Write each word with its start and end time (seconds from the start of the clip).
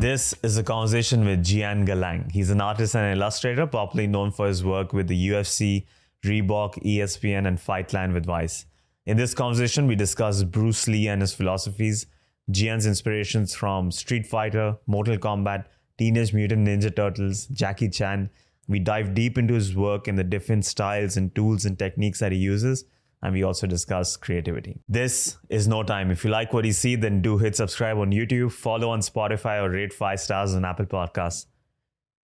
This 0.00 0.32
is 0.44 0.56
a 0.56 0.62
conversation 0.62 1.24
with 1.24 1.42
Gian 1.42 1.84
Galang. 1.84 2.30
He's 2.30 2.50
an 2.50 2.60
artist 2.60 2.94
and 2.94 3.18
illustrator, 3.18 3.66
popularly 3.66 4.06
known 4.06 4.30
for 4.30 4.46
his 4.46 4.62
work 4.62 4.92
with 4.92 5.08
the 5.08 5.30
UFC, 5.30 5.86
Reebok, 6.24 6.80
ESPN, 6.84 7.48
and 7.48 7.58
Fightland 7.58 8.14
with 8.14 8.24
Vice. 8.24 8.66
In 9.06 9.16
this 9.16 9.34
conversation, 9.34 9.88
we 9.88 9.96
discuss 9.96 10.44
Bruce 10.44 10.86
Lee 10.86 11.08
and 11.08 11.20
his 11.20 11.34
philosophies, 11.34 12.06
Gian's 12.48 12.86
inspirations 12.86 13.56
from 13.56 13.90
Street 13.90 14.24
Fighter, 14.24 14.76
Mortal 14.86 15.16
Kombat, 15.16 15.64
Teenage 15.98 16.32
Mutant 16.32 16.68
Ninja 16.68 16.94
Turtles, 16.94 17.46
Jackie 17.46 17.88
Chan. 17.88 18.30
We 18.68 18.78
dive 18.78 19.14
deep 19.14 19.36
into 19.36 19.54
his 19.54 19.74
work 19.74 20.06
and 20.06 20.16
the 20.16 20.22
different 20.22 20.64
styles 20.64 21.16
and 21.16 21.34
tools 21.34 21.64
and 21.64 21.76
techniques 21.76 22.20
that 22.20 22.30
he 22.30 22.38
uses 22.38 22.84
and 23.22 23.32
we 23.32 23.42
also 23.42 23.66
discuss 23.66 24.16
creativity. 24.16 24.80
This 24.88 25.38
is 25.48 25.66
no 25.66 25.82
time. 25.82 26.10
If 26.10 26.24
you 26.24 26.30
like 26.30 26.52
what 26.52 26.64
you 26.64 26.72
see, 26.72 26.94
then 26.96 27.20
do 27.20 27.38
hit 27.38 27.56
subscribe 27.56 27.98
on 27.98 28.12
YouTube, 28.12 28.52
follow 28.52 28.90
on 28.90 29.00
Spotify, 29.00 29.62
or 29.62 29.70
rate 29.70 29.92
five 29.92 30.20
stars 30.20 30.54
on 30.54 30.64
Apple 30.64 30.86
Podcasts. 30.86 31.46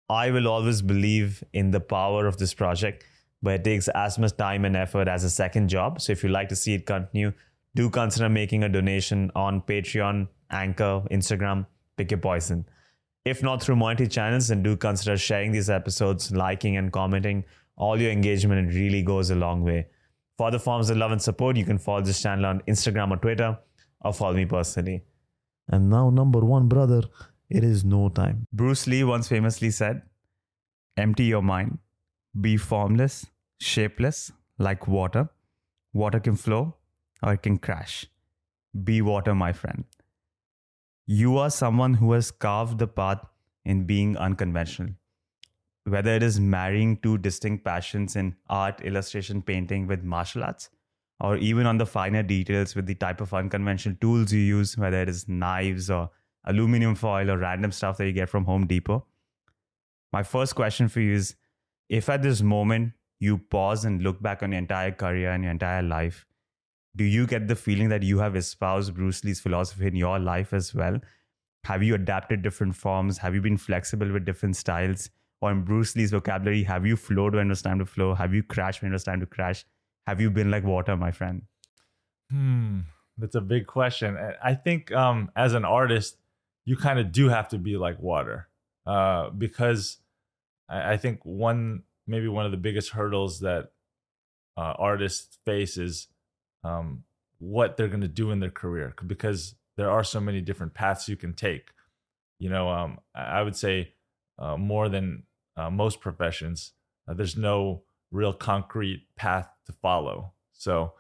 I 0.09 0.31
will 0.31 0.47
always 0.47 0.83
believe 0.83 1.43
in 1.53 1.71
the 1.71 1.81
power 1.81 2.27
of 2.27 2.37
this 2.37 2.55
project, 2.55 3.05
but 3.43 3.55
it 3.55 3.65
takes 3.65 3.89
as 3.89 4.19
much 4.19 4.37
time 4.37 4.65
and 4.65 4.77
effort 4.77 5.09
as 5.09 5.25
a 5.25 5.31
second 5.31 5.69
job. 5.69 6.01
So 6.01 6.13
if 6.13 6.23
you 6.23 6.29
like 6.29 6.49
to 6.51 6.57
see 6.57 6.75
it 6.75 6.87
continue, 6.87 7.33
do 7.75 7.91
consider 7.91 8.29
making 8.29 8.63
a 8.63 8.69
donation 8.69 9.33
on 9.35 9.63
Patreon, 9.63 10.29
Anchor, 10.51 11.03
Instagram, 11.11 11.67
pick 11.97 12.11
your 12.11 12.19
poison. 12.19 12.67
If 13.25 13.43
not 13.43 13.63
through 13.63 13.77
monetary 13.77 14.09
channels, 14.09 14.49
then 14.49 14.63
do 14.63 14.77
consider 14.77 15.17
sharing 15.17 15.51
these 15.51 15.71
episodes, 15.71 16.31
liking 16.31 16.77
and 16.77 16.93
commenting. 16.93 17.45
All 17.77 18.01
your 18.01 18.13
engagement 18.13 18.73
really 18.75 19.03
goes 19.03 19.31
a 19.31 19.35
long 19.35 19.65
way. 19.65 19.87
For 20.37 20.49
other 20.49 20.59
forms 20.59 20.91
of 20.91 20.97
love 20.97 21.13
and 21.13 21.23
support, 21.23 21.57
you 21.57 21.65
can 21.65 21.79
follow 21.79 22.03
this 22.03 22.21
channel 22.21 22.47
on 22.47 22.61
Instagram 22.63 23.13
or 23.13 23.17
Twitter, 23.17 23.59
or 24.01 24.13
follow 24.13 24.35
me 24.35 24.45
personally. 24.45 25.05
And 25.69 25.89
now, 25.89 26.11
number 26.11 26.41
one, 26.41 26.69
brother, 26.69 27.03
it 27.49 27.63
is 27.63 27.85
no 27.85 28.09
time. 28.09 28.47
Bruce 28.53 28.87
Lee 28.87 29.05
once 29.05 29.29
famously 29.29 29.71
said, 29.71 30.03
Empty 30.97 31.25
your 31.25 31.43
mind, 31.43 31.79
be 32.41 32.57
formless, 32.57 33.27
shapeless, 33.61 34.33
like 34.59 34.89
water. 34.89 35.29
Water 35.93 36.19
can 36.19 36.37
flow 36.37 36.77
or 37.23 37.35
it 37.35 37.43
can 37.43 37.59
crash. 37.59 38.07
Be 38.83 39.01
water, 39.03 39.35
my 39.35 39.53
friend. 39.53 39.85
You 41.07 41.39
are 41.39 41.51
someone 41.51 41.95
who 41.95 42.13
has 42.13 42.31
carved 42.31 42.79
the 42.79 42.89
path 42.89 43.25
in 43.65 43.85
being 43.85 44.17
unconventional 44.17 44.95
whether 45.85 46.11
it 46.15 46.23
is 46.23 46.41
marrying 46.41 46.97
two 46.99 47.19
distinct 47.19 47.65
passions 47.65 48.17
in 48.17 48.35
art, 48.49 48.81
illustration, 48.81 49.43
painting 49.43 49.87
with 49.87 50.03
martial 50.03 50.43
arts, 50.43 50.71
or 51.21 51.37
even 51.37 51.67
on 51.67 51.79
the 51.79 51.87
finer 51.87 52.23
details 52.23 52.75
with 52.75 52.87
the 52.87 52.95
type 52.95 53.21
of 53.21 53.35
unconventional 53.35 53.97
tools 54.01 54.33
you 54.33 54.41
use, 54.41 54.77
whether 54.79 55.03
it 55.03 55.09
is 55.09 55.29
knives 55.29 55.91
or 55.91 56.11
aluminum 56.45 56.95
foil 56.95 57.31
or 57.31 57.39
random 57.39 57.71
stuff 57.73 57.99
that 57.99 58.07
you 58.07 58.13
get 58.13 58.29
from 58.29 58.45
Home 58.45 58.67
Depot. 58.67 59.07
My 60.13 60.23
first 60.23 60.55
question 60.55 60.89
for 60.89 61.01
you 61.01 61.15
is 61.15 61.37
if 61.89 62.09
at 62.09 62.23
this 62.23 62.41
moment 62.41 62.93
you 63.21 63.39
pause 63.39 63.85
and 63.85 64.03
look 64.03 64.23
back 64.23 64.43
on 64.43 64.53
your 64.53 64.59
entire 64.59 64.93
career 64.93 65.33
and 65.33 65.45
your 65.45 65.53
entire 65.53 65.83
life, 65.83 66.27
do 66.97 67.05
you 67.05 67.27
get 67.27 67.49
the 67.49 67.57
feeling 67.57 67.89
that 67.89 68.03
you 68.03 68.19
have 68.19 68.37
espoused 68.37 68.95
Bruce 68.95 69.25
Lee's 69.25 69.41
philosophy 69.41 69.87
in 69.87 69.97
your 69.97 70.19
life 70.19 70.53
as 70.53 70.75
well? 70.75 71.01
Have 71.65 71.83
you 71.83 71.95
adapted 71.95 72.43
different 72.43 72.77
forms? 72.77 73.19
Have 73.19 73.35
you 73.35 73.41
been 73.41 73.57
flexible 73.57 74.13
with 74.13 74.25
different 74.25 74.57
styles? 74.57 75.11
Or 75.41 75.51
in 75.51 75.63
Bruce 75.63 75.95
Lee's 75.97 76.11
vocabulary, 76.11 76.63
have 76.65 76.87
you 76.87 76.97
flowed 76.97 77.35
when 77.35 77.47
it 77.47 77.51
was 77.51 77.63
time 77.63 77.79
to 77.79 77.87
flow? 77.87 78.15
Have 78.15 78.35
you 78.35 78.43
crashed 78.43 78.83
when 78.83 78.93
it 78.93 78.95
was 78.95 79.05
time 79.05 79.21
to 79.21 79.27
crash? 79.27 79.65
Have 80.07 80.21
you 80.21 80.31
been 80.31 80.51
like 80.51 80.65
water, 80.65 80.97
my 80.97 81.11
friend? 81.11 81.43
Hmm, 82.31 82.81
that's 83.19 83.35
a 83.35 83.41
big 83.41 83.67
question. 83.67 84.17
I 84.43 84.55
think 84.55 84.93
um, 84.93 85.31
as 85.37 85.55
an 85.55 85.65
artist, 85.65 86.17
you 86.65 86.77
kind 86.77 86.99
of 86.99 87.13
do 87.13 87.29
have 87.29 87.49
to 87.49 87.59
be 87.59 87.77
like 87.77 87.99
water 88.01 88.49
uh, 88.87 89.31
because 89.31 89.99
I, 90.69 90.93
I, 90.93 90.97
think 90.97 91.21
one 91.25 91.83
maybe 92.07 92.29
one 92.29 92.47
of 92.47 92.51
the 92.51 92.59
biggest 92.59 92.91
hurdles 92.91 93.41
that 93.41 93.73
uh, 94.57 94.75
artists 94.79 95.39
face 95.45 95.77
is 95.77 96.09
um, 96.63 97.05
what 97.39 97.77
they're 97.77 97.89
going 97.89 98.01
to 98.01 98.09
do 98.09 98.31
in 98.31 98.41
their 98.41 98.51
career 98.51 98.95
because 99.07 99.55
there 99.77 99.91
are 99.91 100.05
so 100.05 100.21
many 100.21 100.41
different 100.41 100.75
paths 100.75 101.09
you 101.09 101.17
can 101.17 101.35
take. 101.35 101.71
You 102.39 102.51
know, 102.51 102.69
um, 102.69 102.99
I 103.15 103.43
would 103.43 103.57
say 103.57 103.94
uh, 104.39 104.57
more 104.57 104.89
than 104.89 105.25
uh, 105.57 105.71
most 105.71 106.01
professions, 106.01 106.73
uh, 107.09 107.15
there's 107.15 107.37
no 107.37 107.83
real 108.11 108.33
concrete 108.33 109.07
path 109.17 109.49
to 109.67 109.73
follow. 109.73 110.33
So 110.53 110.95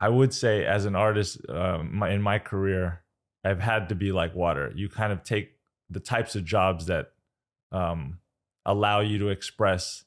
I 0.00 0.08
would 0.08 0.34
say, 0.34 0.64
as 0.64 0.84
an 0.84 0.96
artist 0.96 1.38
uh, 1.48 1.78
my, 1.82 2.10
in 2.10 2.20
my 2.20 2.38
career, 2.38 3.02
I've 3.44 3.60
had 3.60 3.88
to 3.90 3.94
be 3.94 4.12
like 4.12 4.34
water. 4.34 4.72
You 4.74 4.88
kind 4.88 5.12
of 5.12 5.22
take 5.22 5.52
the 5.90 6.00
types 6.00 6.34
of 6.34 6.44
jobs 6.44 6.86
that 6.86 7.12
um, 7.72 8.18
allow 8.64 9.00
you 9.00 9.18
to 9.18 9.28
express 9.28 10.04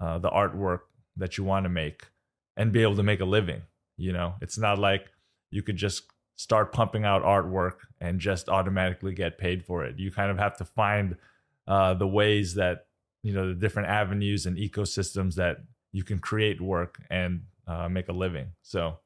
uh, 0.00 0.18
the 0.18 0.30
artwork 0.30 0.80
that 1.16 1.36
you 1.36 1.44
want 1.44 1.64
to 1.64 1.68
make 1.68 2.06
and 2.56 2.72
be 2.72 2.82
able 2.82 2.96
to 2.96 3.02
make 3.02 3.20
a 3.20 3.24
living. 3.24 3.62
You 3.96 4.12
know, 4.12 4.34
it's 4.40 4.58
not 4.58 4.78
like 4.78 5.06
you 5.50 5.62
could 5.62 5.76
just 5.76 6.04
start 6.40 6.72
pumping 6.72 7.04
out 7.04 7.22
artwork 7.22 7.80
and 8.00 8.18
just 8.18 8.48
automatically 8.48 9.12
get 9.12 9.36
paid 9.36 9.62
for 9.62 9.84
it. 9.84 9.98
You 9.98 10.10
kind 10.10 10.30
of 10.30 10.38
have 10.38 10.56
to 10.56 10.64
find 10.64 11.16
uh, 11.68 11.92
the 11.92 12.06
ways 12.06 12.54
that 12.54 12.86
you 13.22 13.34
know 13.34 13.48
the 13.48 13.54
different 13.54 13.90
avenues 13.90 14.46
and 14.46 14.56
ecosystems 14.56 15.34
that 15.34 15.58
you 15.92 16.02
can 16.02 16.18
create 16.18 16.58
work 16.58 16.98
and 17.10 17.42
uh, 17.66 17.90
make 17.90 18.08
a 18.08 18.12
living. 18.12 18.52
So, 18.62 19.00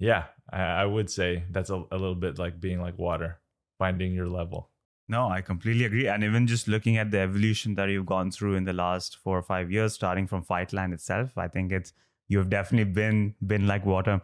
yeah, 0.00 0.24
I, 0.52 0.62
I 0.82 0.86
would 0.86 1.08
say 1.08 1.44
that's 1.52 1.70
a, 1.70 1.84
a 1.92 1.98
little 2.02 2.16
bit 2.16 2.36
like 2.36 2.60
being 2.60 2.80
like 2.80 2.98
water, 2.98 3.38
finding 3.78 4.12
your 4.12 4.26
level. 4.26 4.70
No, 5.08 5.28
I 5.28 5.42
completely 5.42 5.84
agree. 5.84 6.08
And 6.08 6.24
even 6.24 6.48
just 6.48 6.66
looking 6.66 6.96
at 6.96 7.12
the 7.12 7.20
evolution 7.20 7.76
that 7.76 7.88
you've 7.90 8.06
gone 8.06 8.32
through 8.32 8.56
in 8.56 8.64
the 8.64 8.72
last 8.72 9.16
four 9.16 9.38
or 9.38 9.42
five 9.42 9.70
years, 9.70 9.94
starting 9.94 10.26
from 10.26 10.44
Fightland 10.44 10.92
itself, 10.92 11.38
I 11.38 11.46
think 11.46 11.70
it's 11.70 11.92
you've 12.26 12.50
definitely 12.50 12.92
been 12.92 13.36
been 13.46 13.68
like 13.68 13.86
water. 13.86 14.20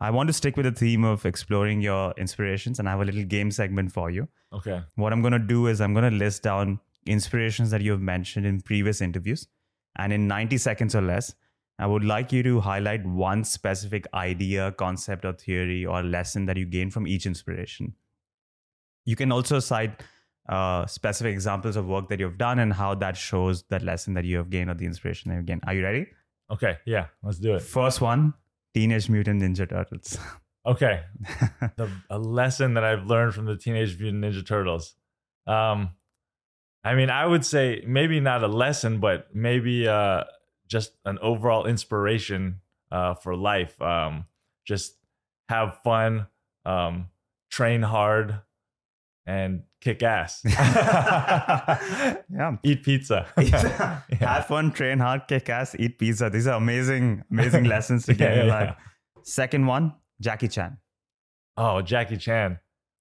I 0.00 0.10
want 0.10 0.28
to 0.28 0.32
stick 0.32 0.56
with 0.56 0.64
the 0.64 0.72
theme 0.72 1.04
of 1.04 1.26
exploring 1.26 1.80
your 1.80 2.14
inspirations, 2.16 2.78
and 2.78 2.88
I 2.88 2.92
have 2.92 3.00
a 3.00 3.04
little 3.04 3.24
game 3.24 3.50
segment 3.50 3.90
for 3.90 4.10
you. 4.10 4.28
Okay. 4.52 4.82
What 4.94 5.12
I'm 5.12 5.22
gonna 5.22 5.38
do 5.38 5.66
is 5.66 5.80
I'm 5.80 5.92
gonna 5.92 6.10
list 6.10 6.42
down 6.42 6.80
inspirations 7.06 7.70
that 7.70 7.80
you've 7.80 8.00
mentioned 8.00 8.46
in 8.46 8.60
previous 8.60 9.00
interviews. 9.00 9.48
And 9.96 10.12
in 10.12 10.28
90 10.28 10.58
seconds 10.58 10.94
or 10.94 11.02
less, 11.02 11.34
I 11.80 11.86
would 11.86 12.04
like 12.04 12.32
you 12.32 12.42
to 12.44 12.60
highlight 12.60 13.04
one 13.06 13.44
specific 13.44 14.06
idea, 14.14 14.72
concept, 14.72 15.24
or 15.24 15.32
theory 15.32 15.84
or 15.84 16.02
lesson 16.02 16.46
that 16.46 16.56
you 16.56 16.66
gained 16.66 16.92
from 16.92 17.06
each 17.06 17.26
inspiration. 17.26 17.94
You 19.04 19.16
can 19.16 19.32
also 19.32 19.58
cite 19.58 20.02
uh, 20.48 20.86
specific 20.86 21.32
examples 21.32 21.76
of 21.76 21.86
work 21.86 22.08
that 22.08 22.20
you've 22.20 22.38
done 22.38 22.58
and 22.58 22.72
how 22.72 22.94
that 22.96 23.16
shows 23.16 23.64
that 23.64 23.82
lesson 23.82 24.14
that 24.14 24.24
you 24.24 24.36
have 24.36 24.50
gained 24.50 24.70
or 24.70 24.74
the 24.74 24.86
inspiration 24.86 25.30
that 25.30 25.36
you've 25.36 25.46
gained. 25.46 25.62
Are 25.66 25.74
you 25.74 25.82
ready? 25.82 26.06
Okay, 26.50 26.78
yeah, 26.84 27.06
let's 27.22 27.38
do 27.38 27.54
it. 27.54 27.62
First 27.62 28.00
one 28.00 28.34
Teenage 28.78 29.08
Mutant 29.08 29.42
Ninja 29.42 29.68
Turtles. 29.68 30.18
Okay, 30.64 31.02
the, 31.76 31.90
a 32.08 32.16
lesson 32.16 32.74
that 32.74 32.84
I've 32.84 33.06
learned 33.06 33.34
from 33.34 33.46
the 33.46 33.56
Teenage 33.56 33.98
Mutant 33.98 34.22
Ninja 34.22 34.46
Turtles. 34.46 34.94
Um, 35.48 35.90
I 36.84 36.94
mean, 36.94 37.10
I 37.10 37.26
would 37.26 37.44
say 37.44 37.82
maybe 37.84 38.20
not 38.20 38.44
a 38.44 38.46
lesson, 38.46 39.00
but 39.00 39.34
maybe 39.34 39.88
uh, 39.88 40.22
just 40.68 40.92
an 41.04 41.18
overall 41.20 41.66
inspiration 41.66 42.60
uh, 42.92 43.14
for 43.14 43.34
life. 43.34 43.82
Um, 43.82 44.26
just 44.64 44.94
have 45.48 45.80
fun, 45.82 46.28
um, 46.64 47.08
train 47.50 47.82
hard, 47.82 48.42
and 49.26 49.64
kick 49.80 50.02
ass. 50.02 50.40
yeah. 50.48 52.56
Eat 52.62 52.82
pizza. 52.82 53.26
yeah. 53.38 54.00
Have 54.20 54.46
fun, 54.46 54.72
train 54.72 54.98
hard, 54.98 55.28
kick 55.28 55.48
ass, 55.48 55.74
eat 55.78 55.98
pizza. 55.98 56.30
These 56.30 56.46
are 56.46 56.56
amazing, 56.56 57.24
amazing 57.30 57.64
lessons 57.64 58.06
to 58.06 58.14
get 58.14 58.36
yeah, 58.36 58.42
in 58.42 58.48
life. 58.48 58.74
Second 59.22 59.66
one, 59.66 59.94
Jackie 60.20 60.48
Chan. 60.48 60.78
Oh, 61.56 61.82
Jackie 61.82 62.16
Chan 62.16 62.58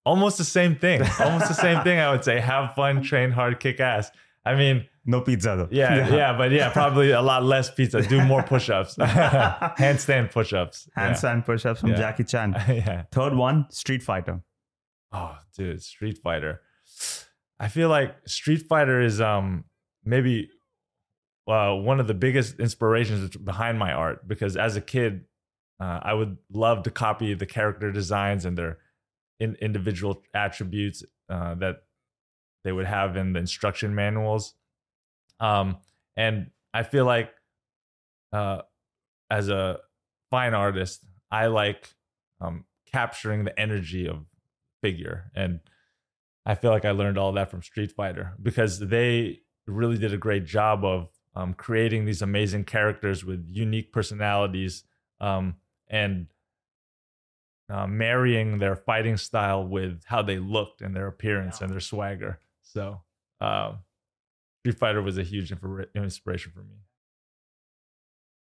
almost 0.07 0.37
the 0.37 0.43
same 0.43 0.75
thing. 0.75 1.01
Almost 1.19 1.49
the 1.49 1.53
same 1.53 1.83
thing. 1.83 1.99
I 1.99 2.11
would 2.11 2.23
say 2.23 2.39
have 2.39 2.73
fun, 2.73 3.03
train 3.03 3.31
hard, 3.31 3.59
kick 3.59 3.79
ass. 3.79 4.09
I 4.45 4.55
mean, 4.55 4.87
no 5.05 5.21
pizza 5.21 5.55
though. 5.57 5.67
Yeah, 5.69 5.95
yeah, 5.95 6.15
yeah, 6.15 6.37
but 6.37 6.51
yeah, 6.51 6.69
probably 6.69 7.11
a 7.11 7.21
lot 7.21 7.43
less 7.43 7.69
pizza. 7.69 8.01
Do 8.01 8.23
more 8.23 8.43
push-ups, 8.43 8.95
handstand 8.95 10.31
push-ups, 10.31 10.89
handstand 10.97 11.39
yeah. 11.39 11.41
push-ups 11.41 11.81
from 11.81 11.91
yeah. 11.91 11.97
Jackie 11.97 12.23
Chan. 12.23 12.53
yeah. 12.67 13.03
Third 13.11 13.35
one, 13.35 13.67
Street 13.69 14.01
Fighter. 14.01 14.41
Oh, 15.11 15.37
dude, 15.55 15.83
Street 15.83 16.17
Fighter. 16.17 16.61
I 17.59 17.67
feel 17.67 17.89
like 17.89 18.15
Street 18.27 18.67
Fighter 18.67 19.01
is 19.01 19.19
um 19.21 19.65
maybe 20.03 20.49
uh, 21.47 21.73
one 21.73 21.99
of 21.99 22.07
the 22.07 22.13
biggest 22.13 22.59
inspirations 22.59 23.35
behind 23.37 23.79
my 23.79 23.93
art 23.93 24.27
because 24.27 24.57
as 24.57 24.75
a 24.75 24.81
kid, 24.81 25.25
uh, 25.79 25.99
I 26.01 26.13
would 26.13 26.37
love 26.51 26.83
to 26.83 26.91
copy 26.91 27.33
the 27.33 27.45
character 27.45 27.91
designs 27.91 28.45
and 28.45 28.57
their 28.57 28.79
in 29.39 29.55
individual 29.61 30.21
attributes 30.33 31.03
uh, 31.29 31.55
that 31.55 31.83
they 32.63 32.71
would 32.71 32.85
have 32.85 33.15
in 33.15 33.33
the 33.33 33.39
instruction 33.39 33.93
manuals. 33.95 34.55
Um, 35.39 35.77
and 36.15 36.47
I 36.73 36.83
feel 36.83 37.05
like 37.05 37.31
uh, 38.33 38.63
as 39.29 39.49
a 39.49 39.79
fine 40.31 40.53
artist, 40.53 41.05
I 41.31 41.47
like 41.47 41.93
um, 42.41 42.65
capturing 42.91 43.43
the 43.45 43.57
energy 43.59 44.07
of 44.07 44.25
figure. 44.81 45.31
And 45.35 45.59
I 46.47 46.55
feel 46.55 46.71
like 46.71 46.85
I 46.85 46.91
learned 46.91 47.17
all 47.17 47.33
that 47.33 47.51
from 47.51 47.61
Street 47.61 47.91
Fighter 47.91 48.33
because 48.41 48.79
they 48.79 49.41
really 49.67 49.97
did 49.97 50.13
a 50.13 50.17
great 50.17 50.45
job 50.45 50.85
of 50.85 51.09
um, 51.35 51.53
creating 51.53 52.05
these 52.05 52.21
amazing 52.21 52.63
characters 52.63 53.25
with 53.25 53.45
unique 53.49 53.91
personalities 53.91 54.85
um, 55.19 55.55
and 55.89 56.27
uh, 57.69 57.85
marrying 57.85 58.59
their 58.59 58.77
fighting 58.77 59.17
style 59.17 59.67
with 59.67 60.01
how 60.05 60.21
they 60.21 60.39
looked 60.39 60.81
and 60.81 60.95
their 60.95 61.07
appearance 61.07 61.59
and 61.59 61.69
their 61.69 61.81
swagger. 61.81 62.39
So, 62.61 63.01
um, 63.41 63.79
Street 64.61 64.79
Fighter 64.79 65.01
was 65.01 65.17
a 65.17 65.23
huge 65.23 65.51
inspiration 65.95 66.53
for 66.53 66.61
me. 66.61 66.77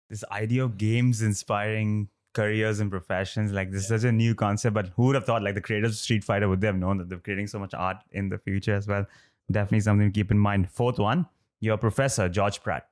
This 0.09 0.23
idea 0.31 0.63
of 0.63 0.79
games 0.79 1.21
inspiring 1.21 2.09
careers 2.33 2.79
and 2.79 2.89
professions, 2.89 3.51
like 3.51 3.71
this 3.71 3.83
is 3.83 3.87
such 3.87 4.03
a 4.03 4.11
new 4.11 4.33
concept, 4.33 4.73
but 4.73 4.87
who 4.95 5.03
would 5.07 5.15
have 5.15 5.25
thought 5.25 5.43
like 5.43 5.55
the 5.55 5.61
creators 5.61 5.91
of 5.91 5.97
Street 5.97 6.23
Fighter 6.23 6.47
would 6.47 6.61
they 6.61 6.67
have 6.67 6.77
known 6.77 6.97
that 6.97 7.09
they're 7.09 7.19
creating 7.19 7.47
so 7.47 7.59
much 7.59 7.73
art 7.73 7.97
in 8.11 8.29
the 8.29 8.37
future 8.37 8.75
as 8.75 8.87
well? 8.87 9.05
Definitely 9.51 9.81
something 9.81 10.11
to 10.11 10.13
keep 10.13 10.31
in 10.31 10.39
mind. 10.39 10.71
Fourth 10.71 10.99
one, 10.99 11.27
your 11.59 11.77
professor, 11.77 12.29
George 12.29 12.61
Pratt. 12.63 12.87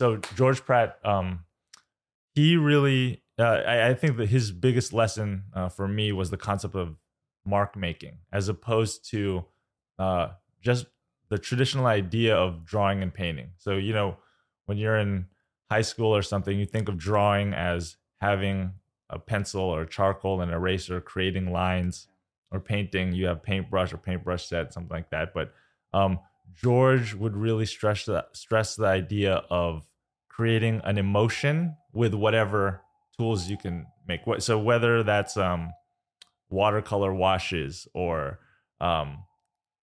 So 0.00 0.16
George 0.36 0.64
Pratt, 0.64 0.98
um, 1.04 1.44
he 2.34 2.56
really, 2.56 3.22
uh, 3.38 3.42
I, 3.42 3.90
I, 3.90 3.94
think 3.94 4.16
that 4.16 4.28
his 4.28 4.50
biggest 4.50 4.92
lesson 4.92 5.44
uh, 5.54 5.68
for 5.68 5.86
me 5.86 6.12
was 6.12 6.30
the 6.30 6.36
concept 6.36 6.74
of 6.74 6.96
mark 7.44 7.76
making, 7.76 8.18
as 8.32 8.48
opposed 8.48 9.08
to 9.10 9.44
uh, 9.98 10.28
just 10.60 10.86
the 11.28 11.38
traditional 11.38 11.86
idea 11.86 12.36
of 12.36 12.64
drawing 12.64 13.02
and 13.02 13.12
painting. 13.12 13.50
So 13.56 13.76
you 13.76 13.92
know, 13.92 14.16
when 14.66 14.78
you're 14.78 14.96
in 14.96 15.26
high 15.70 15.82
school 15.82 16.14
or 16.14 16.22
something, 16.22 16.58
you 16.58 16.66
think 16.66 16.88
of 16.88 16.98
drawing 16.98 17.54
as 17.54 17.96
having 18.22 18.72
a 19.10 19.18
pencil 19.18 19.62
or 19.62 19.84
charcoal 19.84 20.40
and 20.40 20.52
eraser, 20.52 21.00
creating 21.00 21.52
lines, 21.52 22.06
or 22.52 22.60
painting. 22.60 23.12
You 23.12 23.26
have 23.26 23.42
paintbrush 23.42 23.92
or 23.92 23.98
paintbrush 23.98 24.46
set, 24.46 24.72
something 24.72 24.94
like 24.94 25.10
that. 25.10 25.34
But 25.34 25.52
um, 25.92 26.20
George 26.54 27.14
would 27.14 27.36
really 27.36 27.66
stress 27.66 28.04
the 28.04 28.24
stress 28.32 28.76
the 28.76 28.86
idea 28.86 29.42
of 29.50 29.86
creating 30.28 30.80
an 30.84 30.98
emotion 30.98 31.76
with 31.92 32.14
whatever 32.14 32.80
tools 33.18 33.50
you 33.50 33.58
can 33.58 33.86
make. 34.06 34.20
So 34.38 34.58
whether 34.58 35.02
that's 35.02 35.36
um, 35.36 35.72
watercolor 36.48 37.12
washes 37.12 37.88
or 37.92 38.38
um, 38.80 39.24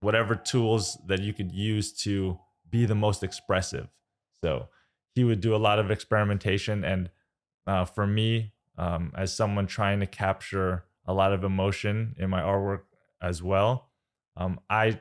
whatever 0.01 0.35
tools 0.37 0.99
that 1.07 1.21
you 1.21 1.33
could 1.33 1.51
use 1.51 1.93
to 2.05 2.39
be 2.71 2.85
the 2.85 2.95
most 2.95 3.23
expressive. 3.23 3.89
So 4.45 4.69
he 5.15 5.25
would 5.25 5.41
do 5.41 5.55
a 5.55 5.65
lot 5.69 5.79
of 5.79 5.91
experimentation, 5.91 6.85
and 6.85 7.11
uh, 7.69 7.85
for 7.85 8.07
me, 8.07 8.53
um, 8.79 9.13
as 9.17 9.35
someone 9.35 9.67
trying 9.67 10.01
to 10.01 10.07
capture 10.07 10.85
a 11.07 11.13
lot 11.13 11.33
of 11.33 11.45
emotion 11.45 12.17
in 12.19 12.31
my 12.31 12.41
artwork 12.41 12.83
as 13.21 13.43
well, 13.43 13.91
um, 14.37 14.59
I 14.71 15.01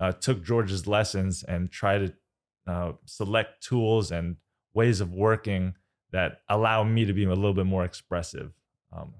uh, 0.00 0.12
took 0.12 0.42
George's 0.42 0.86
lessons 0.86 1.42
and 1.42 1.70
tried 1.70 1.98
to 2.06 2.72
uh, 2.72 2.92
select 3.04 3.62
tools 3.62 4.10
and 4.10 4.36
ways 4.72 5.00
of 5.00 5.12
working 5.12 5.74
that 6.12 6.40
allow 6.48 6.84
me 6.84 7.04
to 7.04 7.12
be 7.12 7.24
a 7.24 7.28
little 7.28 7.54
bit 7.54 7.66
more 7.66 7.84
expressive. 7.84 8.52
Um, 8.92 9.14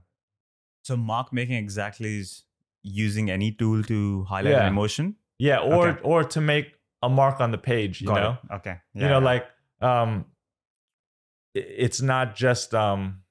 so 0.82 0.96
mark 0.96 1.32
making 1.32 1.56
exactly 1.56 2.18
is 2.20 2.44
using 2.82 3.30
any 3.30 3.52
tool 3.52 3.82
to 3.84 4.24
highlight 4.24 4.52
yeah. 4.52 4.62
an 4.62 4.68
emotion. 4.68 5.16
Yeah, 5.38 5.58
or 5.58 5.88
okay. 5.88 6.00
or 6.02 6.24
to 6.24 6.40
make 6.40 6.74
a 7.02 7.08
mark 7.08 7.40
on 7.40 7.50
the 7.50 7.58
page. 7.58 8.00
You 8.00 8.06
Got 8.08 8.22
know, 8.22 8.38
it. 8.44 8.54
okay. 8.56 8.76
Yeah, 8.94 9.02
you 9.02 9.08
know, 9.08 9.18
yeah. 9.18 9.24
like 9.24 9.46
um, 9.80 10.26
it's 11.54 12.02
not 12.02 12.34
just 12.34 12.74
um, 12.74 13.22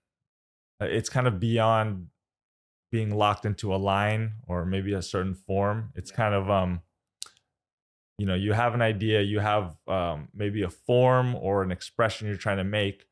it's 0.80 1.10
kind 1.10 1.28
of 1.28 1.40
beyond 1.40 2.08
being 2.92 3.16
locked 3.16 3.46
into 3.46 3.74
a 3.74 3.78
line 3.78 4.34
or 4.48 4.66
maybe 4.66 4.94
a 4.94 5.02
certain 5.02 5.34
form. 5.34 5.92
It's 5.96 6.12
kind 6.12 6.34
of 6.34 6.50
um, 6.50 6.82
you 8.18 8.26
know 8.26 8.36
you 8.36 8.54
have 8.54 8.74
an 8.74 8.82
idea 8.82 9.22
you 9.22 9.40
have 9.40 9.76
um, 9.88 10.30
maybe 10.34 10.64
a 10.64 10.70
form 10.70 11.36
or 11.36 11.64
an 11.64 11.72
expression 11.72 12.28
you're 12.28 12.38
trying 12.38 12.58
to 12.58 12.64
make 12.64 13.06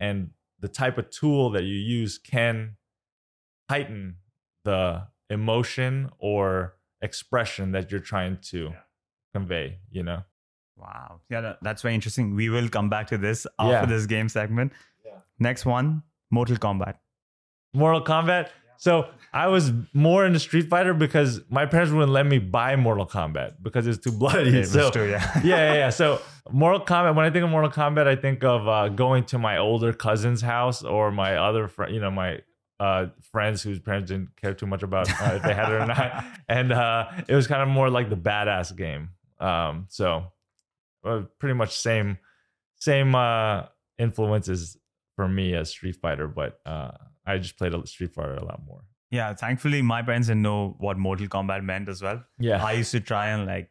and 0.00 0.30
the 0.60 0.68
type 0.68 0.98
of 0.98 1.10
tool 1.10 1.50
that 1.50 1.64
you 1.64 1.76
use 1.76 2.18
can 2.18 2.76
heighten 3.70 4.16
the 4.64 5.06
emotion 5.30 6.10
or 6.18 6.74
expression 7.02 7.72
that 7.72 7.90
you're 7.90 8.00
trying 8.00 8.38
to 8.40 8.70
yeah. 8.72 8.80
convey 9.34 9.78
you 9.90 10.02
know 10.02 10.22
wow 10.78 11.20
yeah 11.30 11.54
that's 11.62 11.82
very 11.82 11.94
interesting 11.94 12.34
we 12.34 12.48
will 12.48 12.68
come 12.68 12.88
back 12.88 13.06
to 13.06 13.18
this 13.18 13.46
after 13.58 13.72
yeah. 13.72 13.86
this 13.86 14.06
game 14.06 14.28
segment 14.28 14.72
yeah. 15.04 15.12
next 15.38 15.66
one 15.66 16.02
mortal 16.30 16.56
kombat 16.56 16.94
mortal 17.74 18.02
kombat 18.02 18.48
so 18.78 19.08
I 19.32 19.48
was 19.48 19.72
more 19.92 20.24
into 20.24 20.38
Street 20.38 20.70
Fighter 20.70 20.94
because 20.94 21.40
my 21.50 21.66
parents 21.66 21.92
wouldn't 21.92 22.12
let 22.12 22.26
me 22.26 22.38
buy 22.38 22.76
Mortal 22.76 23.06
Kombat 23.06 23.56
because 23.60 23.86
it's 23.88 23.98
too 23.98 24.12
bloody. 24.12 24.50
Yeah, 24.50 24.64
so 24.64 24.90
true, 24.90 25.10
yeah. 25.10 25.40
yeah, 25.44 25.56
yeah, 25.56 25.74
yeah. 25.74 25.90
So 25.90 26.20
Mortal 26.50 26.80
Kombat. 26.86 27.16
When 27.16 27.26
I 27.26 27.30
think 27.30 27.44
of 27.44 27.50
Mortal 27.50 27.70
Kombat, 27.70 28.06
I 28.06 28.14
think 28.14 28.44
of 28.44 28.66
uh, 28.68 28.88
going 28.88 29.24
to 29.26 29.38
my 29.38 29.58
older 29.58 29.92
cousin's 29.92 30.40
house 30.40 30.84
or 30.84 31.10
my 31.10 31.36
other 31.36 31.66
friend. 31.66 31.92
You 31.92 32.00
know, 32.00 32.10
my 32.12 32.40
uh, 32.78 33.06
friends 33.32 33.62
whose 33.62 33.80
parents 33.80 34.10
didn't 34.10 34.36
care 34.36 34.54
too 34.54 34.66
much 34.66 34.84
about 34.84 35.10
uh, 35.10 35.34
if 35.34 35.42
they 35.42 35.54
had 35.54 35.72
it 35.72 35.74
or 35.74 35.86
not, 35.86 36.24
and 36.48 36.72
uh, 36.72 37.10
it 37.26 37.34
was 37.34 37.48
kind 37.48 37.62
of 37.62 37.68
more 37.68 37.90
like 37.90 38.08
the 38.08 38.16
badass 38.16 38.74
game. 38.76 39.10
Um, 39.40 39.86
so 39.88 40.32
uh, 41.08 41.22
pretty 41.38 41.54
much 41.54 41.76
same 41.76 42.18
same 42.76 43.14
uh, 43.14 43.64
influences 43.98 44.76
for 45.16 45.28
me 45.28 45.54
as 45.54 45.70
Street 45.70 45.96
Fighter, 45.96 46.28
but 46.28 46.60
I 46.64 47.38
just 47.38 47.58
played 47.58 47.72
Street 47.88 48.12
Fighter 48.14 48.34
a 48.34 48.44
lot 48.44 48.60
more. 48.66 48.82
Yeah, 49.10 49.32
thankfully 49.34 49.82
my 49.82 50.02
parents 50.02 50.28
didn't 50.28 50.42
know 50.42 50.76
what 50.78 50.98
Mortal 50.98 51.26
Kombat 51.26 51.64
meant 51.64 51.88
as 51.88 52.02
well. 52.02 52.22
Yeah, 52.38 52.64
I 52.64 52.72
used 52.72 52.92
to 52.92 53.00
try 53.00 53.28
and 53.28 53.46
like 53.46 53.70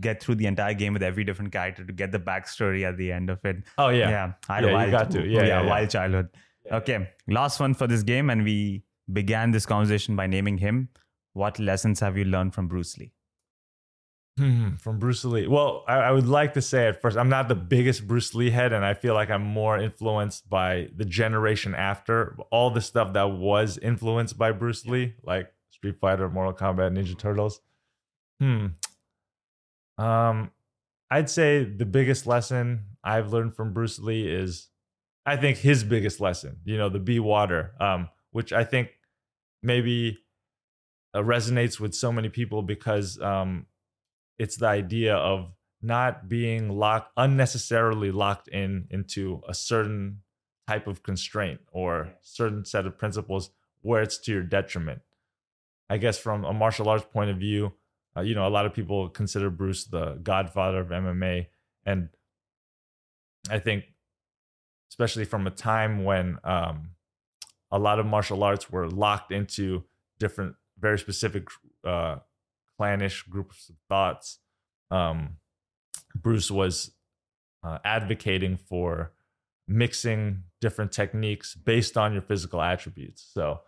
get 0.00 0.22
through 0.22 0.36
the 0.36 0.46
entire 0.46 0.74
game 0.74 0.92
with 0.92 1.02
every 1.02 1.24
different 1.24 1.52
character 1.52 1.84
to 1.84 1.92
get 1.92 2.12
the 2.12 2.18
backstory 2.18 2.88
at 2.88 2.96
the 2.96 3.12
end 3.12 3.28
of 3.28 3.44
it. 3.44 3.56
Oh 3.76 3.88
yeah, 3.88 4.10
yeah. 4.10 4.32
I 4.48 4.54
had 4.54 4.64
yeah, 4.64 4.70
a 4.70 4.74
wild, 4.74 4.90
got 4.90 5.10
to. 5.10 5.26
Yeah, 5.26 5.40
yeah, 5.40 5.46
yeah, 5.46 5.66
wild 5.66 5.90
childhood. 5.90 6.28
Okay, 6.70 7.08
last 7.28 7.60
one 7.60 7.74
for 7.74 7.86
this 7.86 8.02
game, 8.02 8.30
and 8.30 8.44
we 8.44 8.84
began 9.12 9.50
this 9.50 9.66
conversation 9.66 10.16
by 10.16 10.26
naming 10.26 10.58
him. 10.58 10.88
What 11.32 11.58
lessons 11.58 12.00
have 12.00 12.16
you 12.16 12.24
learned 12.24 12.54
from 12.54 12.68
Bruce 12.68 12.96
Lee? 12.98 13.12
Hmm, 14.40 14.76
from 14.76 14.98
Bruce 14.98 15.22
Lee. 15.22 15.46
Well, 15.46 15.84
I, 15.86 15.96
I, 15.96 16.10
would 16.12 16.26
like 16.26 16.54
to 16.54 16.62
say 16.62 16.86
at 16.86 17.02
first, 17.02 17.18
I'm 17.18 17.28
not 17.28 17.48
the 17.48 17.54
biggest 17.54 18.06
Bruce 18.06 18.34
Lee 18.34 18.48
head, 18.48 18.72
and 18.72 18.82
I 18.82 18.94
feel 18.94 19.12
like 19.12 19.28
I'm 19.28 19.42
more 19.42 19.78
influenced 19.78 20.48
by 20.48 20.88
the 20.96 21.04
generation 21.04 21.74
after 21.74 22.38
all 22.50 22.70
the 22.70 22.80
stuff 22.80 23.12
that 23.12 23.32
was 23.32 23.76
influenced 23.76 24.38
by 24.38 24.52
Bruce 24.52 24.86
Lee, 24.86 25.12
like 25.22 25.52
Street 25.68 25.96
Fighter, 26.00 26.30
Mortal 26.30 26.54
Kombat, 26.54 26.96
Ninja 26.96 27.18
Turtles. 27.18 27.60
Hmm. 28.40 28.68
Um, 29.98 30.52
I'd 31.10 31.28
say 31.28 31.64
the 31.64 31.84
biggest 31.84 32.26
lesson 32.26 32.86
I've 33.04 33.34
learned 33.34 33.54
from 33.54 33.74
Bruce 33.74 33.98
Lee 33.98 34.26
is, 34.26 34.68
I 35.26 35.36
think 35.36 35.58
his 35.58 35.84
biggest 35.84 36.18
lesson, 36.18 36.60
you 36.64 36.78
know, 36.78 36.88
the 36.88 36.98
be 36.98 37.20
water, 37.20 37.74
um, 37.78 38.08
which 38.30 38.54
I 38.54 38.64
think 38.64 38.88
maybe 39.62 40.16
uh, 41.12 41.18
resonates 41.18 41.78
with 41.78 41.94
so 41.94 42.10
many 42.10 42.30
people 42.30 42.62
because 42.62 43.20
um, 43.20 43.66
it's 44.40 44.56
the 44.56 44.66
idea 44.66 45.14
of 45.14 45.52
not 45.82 46.28
being 46.28 46.68
locked 46.70 47.12
unnecessarily 47.16 48.10
locked 48.10 48.48
in 48.48 48.86
into 48.90 49.40
a 49.48 49.54
certain 49.54 50.20
type 50.66 50.86
of 50.86 51.02
constraint 51.02 51.60
or 51.72 52.12
certain 52.20 52.64
set 52.64 52.86
of 52.86 52.98
principles 52.98 53.50
where 53.82 54.02
it's 54.02 54.18
to 54.18 54.32
your 54.32 54.42
detriment. 54.42 55.00
I 55.88 55.96
guess 55.98 56.18
from 56.18 56.44
a 56.44 56.52
martial 56.52 56.88
arts 56.88 57.06
point 57.12 57.30
of 57.30 57.38
view 57.38 57.72
uh, 58.16 58.20
you 58.20 58.34
know 58.34 58.46
a 58.46 58.50
lot 58.50 58.66
of 58.66 58.74
people 58.74 59.08
consider 59.08 59.50
bruce 59.50 59.84
the 59.84 60.18
godfather 60.22 60.80
of 60.80 60.88
mma 60.88 61.46
and 61.84 62.08
i 63.48 63.58
think 63.58 63.84
especially 64.90 65.24
from 65.24 65.46
a 65.46 65.50
time 65.50 66.04
when 66.04 66.38
um, 66.44 66.90
a 67.70 67.78
lot 67.78 67.98
of 67.98 68.06
martial 68.06 68.42
arts 68.42 68.70
were 68.70 68.88
locked 68.88 69.32
into 69.32 69.84
different 70.18 70.54
very 70.78 70.98
specific 70.98 71.48
uh, 71.84 72.16
clannish 72.80 73.24
groups 73.24 73.68
of 73.68 73.76
thoughts, 73.90 74.38
um, 74.90 75.36
Bruce 76.14 76.50
was 76.50 76.92
uh, 77.62 77.76
advocating 77.84 78.56
for 78.56 79.12
mixing 79.68 80.44
different 80.62 80.90
techniques 80.90 81.54
based 81.54 81.98
on 81.98 82.14
your 82.14 82.22
physical 82.22 82.62
attributes. 82.62 83.28
So 83.34 83.60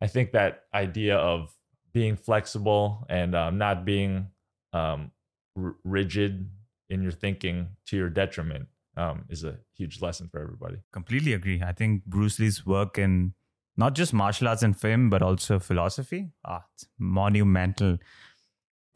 I 0.00 0.08
think 0.08 0.32
that 0.32 0.64
idea 0.74 1.16
of 1.16 1.54
being 1.94 2.16
flexible 2.16 3.06
and 3.08 3.36
um, 3.36 3.56
not 3.56 3.84
being 3.84 4.30
um, 4.72 5.12
r- 5.56 5.76
rigid 5.84 6.50
in 6.90 7.02
your 7.04 7.12
thinking 7.12 7.68
to 7.86 7.96
your 7.96 8.10
detriment 8.10 8.66
um, 8.96 9.26
is 9.28 9.44
a 9.44 9.58
huge 9.76 10.02
lesson 10.02 10.28
for 10.28 10.42
everybody. 10.42 10.78
Completely 10.92 11.32
agree. 11.34 11.62
I 11.62 11.72
think 11.72 12.04
Bruce 12.04 12.40
Lee's 12.40 12.66
work 12.66 12.98
in 12.98 13.34
not 13.76 13.94
just 13.94 14.12
martial 14.12 14.48
arts 14.48 14.64
and 14.64 14.76
film, 14.76 15.08
but 15.08 15.22
also 15.22 15.60
philosophy, 15.60 16.32
ah, 16.44 16.64
monumental 16.98 17.98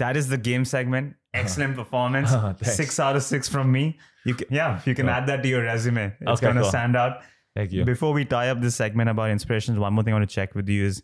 that 0.01 0.17
is 0.17 0.29
the 0.29 0.39
game 0.39 0.65
segment. 0.65 1.15
Excellent 1.35 1.77
performance. 1.77 2.33
Six 2.63 2.99
out 2.99 3.17
of 3.17 3.23
six 3.23 3.49
from 3.49 3.71
me. 3.71 3.99
You 4.25 4.35
can, 4.35 4.49
yeah, 4.51 4.81
you 4.85 4.95
can 4.95 5.09
add 5.09 5.27
that 5.29 5.43
to 5.43 5.49
your 5.49 5.63
resume. 5.63 6.15
It's 6.21 6.31
okay, 6.33 6.41
going 6.41 6.57
to 6.57 6.63
cool. 6.63 6.71
stand 6.71 6.97
out. 6.97 7.23
Thank 7.55 7.73
you. 7.73 7.85
Before 7.85 8.13
we 8.13 8.25
tie 8.25 8.49
up 8.49 8.61
this 8.61 8.77
segment 8.77 9.09
about 9.09 9.31
inspirations, 9.31 9.79
one 9.79 9.95
more 9.95 10.03
thing 10.03 10.13
I 10.13 10.19
want 10.19 10.29
to 10.29 10.35
check 10.35 10.55
with 10.55 10.69
you 10.69 10.85
is 10.85 11.03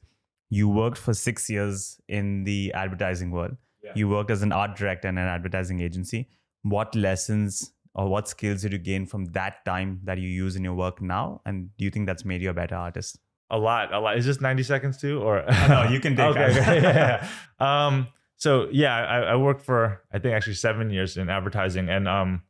you 0.51 0.69
worked 0.69 0.99
for 0.99 1.15
six 1.15 1.49
years 1.49 2.01
in 2.09 2.45
the 2.45 2.73
advertising 2.73 3.31
world. 3.31 3.57
Yeah. 3.83 3.93
You 3.95 4.09
worked 4.09 4.31
as 4.31 4.43
an 4.43 4.53
art 4.53 4.77
director 4.77 5.09
in 5.09 5.17
an 5.17 5.27
advertising 5.27 5.81
agency. 5.81 6.29
What 6.63 6.95
lessons 6.95 7.73
or 7.95 8.09
what 8.09 8.29
skills 8.29 8.63
did 8.63 8.73
you 8.73 8.79
gain 8.79 9.07
from 9.07 9.27
that 9.27 9.65
time 9.65 10.01
that 10.05 10.19
you 10.19 10.29
use 10.29 10.57
in 10.57 10.65
your 10.65 10.75
work 10.75 11.01
now? 11.01 11.41
And 11.47 11.71
do 11.79 11.85
you 11.85 11.91
think 11.91 12.07
that's 12.07 12.25
made 12.25 12.43
you 12.43 12.51
a 12.51 12.55
better 12.55 12.75
artist? 12.75 13.19
A 13.51 13.59
lot, 13.59 13.95
a 13.95 14.01
lot. 14.01 14.19
Is 14.19 14.27
this 14.27 14.41
90 14.41 14.63
seconds 14.65 14.99
too? 14.99 15.23
Or 15.23 15.45
no, 15.69 15.85
you 15.89 16.01
can 16.01 16.17
take 16.17 16.27
okay, 16.37 16.51
it. 16.51 16.59
okay, 16.59 16.81
yeah. 16.83 17.29
Um, 17.61 18.09
so 18.37 18.69
yeah, 18.71 18.95
I, 18.95 19.19
I 19.21 19.37
worked 19.37 19.63
for 19.63 20.03
I 20.13 20.19
think 20.19 20.35
actually 20.35 20.55
seven 20.55 20.91
years 20.91 21.17
in 21.17 21.29
advertising, 21.29 21.89
and 21.89 22.07
um, 22.07 22.43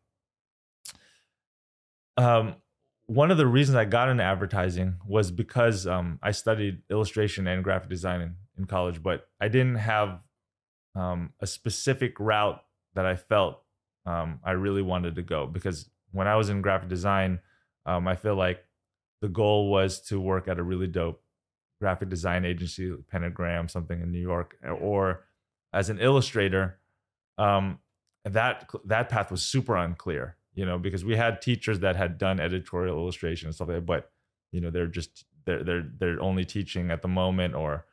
um, 2.17 2.57
one 3.07 3.31
of 3.31 3.39
the 3.39 3.47
reasons 3.47 3.77
I 3.77 3.85
got 3.85 4.09
into 4.09 4.25
advertising 4.25 4.97
was 5.07 5.31
because 5.31 5.87
um, 5.87 6.19
I 6.23 6.33
studied 6.33 6.83
illustration 6.91 7.47
and 7.47 7.63
graphic 7.63 7.89
design 7.89 8.21
in, 8.21 8.35
in 8.59 8.65
college, 8.65 9.03
but 9.03 9.29
I 9.41 9.49
didn't 9.49 9.77
have 9.77 10.21
um, 10.97 11.33
a 11.41 11.47
specific 11.47 12.19
route 12.19 12.61
that 12.95 13.07
I 13.07 13.15
felt 13.15 13.63
um, 14.07 14.41
I 14.45 14.53
really 14.53 14.83
wanted 14.83 15.15
to 15.17 15.23
go 15.23 15.47
because 15.47 15.91
when 16.13 16.27
I 16.27 16.37
was 16.37 16.49
in 16.49 16.63
graphic 16.63 16.89
design, 16.89 17.41
um, 17.85 18.09
I 18.09 18.17
feel 18.17 18.35
like 18.35 18.65
the 19.21 19.29
goal 19.29 19.71
was 19.71 20.01
to 20.09 20.21
work 20.21 20.49
at 20.49 20.59
a 20.59 20.63
really 20.63 20.87
dope 20.87 21.23
graphic 21.81 22.09
design 22.09 22.45
agency, 22.45 22.93
Pentagram, 23.11 23.69
something 23.69 24.01
in 24.01 24.11
New 24.11 24.21
York, 24.21 24.57
or 24.81 25.26
as 25.77 25.91
an 25.91 26.01
illustrator. 26.01 26.79
Um, 27.39 27.81
that 28.25 28.69
that 28.87 29.09
path 29.09 29.31
was 29.31 29.43
super 29.43 29.77
unclear, 29.77 30.37
you 30.55 30.67
know, 30.67 30.79
because 30.79 31.05
we 31.05 31.17
had 31.17 31.41
teachers 31.41 31.81
that 31.81 31.95
had 31.95 32.19
done 32.19 32.41
editorial 32.41 32.99
illustration 32.99 33.47
and 33.47 33.55
stuff 33.55 33.69
like 33.69 33.77
that, 33.77 33.87
but 33.87 34.11
you 34.51 34.61
know, 34.61 34.71
they're 34.71 34.89
just 34.89 35.25
they're 35.45 35.63
they're 35.63 35.87
they're 35.99 36.21
only 36.21 36.45
teaching 36.45 36.91
at 36.91 37.03
the 37.03 37.09
moment, 37.09 37.55
or 37.55 37.85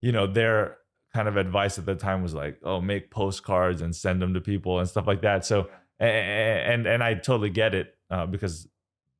you 0.00 0.12
know, 0.12 0.26
their 0.26 0.76
kind 1.12 1.26
of 1.26 1.36
advice 1.36 1.78
at 1.78 1.86
the 1.86 1.94
time 1.94 2.22
was 2.22 2.34
like, 2.34 2.58
oh, 2.62 2.80
make 2.80 3.10
postcards 3.10 3.80
and 3.80 3.96
send 3.96 4.20
them 4.20 4.34
to 4.34 4.40
people 4.40 4.78
and 4.78 4.88
stuff 4.88 5.06
like 5.06 5.22
that. 5.22 5.44
So 5.44 5.70
and 5.98 6.86
and 6.86 7.02
I 7.02 7.14
totally 7.14 7.50
get 7.50 7.74
it 7.74 7.96
uh, 8.10 8.26
because 8.26 8.68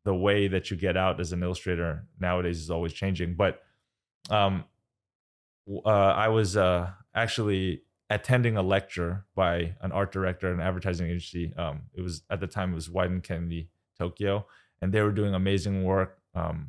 the 0.05 0.15
way 0.15 0.49
that 0.49 0.71
you 0.71 0.77
get 0.77 0.97
out 0.97 1.21
as 1.21 1.33
an 1.33 1.43
illustrator 1.43 2.07
nowadays 2.21 2.61
is 2.61 2.71
always 2.71 2.93
changing. 2.93 3.35
But 3.35 3.63
um, 4.31 4.65
uh, 5.85 5.89
I 5.89 6.29
was 6.29 6.57
uh, 6.57 6.91
actually 7.15 7.83
attending 8.11 8.57
a 8.57 8.63
lecture 8.63 9.25
by 9.35 9.75
an 9.81 9.93
art 9.93 10.13
director 10.13 10.49
at 10.49 10.55
an 10.55 10.61
advertising 10.61 11.09
agency. 11.09 11.55
Um, 11.57 11.83
it 11.95 12.03
was 12.03 12.23
at 12.31 12.41
the 12.41 12.47
time 12.47 12.73
it 12.73 12.75
was 12.75 12.89
Wieden+Kennedy 12.89 13.69
Tokyo, 13.99 14.47
and 14.81 14.93
they 14.93 15.01
were 15.01 15.13
doing 15.13 15.35
amazing 15.35 15.85
work 15.85 16.19
um, 16.35 16.69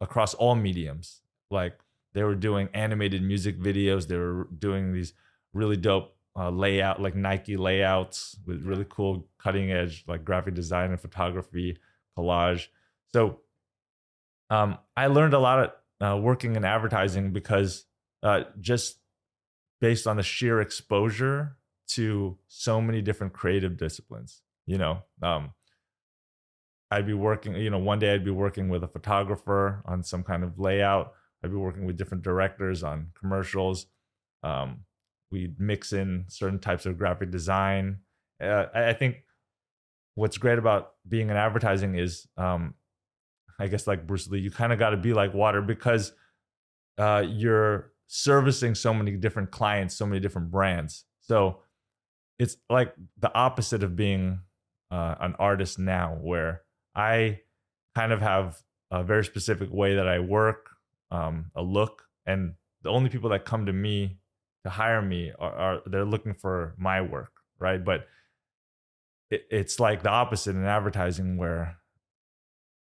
across 0.00 0.34
all 0.34 0.54
mediums. 0.54 1.22
Like 1.50 1.78
they 2.12 2.22
were 2.22 2.34
doing 2.34 2.68
animated 2.74 3.22
music 3.22 3.58
videos. 3.58 4.06
They 4.06 4.16
were 4.16 4.48
doing 4.56 4.92
these 4.92 5.14
really 5.52 5.76
dope 5.76 6.14
uh, 6.36 6.50
layout, 6.50 7.02
like 7.02 7.16
Nike 7.16 7.56
layouts 7.56 8.36
with 8.46 8.62
really 8.62 8.86
cool 8.88 9.26
cutting 9.38 9.72
edge, 9.72 10.04
like 10.06 10.24
graphic 10.24 10.54
design 10.54 10.90
and 10.90 11.00
photography, 11.00 11.78
collage. 12.16 12.68
So 13.12 13.40
um, 14.50 14.78
I 14.96 15.08
learned 15.08 15.34
a 15.34 15.38
lot 15.38 15.58
of 15.58 15.72
uh, 16.00 16.16
working 16.16 16.54
in 16.54 16.64
advertising 16.64 17.32
because 17.32 17.86
uh, 18.22 18.44
just 18.60 18.98
based 19.80 20.06
on 20.06 20.16
the 20.16 20.22
sheer 20.22 20.60
exposure 20.60 21.56
to 21.88 22.36
so 22.48 22.80
many 22.80 23.00
different 23.00 23.32
creative 23.32 23.76
disciplines. 23.76 24.42
You 24.66 24.78
know, 24.78 25.02
um, 25.22 25.52
I'd 26.90 27.06
be 27.06 27.14
working, 27.14 27.54
you 27.54 27.70
know, 27.70 27.78
one 27.78 27.98
day 27.98 28.12
I'd 28.12 28.24
be 28.24 28.30
working 28.30 28.68
with 28.68 28.82
a 28.82 28.88
photographer 28.88 29.82
on 29.86 30.02
some 30.02 30.22
kind 30.22 30.42
of 30.42 30.58
layout. 30.58 31.12
I'd 31.42 31.50
be 31.50 31.56
working 31.56 31.86
with 31.86 31.96
different 31.96 32.24
directors 32.24 32.82
on 32.82 33.08
commercials. 33.18 33.86
Um, 34.42 34.84
we'd 35.30 35.60
mix 35.60 35.92
in 35.92 36.24
certain 36.28 36.58
types 36.58 36.86
of 36.86 36.98
graphic 36.98 37.30
design. 37.30 37.98
Uh, 38.42 38.66
I, 38.74 38.88
I 38.90 38.92
think 38.92 39.24
what's 40.14 40.38
great 40.38 40.58
about 40.58 40.92
being 41.08 41.30
in 41.30 41.36
advertising 41.36 41.96
is, 41.96 42.26
um, 42.36 42.74
I 43.58 43.68
guess, 43.68 43.86
like 43.86 44.06
Bruce 44.06 44.28
Lee, 44.28 44.40
you 44.40 44.50
kind 44.50 44.72
of 44.72 44.78
got 44.78 44.90
to 44.90 44.96
be 44.96 45.12
like 45.12 45.34
water 45.34 45.62
because 45.62 46.12
uh, 46.96 47.24
you're 47.26 47.92
servicing 48.08 48.74
so 48.74 48.92
many 48.92 49.12
different 49.12 49.50
clients, 49.50 49.94
so 49.94 50.06
many 50.06 50.18
different 50.18 50.50
brands. 50.50 51.04
So 51.20 51.58
it's 52.38 52.56
like 52.68 52.94
the 53.20 53.32
opposite 53.34 53.82
of 53.82 53.94
being 53.94 54.40
uh, 54.90 55.14
an 55.20 55.34
artist 55.38 55.78
now, 55.78 56.18
where 56.20 56.62
I 56.94 57.40
kind 57.94 58.12
of 58.12 58.20
have 58.20 58.56
a 58.90 59.04
very 59.04 59.24
specific 59.24 59.68
way 59.70 59.96
that 59.96 60.08
I 60.08 60.18
work, 60.18 60.70
um, 61.10 61.50
a 61.54 61.62
look, 61.62 62.04
and 62.26 62.54
the 62.82 62.90
only 62.90 63.10
people 63.10 63.30
that 63.30 63.44
come 63.44 63.66
to 63.66 63.72
me 63.72 64.18
to 64.64 64.70
hire 64.70 65.02
me 65.02 65.32
are, 65.38 65.52
are 65.52 65.80
they're 65.84 66.04
looking 66.04 66.34
for 66.34 66.74
my 66.78 67.02
work, 67.02 67.32
right? 67.58 67.84
But 67.84 68.06
it, 69.30 69.42
it's 69.50 69.78
like 69.78 70.02
the 70.02 70.10
opposite 70.10 70.56
in 70.56 70.64
advertising, 70.64 71.36
where 71.36 71.76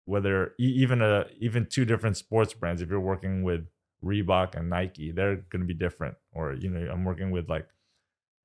whether 0.05 0.53
even 0.57 1.01
a 1.01 1.25
even 1.39 1.67
two 1.69 1.85
different 1.85 2.17
sports 2.17 2.53
brands, 2.53 2.81
if 2.81 2.89
you're 2.89 2.99
working 2.99 3.43
with 3.43 3.67
Reebok 4.03 4.55
and 4.55 4.69
Nike, 4.69 5.11
they're 5.11 5.35
going 5.35 5.61
to 5.61 5.65
be 5.65 5.73
different. 5.73 6.15
Or 6.31 6.53
you 6.53 6.69
know, 6.69 6.91
I'm 6.91 7.05
working 7.05 7.31
with 7.31 7.49
like, 7.49 7.67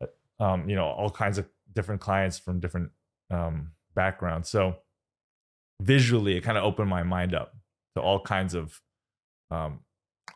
uh, 0.02 0.42
um, 0.42 0.68
you 0.68 0.76
know, 0.76 0.86
all 0.86 1.10
kinds 1.10 1.38
of 1.38 1.48
different 1.72 2.00
clients 2.00 2.38
from 2.38 2.60
different 2.60 2.90
um, 3.30 3.72
backgrounds. 3.94 4.48
So 4.48 4.76
visually, 5.80 6.36
it 6.36 6.42
kind 6.42 6.58
of 6.58 6.64
opened 6.64 6.88
my 6.88 7.02
mind 7.02 7.34
up 7.34 7.54
to 7.94 8.02
all 8.02 8.20
kinds 8.20 8.54
of, 8.54 8.80
um, 9.50 9.80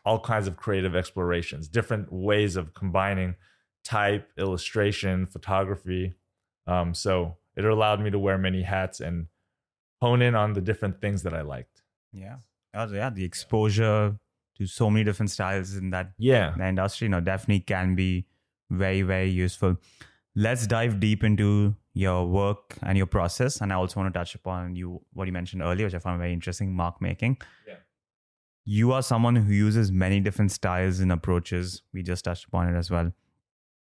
all 0.05 0.19
kinds 0.19 0.47
of 0.47 0.57
creative 0.57 0.95
explorations, 0.95 1.67
different 1.67 2.11
ways 2.11 2.55
of 2.55 2.73
combining 2.73 3.35
type, 3.83 4.29
illustration, 4.37 5.25
photography. 5.25 6.13
Um, 6.67 6.93
so 6.93 7.37
it 7.55 7.65
allowed 7.65 8.01
me 8.01 8.09
to 8.09 8.19
wear 8.19 8.37
many 8.37 8.63
hats 8.63 8.99
and 8.99 9.27
hone 10.01 10.21
in 10.21 10.35
on 10.35 10.53
the 10.53 10.61
different 10.61 10.99
things 10.99 11.23
that 11.23 11.33
I 11.33 11.41
liked. 11.41 11.83
Yeah. 12.11 12.37
Oh, 12.73 12.87
yeah, 12.91 13.09
the 13.09 13.23
exposure 13.23 14.17
to 14.63 14.67
so 14.67 14.89
many 14.89 15.03
different 15.03 15.29
styles 15.31 15.75
in 15.75 15.89
that 15.91 16.11
Yeah. 16.17 16.53
the 16.57 16.67
industry, 16.67 17.05
you 17.05 17.09
know, 17.09 17.21
definitely 17.21 17.61
can 17.61 17.95
be 17.95 18.25
very, 18.69 19.01
very 19.01 19.29
useful. 19.29 19.77
Let's 20.35 20.65
dive 20.67 20.99
deep 20.99 21.23
into 21.23 21.75
your 21.93 22.25
work 22.27 22.77
and 22.81 22.97
your 22.97 23.05
process. 23.05 23.61
And 23.61 23.71
I 23.71 23.75
also 23.75 23.99
want 23.99 24.13
to 24.13 24.19
touch 24.19 24.33
upon 24.35 24.75
you 24.75 25.01
what 25.13 25.27
you 25.27 25.33
mentioned 25.33 25.61
earlier, 25.61 25.85
which 25.85 25.93
I 25.93 25.99
found 25.99 26.19
very 26.19 26.33
interesting, 26.33 26.75
mark 26.75 27.01
making. 27.01 27.37
Yeah. 27.67 27.75
You 28.65 28.93
are 28.93 29.03
someone 29.03 29.35
who 29.35 29.53
uses 29.53 29.91
many 29.91 30.19
different 30.21 30.51
styles 30.51 30.99
and 30.99 31.11
approaches. 31.11 31.83
We 31.93 32.01
just 32.01 32.25
touched 32.25 32.45
upon 32.45 32.73
it 32.73 32.77
as 32.77 32.89
well. 32.89 33.11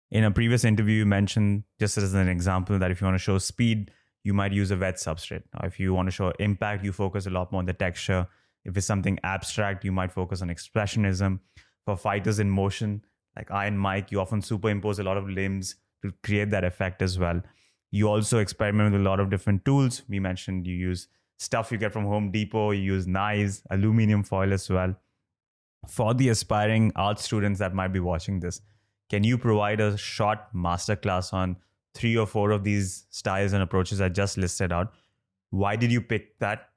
In 0.09 0.23
a 0.23 0.31
previous 0.31 0.63
interview, 0.63 0.99
you 0.99 1.05
mentioned, 1.05 1.63
just 1.79 1.97
as 1.97 2.13
an 2.13 2.27
example, 2.29 2.79
that 2.79 2.89
if 2.91 3.01
you 3.01 3.05
want 3.05 3.15
to 3.15 3.23
show 3.23 3.37
speed, 3.39 3.91
you 4.23 4.33
might 4.33 4.53
use 4.53 4.71
a 4.71 4.77
wet 4.77 4.95
substrate. 4.95 5.43
Or 5.59 5.67
if 5.67 5.79
you 5.79 5.93
want 5.93 6.07
to 6.07 6.11
show 6.11 6.31
impact, 6.39 6.83
you 6.83 6.93
focus 6.93 7.25
a 7.25 7.29
lot 7.29 7.51
more 7.51 7.59
on 7.59 7.65
the 7.65 7.73
texture. 7.73 8.27
If 8.65 8.77
it's 8.77 8.87
something 8.87 9.19
abstract, 9.23 9.83
you 9.83 9.91
might 9.91 10.11
focus 10.11 10.41
on 10.41 10.49
expressionism. 10.49 11.39
For 11.85 11.97
fighters 11.97 12.39
in 12.39 12.49
motion, 12.49 13.03
like 13.35 13.51
Iron 13.51 13.77
Mike, 13.77 14.11
you 14.11 14.21
often 14.21 14.41
superimpose 14.41 14.99
a 14.99 15.03
lot 15.03 15.17
of 15.17 15.29
limbs 15.29 15.75
to 16.01 16.13
create 16.23 16.49
that 16.51 16.63
effect 16.63 17.01
as 17.01 17.19
well. 17.19 17.41
You 17.91 18.07
also 18.07 18.39
experiment 18.39 18.93
with 18.93 19.01
a 19.01 19.03
lot 19.03 19.19
of 19.19 19.29
different 19.29 19.65
tools. 19.65 20.03
We 20.07 20.19
mentioned 20.19 20.65
you 20.65 20.75
use 20.75 21.07
stuff 21.37 21.71
you 21.71 21.77
get 21.77 21.91
from 21.91 22.05
Home 22.05 22.31
Depot, 22.31 22.71
you 22.71 22.81
use 22.81 23.05
knives, 23.05 23.63
aluminum 23.69 24.23
foil 24.23 24.53
as 24.53 24.69
well. 24.69 24.95
For 25.87 26.13
the 26.13 26.29
aspiring 26.29 26.93
art 26.95 27.19
students 27.19 27.59
that 27.59 27.75
might 27.75 27.89
be 27.89 27.99
watching 27.99 28.39
this, 28.39 28.61
can 29.09 29.23
you 29.23 29.37
provide 29.37 29.81
a 29.81 29.97
short 29.97 30.39
masterclass 30.55 31.33
on 31.33 31.57
three 31.93 32.17
or 32.17 32.25
four 32.25 32.51
of 32.51 32.63
these 32.63 33.05
styles 33.09 33.53
and 33.53 33.61
approaches 33.61 33.99
I 33.99 34.09
just 34.09 34.37
listed 34.37 34.71
out? 34.71 34.93
Why 35.49 35.75
did 35.75 35.91
you 35.91 36.01
pick 36.01 36.39
that? 36.39 36.69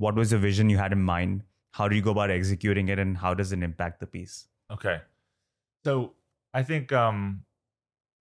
What 0.00 0.14
was 0.14 0.30
the 0.30 0.38
vision 0.38 0.70
you 0.70 0.78
had 0.78 0.92
in 0.92 1.02
mind? 1.02 1.42
How 1.72 1.86
do 1.86 1.94
you 1.94 2.00
go 2.00 2.10
about 2.10 2.30
executing 2.30 2.88
it, 2.88 2.98
and 2.98 3.18
how 3.18 3.34
does 3.34 3.52
it 3.52 3.62
impact 3.62 4.00
the 4.00 4.06
piece? 4.06 4.46
Okay. 4.72 5.00
So 5.84 6.14
I 6.54 6.62
think 6.62 6.90
um, 6.90 7.42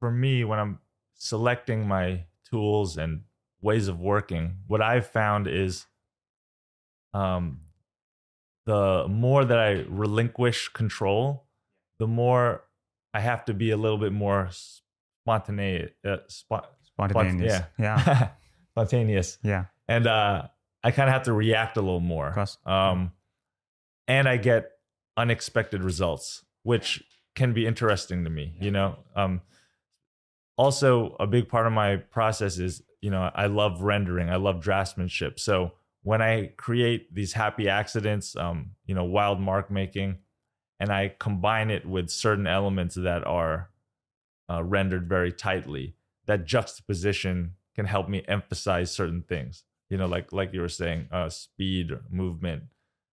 for 0.00 0.10
me, 0.10 0.42
when 0.44 0.58
I'm 0.58 0.78
selecting 1.12 1.86
my 1.86 2.24
tools 2.48 2.96
and 2.96 3.24
ways 3.60 3.88
of 3.88 4.00
working, 4.00 4.56
what 4.66 4.80
I've 4.80 5.06
found 5.06 5.46
is 5.48 5.84
um, 7.12 7.60
the 8.64 9.06
more 9.08 9.44
that 9.44 9.58
I 9.58 9.84
relinquish 9.86 10.70
control, 10.70 11.44
the 11.98 12.06
more 12.06 12.64
I 13.12 13.20
have 13.20 13.44
to 13.46 13.54
be 13.54 13.70
a 13.70 13.76
little 13.76 13.98
bit 13.98 14.12
more 14.12 14.48
spontaneous. 14.50 15.90
Uh, 16.02 16.16
spot, 16.28 16.72
Spontaneous. 16.84 17.52
yeah. 17.52 17.64
Yeah. 17.78 18.28
spontaneous. 18.72 19.38
Yeah. 19.42 19.64
And 19.88 20.06
uh, 20.06 20.48
I 20.86 20.92
kind 20.92 21.08
of 21.08 21.14
have 21.14 21.24
to 21.24 21.32
react 21.32 21.76
a 21.76 21.80
little 21.80 21.98
more. 21.98 22.32
Um, 22.64 23.10
and 24.06 24.28
I 24.28 24.36
get 24.36 24.70
unexpected 25.16 25.82
results, 25.82 26.44
which 26.62 27.02
can 27.34 27.52
be 27.52 27.66
interesting 27.66 28.22
to 28.22 28.30
me. 28.30 28.54
You 28.60 28.70
know, 28.70 28.96
um, 29.16 29.40
also 30.56 31.16
a 31.18 31.26
big 31.26 31.48
part 31.48 31.66
of 31.66 31.72
my 31.72 31.96
process 31.96 32.58
is 32.58 32.82
you 33.00 33.10
know 33.10 33.32
I 33.34 33.46
love 33.46 33.82
rendering, 33.82 34.30
I 34.30 34.36
love 34.36 34.62
draftsmanship. 34.62 35.40
So 35.40 35.72
when 36.04 36.22
I 36.22 36.52
create 36.56 37.12
these 37.12 37.32
happy 37.32 37.68
accidents, 37.68 38.36
um, 38.36 38.76
you 38.84 38.94
know, 38.94 39.02
wild 39.02 39.40
mark 39.40 39.72
making, 39.72 40.18
and 40.78 40.92
I 40.92 41.16
combine 41.18 41.68
it 41.68 41.84
with 41.84 42.10
certain 42.10 42.46
elements 42.46 42.94
that 42.94 43.26
are 43.26 43.70
uh, 44.48 44.62
rendered 44.62 45.08
very 45.08 45.32
tightly, 45.32 45.96
that 46.26 46.46
juxtaposition 46.46 47.54
can 47.74 47.86
help 47.86 48.08
me 48.08 48.22
emphasize 48.28 48.92
certain 48.92 49.22
things. 49.22 49.64
You 49.90 49.96
know, 49.96 50.06
like 50.06 50.32
like 50.32 50.52
you 50.52 50.60
were 50.60 50.68
saying, 50.68 51.08
uh, 51.12 51.28
speed, 51.28 51.90
movement. 52.10 52.64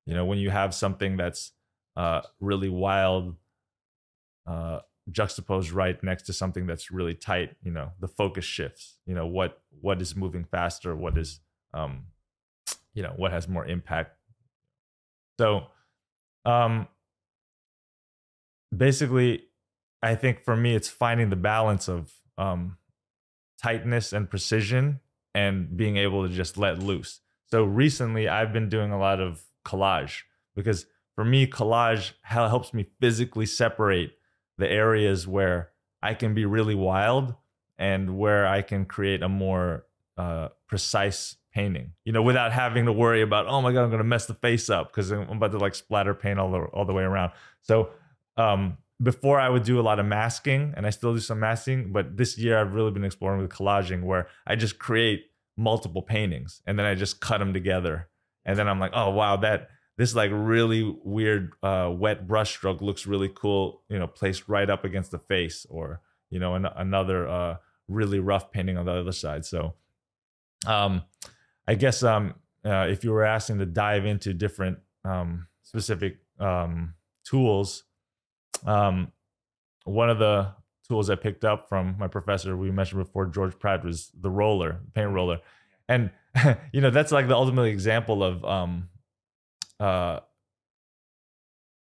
You 0.06 0.13
know, 0.15 0.25
when 0.25 0.39
you 0.39 0.50
have 0.50 0.74
something 0.74 1.18
that's 1.18 1.51
uh, 1.96 2.22
really 2.39 2.70
wild, 2.70 3.36
uh, 4.48 4.80
juxtaposed 5.12 5.72
right 5.72 6.01
next 6.03 6.24
to 6.24 6.34
something 6.34 6.65
that's 6.65 6.92
really 6.92 7.13
tight, 7.13 7.56
you 7.63 7.72
know, 7.72 7.92
the 8.00 8.08
focus 8.08 8.46
shifts. 8.46 8.98
You 9.06 9.15
know, 9.15 9.27
what 9.27 9.62
what 9.82 10.01
is 10.01 10.15
moving 10.15 10.46
faster, 10.46 10.96
what 10.96 11.18
is 11.18 11.39
um, 11.74 12.06
you 12.94 13.03
know, 13.03 13.13
what 13.15 13.32
has 13.32 13.48
more 13.48 13.65
impact. 13.65 14.18
So, 15.39 15.68
um, 16.46 16.88
basically, 18.75 19.46
I 20.01 20.15
think 20.15 20.44
for 20.44 20.56
me, 20.56 20.75
it's 20.75 20.89
finding 20.89 21.30
the 21.30 21.36
balance 21.36 21.88
of 21.88 22.13
um, 22.38 22.77
tightness 23.62 24.13
and 24.13 24.30
precision 24.30 25.00
and 25.34 25.75
being 25.75 25.98
able 25.98 26.28
to 26.28 26.34
just 26.34 26.58
let 26.58 26.80
loose. 26.80 27.22
So 27.48 27.63
recently, 27.63 28.28
I've 28.28 28.54
been 28.54 28.70
doing 28.70 28.92
a 28.92 29.00
lot 29.00 29.20
of 29.20 29.44
collage 29.66 30.22
because 30.56 30.86
for 31.16 31.24
me, 31.24 31.48
collage 31.48 32.13
helps 32.24 32.74
me 32.74 32.88
physically 33.00 33.46
separate 33.46 34.18
the 34.58 34.70
areas 34.70 35.28
where 35.28 35.70
I 36.02 36.13
can 36.13 36.34
be 36.34 36.46
really 36.46 36.75
wild 36.75 37.36
and 37.78 38.18
where 38.18 38.48
I 38.48 38.62
can 38.62 38.86
create 38.86 39.22
a 39.22 39.30
more 39.30 39.86
uh, 40.18 40.50
precise 40.68 41.38
painting, 41.54 41.94
you 42.04 42.12
know, 42.12 42.22
without 42.22 42.52
having 42.52 42.86
to 42.86 42.92
worry 42.92 43.22
about, 43.22 43.48
oh 43.48 43.62
my 43.62 43.72
God, 43.72 43.84
I'm 43.84 43.90
going 43.90 44.00
to 44.00 44.04
mess 44.04 44.25
the 44.25 44.34
face 44.34 44.70
up 44.70 44.92
because 44.92 45.12
I'm 45.12 45.30
about 45.30 45.52
to 45.52 45.60
like 45.60 45.75
splatter 45.75 46.13
paint 46.13 46.40
all 46.40 46.52
the, 46.52 46.60
all 46.60 46.86
the 46.86 46.94
way 46.94 47.04
around. 47.04 47.32
So, 47.62 47.90
um, 48.38 48.78
before 49.03 49.39
I 49.39 49.50
would 49.50 49.63
do 49.63 49.79
a 49.79 49.83
lot 49.83 50.00
of 50.00 50.05
masking 50.05 50.74
and 50.75 50.88
I 50.88 50.89
still 50.89 51.13
do 51.13 51.19
some 51.19 51.39
masking, 51.39 51.91
but 51.91 52.15
this 52.17 52.38
year 52.38 52.57
I've 52.57 52.74
really 52.74 52.91
been 52.91 53.03
exploring 53.03 53.41
with 53.41 53.51
collaging 53.51 54.03
where 54.03 54.27
I 54.48 54.55
just 54.55 54.79
create 54.79 55.25
multiple 55.57 56.01
paintings 56.01 56.62
and 56.65 56.79
then 56.79 56.86
I 56.86 56.95
just 56.95 57.19
cut 57.19 57.39
them 57.39 57.53
together. 57.53 58.07
And 58.45 58.57
then 58.57 58.67
I'm 58.67 58.79
like, 58.79 58.91
oh, 58.93 59.10
wow, 59.10 59.36
that 59.38 59.69
this 59.98 60.15
like 60.15 60.31
really 60.33 60.95
weird 61.03 61.51
uh, 61.62 61.91
wet 61.93 62.27
brush 62.27 62.51
stroke 62.51 62.81
looks 62.81 63.05
really 63.05 63.29
cool, 63.29 63.83
you 63.89 64.00
know, 64.00 64.07
placed 64.07 64.48
right 64.48 64.69
up 64.69 64.86
against 64.86 65.12
the 65.12 65.19
face 65.19 65.65
or, 65.69 66.01
you 66.29 66.39
know, 66.39 66.55
an- 66.55 66.65
another 66.65 67.27
uh, 67.27 67.57
really 67.88 68.19
rough 68.19 68.51
painting 68.51 68.77
on 68.77 68.86
the 68.86 68.93
other 68.93 69.12
side. 69.12 69.45
So, 69.45 69.75
um, 70.65 71.03
I 71.67 71.75
guess 71.75 72.03
um, 72.03 72.36
uh, 72.65 72.88
if 72.89 73.03
you 73.03 73.12
were 73.12 73.24
asking 73.24 73.60
to 73.60 73.65
dive 73.65 74.05
into 74.05 74.33
different 74.33 74.79
um, 75.05 75.48
specific 75.62 76.17
um, 76.39 76.95
tools, 77.24 77.83
um, 78.65 79.12
one 79.86 80.10
of 80.10 80.20
the 80.20 80.53
tools 80.88 81.10
I 81.10 81.15
picked 81.15 81.46
up 81.46 81.70
from 81.70 81.96
my 81.98 82.08
professor 82.08 82.55
we 82.58 82.72
mentioned 82.72 83.03
before, 83.03 83.25
George 83.25 83.58
Pratt, 83.58 83.84
was 83.84 84.12
the 84.20 84.29
roller, 84.29 84.82
paint 84.93 85.12
roller, 85.12 85.39
and 85.88 86.12
you 86.74 86.82
know 86.82 86.89
that's 86.89 87.12
like 87.12 87.27
the 87.27 87.36
ultimate 87.36 87.63
example 87.63 88.24
of 88.24 88.43
um, 88.46 88.89
uh, 89.79 90.20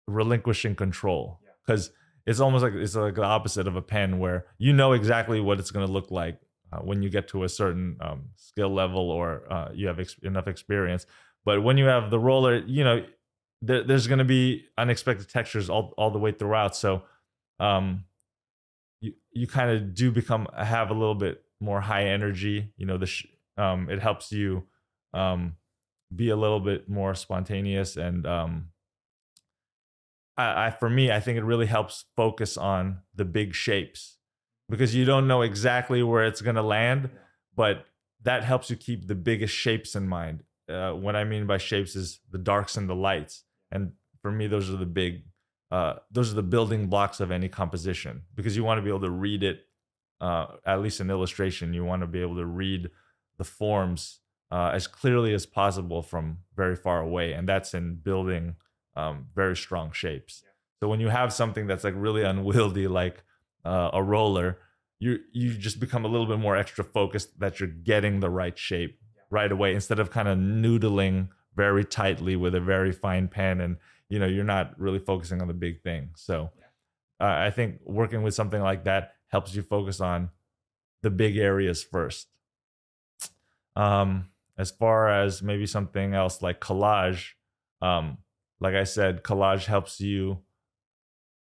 relinquishing 0.06 0.74
control. 0.74 1.40
Because 1.66 1.90
it's 2.26 2.40
almost 2.40 2.62
like 2.62 2.74
it's 2.74 2.94
like 2.94 3.14
the 3.14 3.24
opposite 3.24 3.66
of 3.66 3.76
a 3.76 3.82
pen 3.82 4.18
where 4.18 4.46
you 4.58 4.72
know 4.72 4.92
exactly 4.92 5.40
what 5.40 5.58
it's 5.58 5.70
going 5.70 5.86
to 5.86 5.92
look 5.92 6.10
like 6.10 6.38
uh, 6.72 6.78
when 6.78 7.02
you 7.02 7.10
get 7.10 7.28
to 7.28 7.44
a 7.44 7.48
certain 7.48 7.96
um, 8.00 8.24
skill 8.36 8.72
level 8.72 9.10
or 9.10 9.42
uh, 9.52 9.70
you 9.72 9.86
have 9.86 10.00
ex- 10.00 10.16
enough 10.22 10.46
experience. 10.46 11.06
But 11.44 11.62
when 11.62 11.76
you 11.76 11.86
have 11.86 12.10
the 12.10 12.20
roller, 12.20 12.58
you 12.58 12.84
know, 12.84 13.04
there, 13.62 13.82
there's 13.82 14.06
going 14.06 14.18
to 14.18 14.24
be 14.24 14.66
unexpected 14.76 15.28
textures 15.28 15.70
all, 15.70 15.94
all 15.96 16.10
the 16.10 16.18
way 16.18 16.32
throughout. 16.32 16.76
So 16.76 17.02
um, 17.58 18.04
you, 19.00 19.14
you 19.30 19.46
kind 19.46 19.70
of 19.70 19.94
do 19.94 20.10
become, 20.10 20.46
have 20.56 20.90
a 20.90 20.94
little 20.94 21.14
bit 21.14 21.42
more 21.60 21.80
high 21.80 22.04
energy. 22.04 22.72
You 22.76 22.86
know, 22.86 22.98
the 22.98 23.06
sh- 23.06 23.26
um, 23.56 23.88
it 23.88 24.00
helps 24.00 24.32
you 24.32 24.64
um, 25.14 25.56
be 26.14 26.28
a 26.28 26.36
little 26.36 26.60
bit 26.60 26.88
more 26.88 27.14
spontaneous 27.14 27.96
and 27.96 28.26
um, 28.26 28.72
I, 30.36 30.66
I, 30.66 30.70
for 30.70 30.88
me, 30.88 31.10
I 31.10 31.20
think 31.20 31.38
it 31.38 31.44
really 31.44 31.66
helps 31.66 32.04
focus 32.16 32.56
on 32.56 32.98
the 33.14 33.24
big 33.24 33.54
shapes 33.54 34.18
because 34.68 34.94
you 34.94 35.04
don't 35.04 35.28
know 35.28 35.42
exactly 35.42 36.02
where 36.02 36.24
it's 36.24 36.40
going 36.40 36.56
to 36.56 36.62
land, 36.62 37.10
but 37.54 37.86
that 38.22 38.44
helps 38.44 38.70
you 38.70 38.76
keep 38.76 39.06
the 39.06 39.14
biggest 39.14 39.54
shapes 39.54 39.94
in 39.94 40.08
mind. 40.08 40.44
Uh, 40.68 40.92
what 40.92 41.16
I 41.16 41.24
mean 41.24 41.46
by 41.46 41.58
shapes 41.58 41.96
is 41.96 42.20
the 42.30 42.38
darks 42.38 42.76
and 42.76 42.88
the 42.88 42.94
lights, 42.94 43.44
and 43.72 43.92
for 44.20 44.30
me, 44.30 44.46
those 44.46 44.70
are 44.70 44.76
the 44.76 44.86
big, 44.86 45.24
uh, 45.70 45.94
those 46.12 46.30
are 46.30 46.36
the 46.36 46.42
building 46.42 46.86
blocks 46.86 47.18
of 47.18 47.30
any 47.30 47.48
composition 47.48 48.22
because 48.34 48.56
you 48.56 48.62
want 48.62 48.78
to 48.78 48.82
be 48.82 48.90
able 48.90 49.00
to 49.00 49.10
read 49.10 49.42
it. 49.42 49.62
Uh, 50.20 50.46
at 50.64 50.80
least 50.80 51.00
in 51.00 51.10
illustration, 51.10 51.74
you 51.74 51.84
want 51.84 52.00
to 52.00 52.06
be 52.06 52.20
able 52.20 52.36
to 52.36 52.46
read 52.46 52.88
the 53.38 53.44
forms 53.44 54.20
uh, 54.52 54.70
as 54.72 54.86
clearly 54.86 55.34
as 55.34 55.46
possible 55.46 56.00
from 56.00 56.38
very 56.54 56.76
far 56.76 57.00
away, 57.00 57.32
and 57.32 57.48
that's 57.48 57.74
in 57.74 57.96
building 57.96 58.54
um, 58.94 59.26
very 59.34 59.56
strong 59.56 59.90
shapes. 59.90 60.44
So 60.78 60.88
when 60.88 61.00
you 61.00 61.08
have 61.08 61.32
something 61.32 61.66
that's 61.66 61.82
like 61.82 61.94
really 61.96 62.22
unwieldy, 62.22 62.86
like 62.86 63.24
uh, 63.64 63.90
a 63.92 64.02
roller, 64.02 64.58
you 65.00 65.18
you 65.32 65.54
just 65.54 65.80
become 65.80 66.04
a 66.04 66.08
little 66.08 66.26
bit 66.26 66.38
more 66.38 66.56
extra 66.56 66.84
focused 66.84 67.40
that 67.40 67.58
you're 67.58 67.68
getting 67.68 68.20
the 68.20 68.30
right 68.30 68.56
shape 68.56 69.00
right 69.30 69.50
away 69.50 69.74
instead 69.74 69.98
of 69.98 70.10
kind 70.10 70.28
of 70.28 70.38
noodling 70.38 71.28
very 71.56 71.84
tightly 71.84 72.36
with 72.36 72.54
a 72.54 72.60
very 72.60 72.92
fine 72.92 73.28
pen 73.28 73.60
and 73.60 73.76
you 74.08 74.18
know 74.18 74.26
you're 74.26 74.44
not 74.44 74.78
really 74.78 74.98
focusing 74.98 75.40
on 75.40 75.48
the 75.48 75.54
big 75.54 75.82
thing. 75.82 76.10
So 76.16 76.50
uh, 77.20 77.24
I 77.24 77.50
think 77.50 77.80
working 77.84 78.22
with 78.22 78.34
something 78.34 78.60
like 78.60 78.84
that 78.84 79.14
helps 79.28 79.54
you 79.54 79.62
focus 79.62 80.00
on 80.00 80.30
the 81.02 81.10
big 81.10 81.36
areas 81.36 81.82
first. 81.82 82.28
Um, 83.74 84.28
as 84.58 84.70
far 84.70 85.08
as 85.08 85.42
maybe 85.42 85.66
something 85.66 86.14
else 86.14 86.42
like 86.42 86.60
collage, 86.60 87.30
um, 87.80 88.18
like 88.60 88.74
I 88.74 88.84
said, 88.84 89.22
collage 89.22 89.64
helps 89.64 90.00
you 90.00 90.42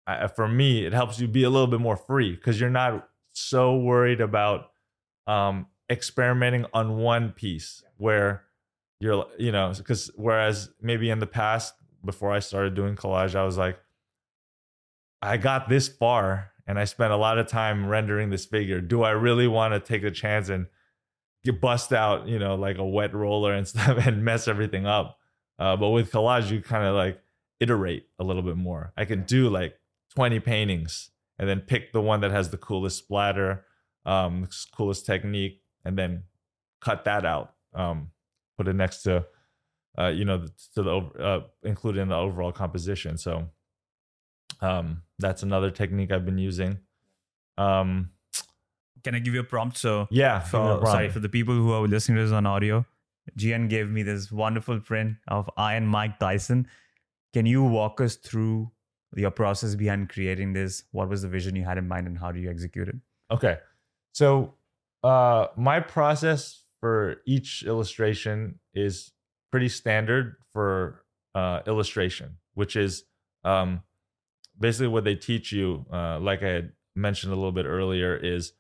I, 0.06 0.26
for 0.28 0.48
me, 0.48 0.84
it 0.84 0.92
helps 0.92 1.18
you 1.18 1.28
be 1.28 1.44
a 1.44 1.50
little 1.50 1.66
bit 1.66 1.80
more 1.80 1.96
free 1.96 2.34
because 2.34 2.60
you're 2.60 2.70
not 2.70 3.08
so 3.32 3.76
worried 3.76 4.20
about 4.20 4.70
um, 5.26 5.66
experimenting 5.90 6.66
on 6.74 6.98
one 6.98 7.32
piece 7.32 7.82
where 7.96 8.44
you're, 9.04 9.26
you 9.36 9.52
know, 9.52 9.70
because 9.76 10.10
whereas 10.16 10.70
maybe 10.80 11.10
in 11.10 11.18
the 11.18 11.26
past, 11.26 11.74
before 12.02 12.32
I 12.32 12.38
started 12.38 12.74
doing 12.74 12.96
collage, 12.96 13.34
I 13.34 13.44
was 13.44 13.58
like, 13.58 13.78
I 15.20 15.36
got 15.36 15.68
this 15.68 15.88
far 15.88 16.52
and 16.66 16.78
I 16.78 16.86
spent 16.86 17.12
a 17.12 17.16
lot 17.16 17.36
of 17.36 17.46
time 17.46 17.86
rendering 17.86 18.30
this 18.30 18.46
figure. 18.46 18.80
Do 18.80 19.02
I 19.02 19.10
really 19.10 19.46
want 19.46 19.74
to 19.74 19.80
take 19.80 20.04
a 20.04 20.10
chance 20.10 20.48
and 20.48 20.68
get 21.44 21.60
bust 21.60 21.92
out, 21.92 22.26
you 22.26 22.38
know, 22.38 22.54
like 22.54 22.78
a 22.78 22.84
wet 22.84 23.14
roller 23.14 23.52
and 23.52 23.68
stuff 23.72 24.06
and 24.06 24.24
mess 24.24 24.48
everything 24.48 24.86
up? 24.86 25.18
Uh, 25.58 25.76
but 25.76 25.90
with 25.90 26.10
collage, 26.10 26.50
you 26.50 26.62
kind 26.62 26.86
of 26.86 26.94
like 26.94 27.20
iterate 27.60 28.06
a 28.18 28.24
little 28.24 28.42
bit 28.42 28.56
more. 28.56 28.94
I 28.96 29.04
can 29.04 29.24
do 29.24 29.50
like 29.50 29.78
20 30.14 30.40
paintings 30.40 31.10
and 31.38 31.46
then 31.46 31.60
pick 31.60 31.92
the 31.92 32.00
one 32.00 32.22
that 32.22 32.30
has 32.30 32.48
the 32.48 32.56
coolest 32.56 32.96
splatter, 32.96 33.66
um, 34.06 34.48
coolest 34.74 35.04
technique, 35.04 35.60
and 35.84 35.98
then 35.98 36.22
cut 36.80 37.04
that 37.04 37.26
out. 37.26 37.52
Um, 37.74 38.12
put 38.56 38.68
it 38.68 38.74
next 38.74 39.02
to, 39.02 39.24
uh, 39.98 40.08
you 40.08 40.24
know, 40.24 40.46
to 40.74 40.82
the 40.82 40.96
uh, 41.20 41.40
include 41.62 41.96
in 41.96 42.08
the 42.08 42.16
overall 42.16 42.52
composition. 42.52 43.16
So, 43.18 43.48
um, 44.60 45.02
that's 45.18 45.42
another 45.42 45.70
technique 45.70 46.12
I've 46.12 46.24
been 46.24 46.38
using. 46.38 46.78
Um, 47.58 48.10
Can 49.02 49.14
I 49.14 49.18
give 49.18 49.34
you 49.34 49.40
a 49.40 49.44
prompt? 49.44 49.76
So 49.76 50.08
yeah, 50.10 50.40
for, 50.40 50.80
sorry 50.86 51.08
for 51.08 51.20
the 51.20 51.28
people 51.28 51.54
who 51.54 51.72
are 51.72 51.86
listening 51.86 52.16
to 52.18 52.24
this 52.24 52.32
on 52.32 52.46
audio. 52.46 52.84
Gian 53.36 53.68
gave 53.68 53.88
me 53.88 54.02
this 54.02 54.30
wonderful 54.30 54.80
print 54.80 55.16
of 55.28 55.48
Iron 55.56 55.86
Mike 55.86 56.18
Tyson. 56.18 56.68
Can 57.32 57.46
you 57.46 57.62
walk 57.62 58.00
us 58.00 58.16
through 58.16 58.70
your 59.16 59.30
process 59.30 59.74
behind 59.74 60.08
creating 60.08 60.52
this 60.52 60.84
what 60.92 61.08
was 61.08 61.22
the 61.22 61.28
vision 61.28 61.54
you 61.56 61.64
had 61.64 61.78
in 61.78 61.86
mind 61.86 62.06
and 62.06 62.18
how 62.18 62.32
do 62.32 62.40
you 62.40 62.50
execute 62.50 62.88
it 62.88 62.96
okay 63.30 63.58
so 64.12 64.54
uh, 65.02 65.46
my 65.56 65.80
process 65.80 66.63
for 66.85 67.23
each 67.25 67.62
illustration 67.62 68.59
is 68.75 69.12
pretty 69.51 69.70
standard 69.70 70.37
for 70.53 71.05
uh, 71.35 71.61
illustration 71.66 72.37
which 72.53 72.77
is 72.77 73.05
um, 73.44 73.83
basically 74.59 74.88
what 74.88 75.05
they 75.05 75.14
teach 75.14 75.51
you 75.53 75.87
uh, 75.90 76.18
like 76.20 76.42
i 76.42 76.49
had 76.49 76.73
mentioned 76.94 77.33
a 77.33 77.37
little 77.37 77.53
bit 77.53 77.64
earlier 77.66 78.14
is 78.14 78.53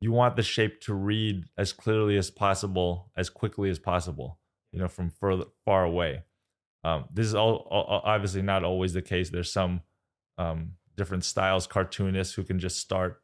you 0.00 0.12
want 0.12 0.36
the 0.36 0.42
shape 0.42 0.80
to 0.80 0.94
read 0.94 1.44
as 1.58 1.72
clearly 1.72 2.16
as 2.16 2.30
possible 2.30 3.10
as 3.16 3.28
quickly 3.28 3.68
as 3.68 3.78
possible 3.78 4.38
you 4.72 4.78
know 4.78 4.88
from 4.88 5.10
further 5.10 5.44
far 5.64 5.84
away. 5.84 6.22
Um, 6.84 7.06
this 7.12 7.26
is 7.26 7.34
all, 7.34 7.66
all, 7.70 8.00
obviously 8.04 8.42
not 8.42 8.64
always 8.64 8.92
the 8.92 9.02
case. 9.02 9.30
There's 9.30 9.52
some 9.52 9.82
um, 10.36 10.72
different 10.96 11.24
styles 11.24 11.66
cartoonists 11.66 12.34
who 12.34 12.44
can 12.44 12.58
just 12.58 12.78
start 12.78 13.20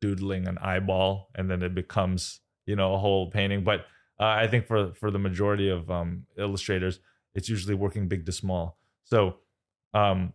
doodling 0.00 0.46
an 0.46 0.58
eyeball 0.58 1.30
and 1.34 1.50
then 1.50 1.62
it 1.62 1.74
becomes 1.74 2.40
you 2.66 2.76
know 2.76 2.94
a 2.94 2.98
whole 2.98 3.30
painting 3.30 3.64
but 3.64 3.80
uh, 4.20 4.24
i 4.24 4.46
think 4.46 4.66
for 4.66 4.92
for 4.94 5.10
the 5.10 5.18
majority 5.18 5.68
of 5.68 5.90
um, 5.90 6.24
illustrators 6.38 7.00
it's 7.34 7.48
usually 7.48 7.74
working 7.74 8.08
big 8.08 8.24
to 8.26 8.32
small 8.32 8.78
so 9.04 9.36
um, 9.94 10.32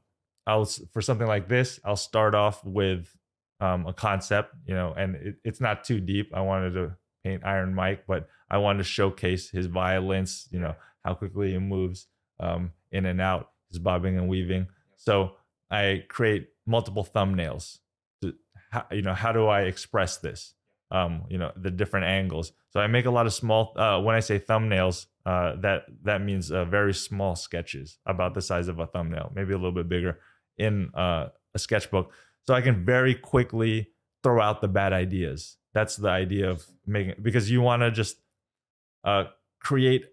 I'll 0.48 0.66
for 0.66 1.02
something 1.02 1.28
like 1.28 1.48
this, 1.48 1.80
I'll 1.86 1.96
start 1.96 2.34
off 2.34 2.64
with 2.66 3.16
um, 3.60 3.86
a 3.86 3.94
concept, 3.94 4.56
you 4.66 4.74
know, 4.74 4.94
and 4.98 5.16
it, 5.16 5.36
it's 5.44 5.62
not 5.62 5.84
too 5.84 6.00
deep. 6.00 6.32
I 6.34 6.42
wanted 6.42 6.74
to 6.74 6.96
paint 7.24 7.44
Iron 7.46 7.76
Mike, 7.76 8.06
but 8.08 8.28
I 8.50 8.58
wanted 8.58 8.80
to 8.80 8.84
showcase 8.86 9.50
his 9.50 9.68
violence, 9.68 10.48
you 10.50 10.60
know, 10.60 10.76
how 11.04 11.14
quickly 11.14 11.52
he 11.52 11.60
moves 11.60 12.08
um, 12.40 12.72
in 12.92 13.06
and 13.06 13.22
out, 13.22 13.52
his 13.70 13.80
bobbing 13.80 14.18
and 14.18 14.28
weaving. 14.28 14.68
So 14.96 15.34
I 15.70 16.06
create 16.08 16.48
multiple 16.66 17.06
thumbnails. 17.06 17.78
To, 18.22 18.34
you 18.92 19.02
know, 19.02 19.14
how 19.14 19.32
do 19.32 19.48
I 19.48 19.64
express 19.64 20.18
this? 20.18 20.56
Um, 20.92 21.26
you 21.30 21.38
know, 21.38 21.52
the 21.56 21.70
different 21.70 22.08
angles. 22.08 22.52
So 22.72 22.80
I 22.80 22.88
make 22.88 23.06
a 23.06 23.12
lot 23.12 23.28
of 23.28 23.34
small. 23.34 23.74
Uh, 23.76 24.02
when 24.02 24.16
I 24.16 24.22
say 24.22 24.40
thumbnails, 24.40 25.06
uh, 25.26 25.56
that 25.62 25.84
that 26.04 26.22
means 26.22 26.52
uh, 26.52 26.66
very 26.66 26.94
small 26.96 27.36
sketches 27.36 28.00
about 28.08 28.34
the 28.34 28.42
size 28.42 28.68
of 28.68 28.80
a 28.80 28.88
thumbnail, 28.88 29.32
maybe 29.36 29.54
a 29.54 29.58
little 29.58 29.72
bit 29.72 29.88
bigger 29.88 30.20
in 30.58 30.90
uh, 30.96 31.28
a 31.54 31.60
sketchbook. 31.60 32.12
So 32.48 32.56
I 32.56 32.62
can 32.62 32.84
very 32.84 33.14
quickly 33.14 33.90
throw 34.24 34.42
out 34.42 34.62
the 34.62 34.68
bad 34.68 34.94
ideas. 34.94 35.58
That's 35.74 35.96
the 35.96 36.10
idea 36.10 36.50
of 36.50 36.66
making 36.88 37.16
because 37.22 37.52
you 37.52 37.62
want 37.62 37.84
to 37.84 37.92
just 37.92 38.18
uh, 39.04 39.26
create 39.60 40.06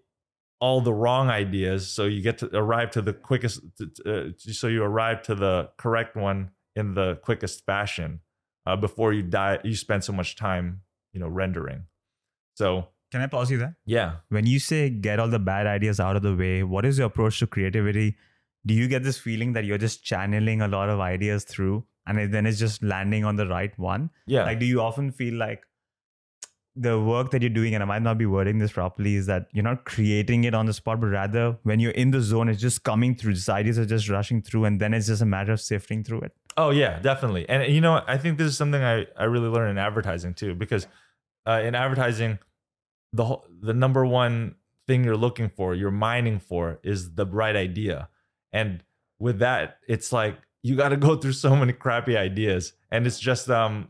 all 0.59 0.81
the 0.81 0.93
wrong 0.93 1.29
ideas 1.29 1.87
so 1.87 2.05
you 2.05 2.21
get 2.21 2.39
to 2.39 2.49
arrive 2.55 2.89
to 2.91 3.01
the 3.01 3.13
quickest 3.13 3.61
uh, 4.05 4.23
so 4.37 4.67
you 4.67 4.83
arrive 4.83 5.21
to 5.21 5.35
the 5.35 5.69
correct 5.77 6.15
one 6.15 6.49
in 6.75 6.93
the 6.95 7.15
quickest 7.17 7.65
fashion 7.65 8.19
uh, 8.67 8.75
before 8.85 9.09
you 9.17 9.23
die 9.37 9.57
you 9.63 9.75
spend 9.81 10.03
so 10.09 10.13
much 10.19 10.35
time 10.45 10.69
you 11.13 11.19
know 11.23 11.29
rendering 11.41 11.81
so 12.61 12.69
Can 13.11 13.21
I 13.23 13.27
pause 13.33 13.51
you 13.51 13.57
there? 13.59 13.75
yeah 13.95 14.15
When 14.35 14.45
you 14.53 14.59
say 14.63 14.79
get 14.89 15.19
all 15.23 15.29
the 15.33 15.39
bad 15.49 15.67
ideas 15.73 15.99
out 16.05 16.17
of 16.19 16.23
the 16.23 16.31
way, 16.39 16.55
what 16.71 16.85
is 16.87 16.97
your 17.01 17.07
approach 17.11 17.37
to 17.41 17.47
creativity? 17.55 18.07
Do 18.71 18.73
you 18.79 18.87
get 18.93 19.03
this 19.09 19.19
feeling 19.25 19.53
that 19.57 19.63
you're 19.67 19.77
just 19.83 20.01
channeling 20.09 20.63
a 20.65 20.67
lot 20.73 20.89
of 20.95 20.99
ideas 21.05 21.45
through 21.51 21.75
and 22.05 22.33
then 22.33 22.45
it's 22.49 22.59
just 22.63 22.83
landing 22.93 23.23
on 23.29 23.37
the 23.41 23.45
right 23.51 23.77
one? 23.85 24.09
yeah 24.33 24.43
Like, 24.49 24.59
do 24.63 24.67
you 24.71 24.81
often 24.87 25.11
feel 25.21 25.35
like 25.43 25.63
the 26.79 26.99
work 26.99 27.31
that 27.31 27.41
you're 27.41 27.49
doing, 27.49 27.73
and 27.73 27.83
I 27.83 27.85
might 27.85 28.01
not 28.01 28.17
be 28.17 28.25
wording 28.25 28.59
this 28.59 28.71
properly, 28.71 29.15
is 29.15 29.25
that 29.25 29.47
you're 29.51 29.63
not 29.63 29.85
creating 29.85 30.43
it 30.43 30.53
on 30.53 30.65
the 30.65 30.73
spot, 30.73 31.01
but 31.01 31.07
rather 31.07 31.57
when 31.63 31.79
you're 31.79 31.91
in 31.91 32.11
the 32.11 32.21
zone, 32.21 32.49
it's 32.49 32.61
just 32.61 32.83
coming 32.83 33.15
through. 33.15 33.33
These 33.33 33.49
ideas 33.49 33.79
are 33.79 33.85
just 33.85 34.09
rushing 34.09 34.41
through, 34.41 34.65
and 34.65 34.79
then 34.79 34.93
it's 34.93 35.07
just 35.07 35.21
a 35.21 35.25
matter 35.25 35.53
of 35.53 35.61
sifting 35.61 36.03
through 36.03 36.21
it. 36.21 36.33
Oh 36.55 36.69
yeah, 36.71 36.99
definitely. 36.99 37.47
And 37.49 37.73
you 37.73 37.81
know. 37.81 38.03
I 38.07 38.17
think 38.17 38.37
this 38.37 38.47
is 38.47 38.57
something 38.57 38.83
I 38.83 39.05
I 39.17 39.25
really 39.25 39.47
learned 39.47 39.71
in 39.71 39.77
advertising 39.77 40.33
too, 40.33 40.55
because 40.55 40.87
uh, 41.47 41.61
in 41.63 41.75
advertising, 41.75 42.39
the 43.13 43.25
whole, 43.25 43.45
the 43.61 43.73
number 43.73 44.05
one 44.05 44.55
thing 44.87 45.03
you're 45.03 45.17
looking 45.17 45.49
for, 45.49 45.75
you're 45.75 45.91
mining 45.91 46.39
for, 46.39 46.79
is 46.83 47.15
the 47.15 47.25
right 47.25 47.55
idea. 47.55 48.09
And 48.51 48.83
with 49.19 49.39
that, 49.39 49.79
it's 49.87 50.11
like 50.11 50.37
you 50.63 50.75
got 50.75 50.89
to 50.89 50.97
go 50.97 51.15
through 51.15 51.33
so 51.33 51.55
many 51.55 51.73
crappy 51.73 52.17
ideas, 52.17 52.73
and 52.91 53.05
it's 53.07 53.19
just 53.19 53.49
um, 53.49 53.89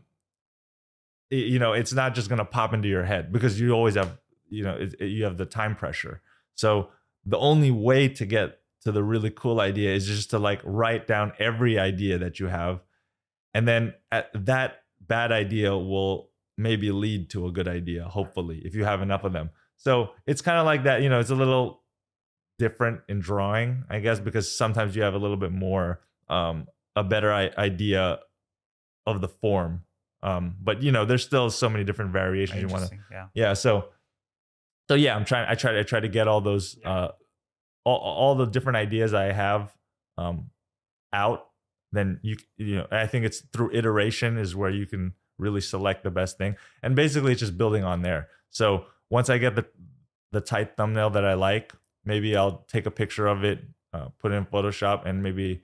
you 1.30 1.58
know, 1.58 1.72
it's 1.72 1.92
not 1.92 2.14
just 2.14 2.28
gonna 2.28 2.44
pop 2.44 2.72
into 2.72 2.88
your 2.88 3.04
head 3.04 3.32
because 3.32 3.60
you 3.60 3.72
always 3.72 3.94
have 3.96 4.18
you 4.48 4.64
know 4.64 4.74
it, 4.74 4.94
it- 5.00 5.06
you 5.06 5.24
have 5.24 5.36
the 5.36 5.46
time 5.46 5.74
pressure. 5.76 6.22
So 6.54 6.88
the 7.24 7.38
only 7.38 7.70
way 7.70 8.08
to 8.08 8.24
get 8.26 8.60
to 8.82 8.92
the 8.92 9.02
really 9.02 9.30
cool 9.30 9.60
idea 9.60 9.94
is 9.94 10.06
just 10.06 10.30
to 10.30 10.38
like 10.38 10.60
write 10.64 11.06
down 11.06 11.32
every 11.38 11.78
idea 11.78 12.18
that 12.18 12.38
you 12.40 12.46
have. 12.46 12.80
And 13.52 13.66
then 13.68 13.94
at 14.12 14.30
that 14.46 14.82
bad 15.00 15.32
idea 15.32 15.76
will 15.76 16.30
maybe 16.56 16.90
lead 16.90 17.30
to 17.30 17.46
a 17.46 17.52
good 17.52 17.68
idea 17.68 18.04
hopefully 18.04 18.60
if 18.64 18.74
you 18.74 18.84
have 18.84 19.00
enough 19.02 19.24
of 19.24 19.32
them. 19.32 19.50
So 19.76 20.10
it's 20.26 20.40
kind 20.40 20.58
of 20.58 20.64
like 20.66 20.84
that 20.84 21.02
you 21.02 21.08
know 21.08 21.20
it's 21.20 21.30
a 21.30 21.34
little 21.34 21.82
different 22.58 23.00
in 23.08 23.20
drawing 23.20 23.84
i 23.88 24.00
guess 24.00 24.18
because 24.18 24.50
sometimes 24.50 24.96
you 24.96 25.02
have 25.02 25.14
a 25.14 25.18
little 25.18 25.36
bit 25.36 25.52
more 25.52 26.00
um 26.28 26.66
a 26.96 27.04
better 27.04 27.32
I- 27.32 27.52
idea 27.56 28.18
of 29.06 29.20
the 29.20 29.28
form 29.28 29.84
um 30.22 30.56
but 30.62 30.82
you 30.82 30.90
know 30.92 31.04
there's 31.04 31.24
still 31.24 31.50
so 31.50 31.68
many 31.68 31.84
different 31.84 32.12
variations 32.12 32.60
you 32.60 32.68
want 32.68 32.88
to 32.90 32.96
Yeah. 33.10 33.26
yeah 33.34 33.52
so 33.54 33.88
so 34.88 34.94
yeah 34.94 35.14
i'm 35.16 35.24
trying 35.24 35.46
i 35.48 35.54
try 35.54 35.72
to 35.72 35.80
I 35.80 35.82
try 35.84 36.00
to 36.00 36.08
get 36.08 36.26
all 36.28 36.40
those 36.40 36.78
uh 36.84 37.08
all, 37.84 37.98
all 37.98 38.34
the 38.34 38.46
different 38.46 38.76
ideas 38.76 39.14
i 39.14 39.32
have 39.32 39.74
um 40.16 40.50
out 41.12 41.46
then 41.92 42.18
you 42.22 42.36
you 42.56 42.76
know 42.76 42.86
i 42.90 43.06
think 43.06 43.24
it's 43.24 43.40
through 43.52 43.70
iteration 43.72 44.38
is 44.38 44.54
where 44.56 44.70
you 44.70 44.86
can 44.86 45.14
really 45.38 45.60
select 45.60 46.02
the 46.02 46.10
best 46.10 46.36
thing. 46.36 46.56
And 46.82 46.96
basically 46.96 47.30
it's 47.30 47.38
just 47.38 47.56
building 47.56 47.84
on 47.84 48.02
there. 48.02 48.26
So 48.50 48.86
once 49.08 49.30
i 49.30 49.38
get 49.38 49.54
the 49.54 49.64
the 50.32 50.40
tight 50.40 50.76
thumbnail 50.76 51.10
that 51.10 51.24
i 51.24 51.32
like 51.34 51.72
maybe 52.04 52.36
i'll 52.36 52.64
take 52.68 52.84
a 52.86 52.90
picture 52.90 53.26
of 53.26 53.44
it 53.44 53.60
uh, 53.94 54.08
put 54.18 54.32
it 54.32 54.34
in 54.34 54.44
photoshop 54.44 55.06
and 55.06 55.22
maybe 55.22 55.62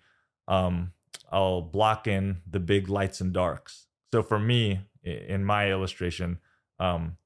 um 0.48 0.92
i'll 1.30 1.60
block 1.60 2.06
in 2.06 2.40
the 2.50 2.58
big 2.60 2.88
lights 2.88 3.20
and 3.20 3.32
darks 3.34 3.86
so 4.14 4.22
for 4.22 4.38
me 4.38 4.78
in 5.02 5.44
my 5.44 5.70
illustration 5.70 6.38
um 6.78 7.16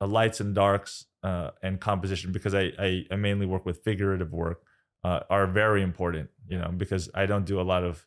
lights 0.00 0.40
and 0.40 0.52
darks 0.52 1.06
uh, 1.22 1.50
and 1.62 1.80
composition 1.80 2.32
because 2.32 2.54
I, 2.54 2.72
I 2.78 3.04
I 3.10 3.16
mainly 3.16 3.46
work 3.46 3.64
with 3.64 3.82
figurative 3.84 4.32
work 4.32 4.62
uh, 5.04 5.20
are 5.30 5.46
very 5.46 5.82
important. 5.82 6.30
You 6.48 6.58
know 6.58 6.70
because 6.76 7.08
I 7.14 7.26
don't 7.26 7.46
do 7.46 7.60
a 7.60 7.62
lot 7.62 7.84
of 7.84 8.04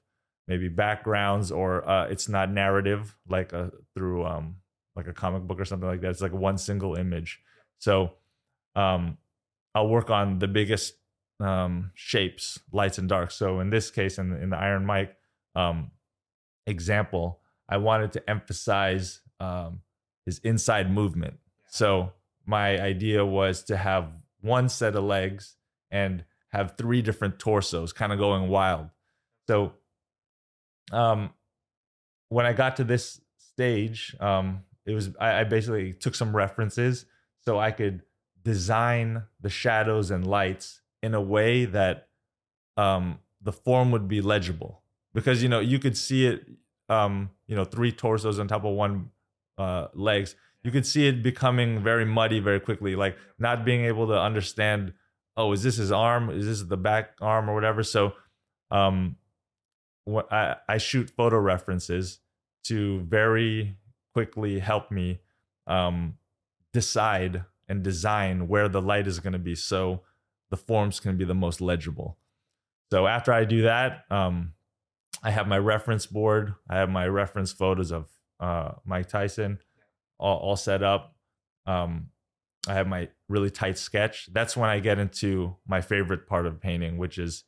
maybe 0.48 0.68
backgrounds 0.68 1.52
or 1.52 1.88
uh, 1.88 2.08
it's 2.08 2.28
not 2.28 2.52
narrative 2.52 3.16
like 3.28 3.54
a, 3.54 3.72
through 3.96 4.26
um 4.26 4.58
like 4.96 5.08
a 5.08 5.14
comic 5.14 5.44
book 5.44 5.60
or 5.60 5.66
something 5.66 5.88
like 5.88 6.02
that. 6.02 6.12
It's 6.12 6.22
like 6.22 6.34
one 6.34 6.58
single 6.58 6.96
image. 6.96 7.40
So 7.80 8.14
um 8.76 9.18
I'll 9.74 9.90
work 9.90 10.10
on 10.10 10.40
the 10.40 10.48
biggest 10.48 10.96
um 11.40 11.92
shapes, 11.96 12.60
lights 12.72 12.98
and 12.98 13.08
darks. 13.08 13.36
So 13.36 13.62
in 13.62 13.70
this 13.70 13.90
case, 13.90 14.18
in 14.18 14.32
the, 14.32 14.42
in 14.42 14.50
the 14.50 14.58
Iron 14.58 14.86
Mike 14.86 15.16
um 15.56 15.92
example, 16.68 17.39
I 17.70 17.78
wanted 17.78 18.12
to 18.14 18.30
emphasize 18.30 19.22
um 19.40 19.82
his 20.26 20.40
inside 20.40 20.92
movement. 20.92 21.36
So 21.70 22.12
my 22.46 22.80
idea 22.82 23.26
was 23.26 23.64
to 23.66 23.78
have 23.78 24.12
one 24.42 24.70
set 24.70 24.96
of 24.96 25.04
legs 25.04 25.56
and 25.92 26.26
have 26.50 26.76
three 26.78 27.02
different 27.02 27.40
torsos 27.40 27.94
kind 27.94 28.12
of 28.12 28.20
going 28.20 28.50
wild. 28.50 28.90
So 29.48 29.74
um 30.92 31.30
when 32.30 32.46
I 32.46 32.54
got 32.54 32.76
to 32.78 32.84
this 32.84 33.22
stage, 33.38 34.16
um 34.20 34.64
it 34.86 34.94
was 34.94 35.12
I, 35.20 35.42
I 35.42 35.44
basically 35.44 35.94
took 35.94 36.16
some 36.16 36.36
references 36.36 37.06
so 37.46 37.60
I 37.60 37.72
could 37.72 38.02
design 38.44 39.24
the 39.42 39.50
shadows 39.50 40.12
and 40.12 40.26
lights 40.26 40.82
in 41.04 41.14
a 41.14 41.22
way 41.22 41.66
that 41.66 42.08
um 42.78 43.20
the 43.42 43.54
form 43.54 43.92
would 43.92 44.08
be 44.08 44.22
legible 44.22 44.82
because 45.14 45.42
you 45.44 45.50
know 45.50 45.60
you 45.60 45.80
could 45.80 45.98
see 45.98 46.26
it 46.26 46.46
um 46.90 47.30
you 47.48 47.56
know 47.56 47.66
three 47.66 47.92
torsos 47.92 48.40
on 48.40 48.48
top 48.48 48.66
of 48.66 48.74
one 48.74 49.10
uh 49.58 49.88
legs 49.94 50.36
you 50.64 50.72
could 50.72 50.86
see 50.86 51.08
it 51.08 51.24
becoming 51.24 51.82
very 51.84 52.06
muddy 52.06 52.40
very 52.40 52.60
quickly 52.60 52.96
like 52.96 53.18
not 53.38 53.64
being 53.64 53.86
able 53.86 54.08
to 54.08 54.20
understand 54.20 54.94
oh 55.40 55.54
is 55.54 55.64
this 55.64 55.78
his 55.78 55.92
arm? 55.92 56.30
Is 56.30 56.46
this 56.46 56.62
the 56.64 56.78
back 56.78 57.12
arm 57.22 57.50
or 57.50 57.56
whatever? 57.56 57.82
So 57.82 58.14
um 58.70 59.16
what 60.06 60.32
i 60.32 60.56
i 60.68 60.78
shoot 60.78 61.10
photo 61.10 61.38
references 61.38 62.20
to 62.64 63.00
very 63.02 63.78
quickly 64.14 64.60
help 64.60 64.92
me 64.92 65.20
um 65.66 66.16
decide 66.74 67.46
and 67.68 67.84
design 67.84 68.48
where 68.48 68.68
the 68.68 68.82
light 68.82 69.08
is 69.08 69.20
going 69.20 69.34
to 69.34 69.40
be 69.40 69.56
so 69.56 70.02
the 70.52 70.58
forms 70.58 71.00
can 71.00 71.16
be 71.16 71.26
the 71.26 71.36
most 71.36 71.62
legible. 71.62 72.18
So 72.92 73.08
after 73.08 73.32
i 73.32 73.46
do 73.46 73.62
that 73.64 74.04
um 74.12 74.54
i 75.24 75.32
have 75.32 75.48
my 75.48 75.58
reference 75.58 76.06
board 76.06 76.54
i 76.70 76.78
have 76.78 76.90
my 76.90 77.08
reference 77.08 77.52
photos 77.52 77.92
of 77.92 78.08
uh 78.40 78.72
mike 78.86 79.08
tyson 79.10 79.60
all, 80.20 80.38
all 80.38 80.56
set 80.56 80.84
up. 80.84 81.16
Um, 81.66 82.10
I 82.68 82.74
have 82.74 82.88
my 82.88 83.08
really 83.28 83.50
tight 83.50 83.78
sketch. 83.78 84.30
That's 84.32 84.56
when 84.58 84.70
I 84.70 84.80
get 84.80 85.00
into 85.00 85.56
my 85.68 85.82
favorite 85.82 86.28
part 86.28 86.46
of 86.46 86.60
painting, 86.60 86.98
which 86.98 87.18
is, 87.18 87.46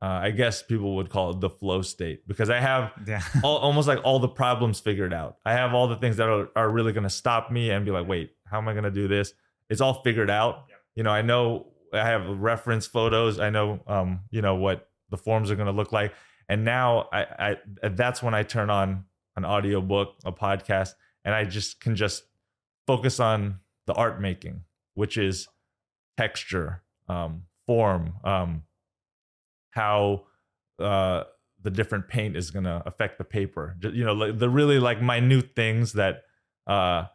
uh, 0.00 0.06
I 0.06 0.30
guess 0.30 0.62
people 0.62 0.96
would 0.96 1.10
call 1.10 1.30
it 1.30 1.40
the 1.40 1.50
flow 1.50 1.82
state, 1.82 2.26
because 2.26 2.50
I 2.50 2.58
have 2.58 2.92
Yeah. 3.06 3.22
all, 3.44 3.58
almost 3.58 3.86
like 3.86 4.00
all 4.04 4.18
the 4.18 4.28
problems 4.28 4.80
figured 4.80 5.12
out. 5.12 5.36
I 5.44 5.52
have 5.52 5.74
all 5.74 5.86
the 5.86 5.96
things 5.96 6.16
that 6.16 6.28
are, 6.28 6.48
are 6.56 6.70
really 6.70 6.92
going 6.92 7.04
to 7.04 7.10
stop 7.10 7.52
me 7.52 7.70
and 7.70 7.84
be 7.84 7.90
like, 7.90 8.08
wait, 8.08 8.32
how 8.46 8.58
am 8.58 8.68
I 8.68 8.72
going 8.72 8.84
to 8.84 8.90
do 8.90 9.06
this? 9.06 9.34
It's 9.68 9.80
all 9.80 10.02
figured 10.02 10.30
out. 10.30 10.64
You 10.96 11.02
know, 11.02 11.10
I 11.10 11.22
know 11.22 11.66
I 11.92 11.98
have 12.06 12.26
reference 12.26 12.86
photos. 12.86 13.38
I 13.38 13.50
know, 13.50 13.80
um, 13.86 14.20
you 14.30 14.42
know, 14.42 14.56
what 14.56 14.88
the 15.10 15.16
forms 15.18 15.50
are 15.50 15.56
going 15.56 15.66
to 15.66 15.72
look 15.72 15.92
like. 15.92 16.14
And 16.48 16.64
now 16.64 17.08
I, 17.12 17.56
I, 17.82 17.88
that's 17.88 18.22
when 18.22 18.34
I 18.34 18.42
turn 18.42 18.70
on 18.70 19.04
an 19.36 19.44
audio 19.44 19.80
book, 19.80 20.14
a 20.24 20.32
podcast, 20.32 20.94
and 21.24 21.34
I 21.34 21.44
just 21.44 21.80
can 21.80 21.96
just 21.96 22.24
focus 22.86 23.20
on 23.20 23.60
the 23.86 23.94
art 23.94 24.20
making, 24.20 24.62
which 24.94 25.16
is 25.16 25.48
texture, 26.16 26.82
um, 27.08 27.44
form, 27.66 28.14
um, 28.24 28.62
how 29.70 30.24
uh, 30.78 31.24
the 31.62 31.70
different 31.70 32.08
paint 32.08 32.36
is 32.36 32.50
going 32.50 32.64
to 32.64 32.82
affect 32.86 33.18
the 33.18 33.24
paper. 33.24 33.76
You 33.80 34.04
know, 34.04 34.32
the 34.32 34.50
really 34.50 34.78
like 34.78 35.00
minute 35.00 35.54
things 35.54 35.92
that 35.94 36.22
uh, 36.66 37.06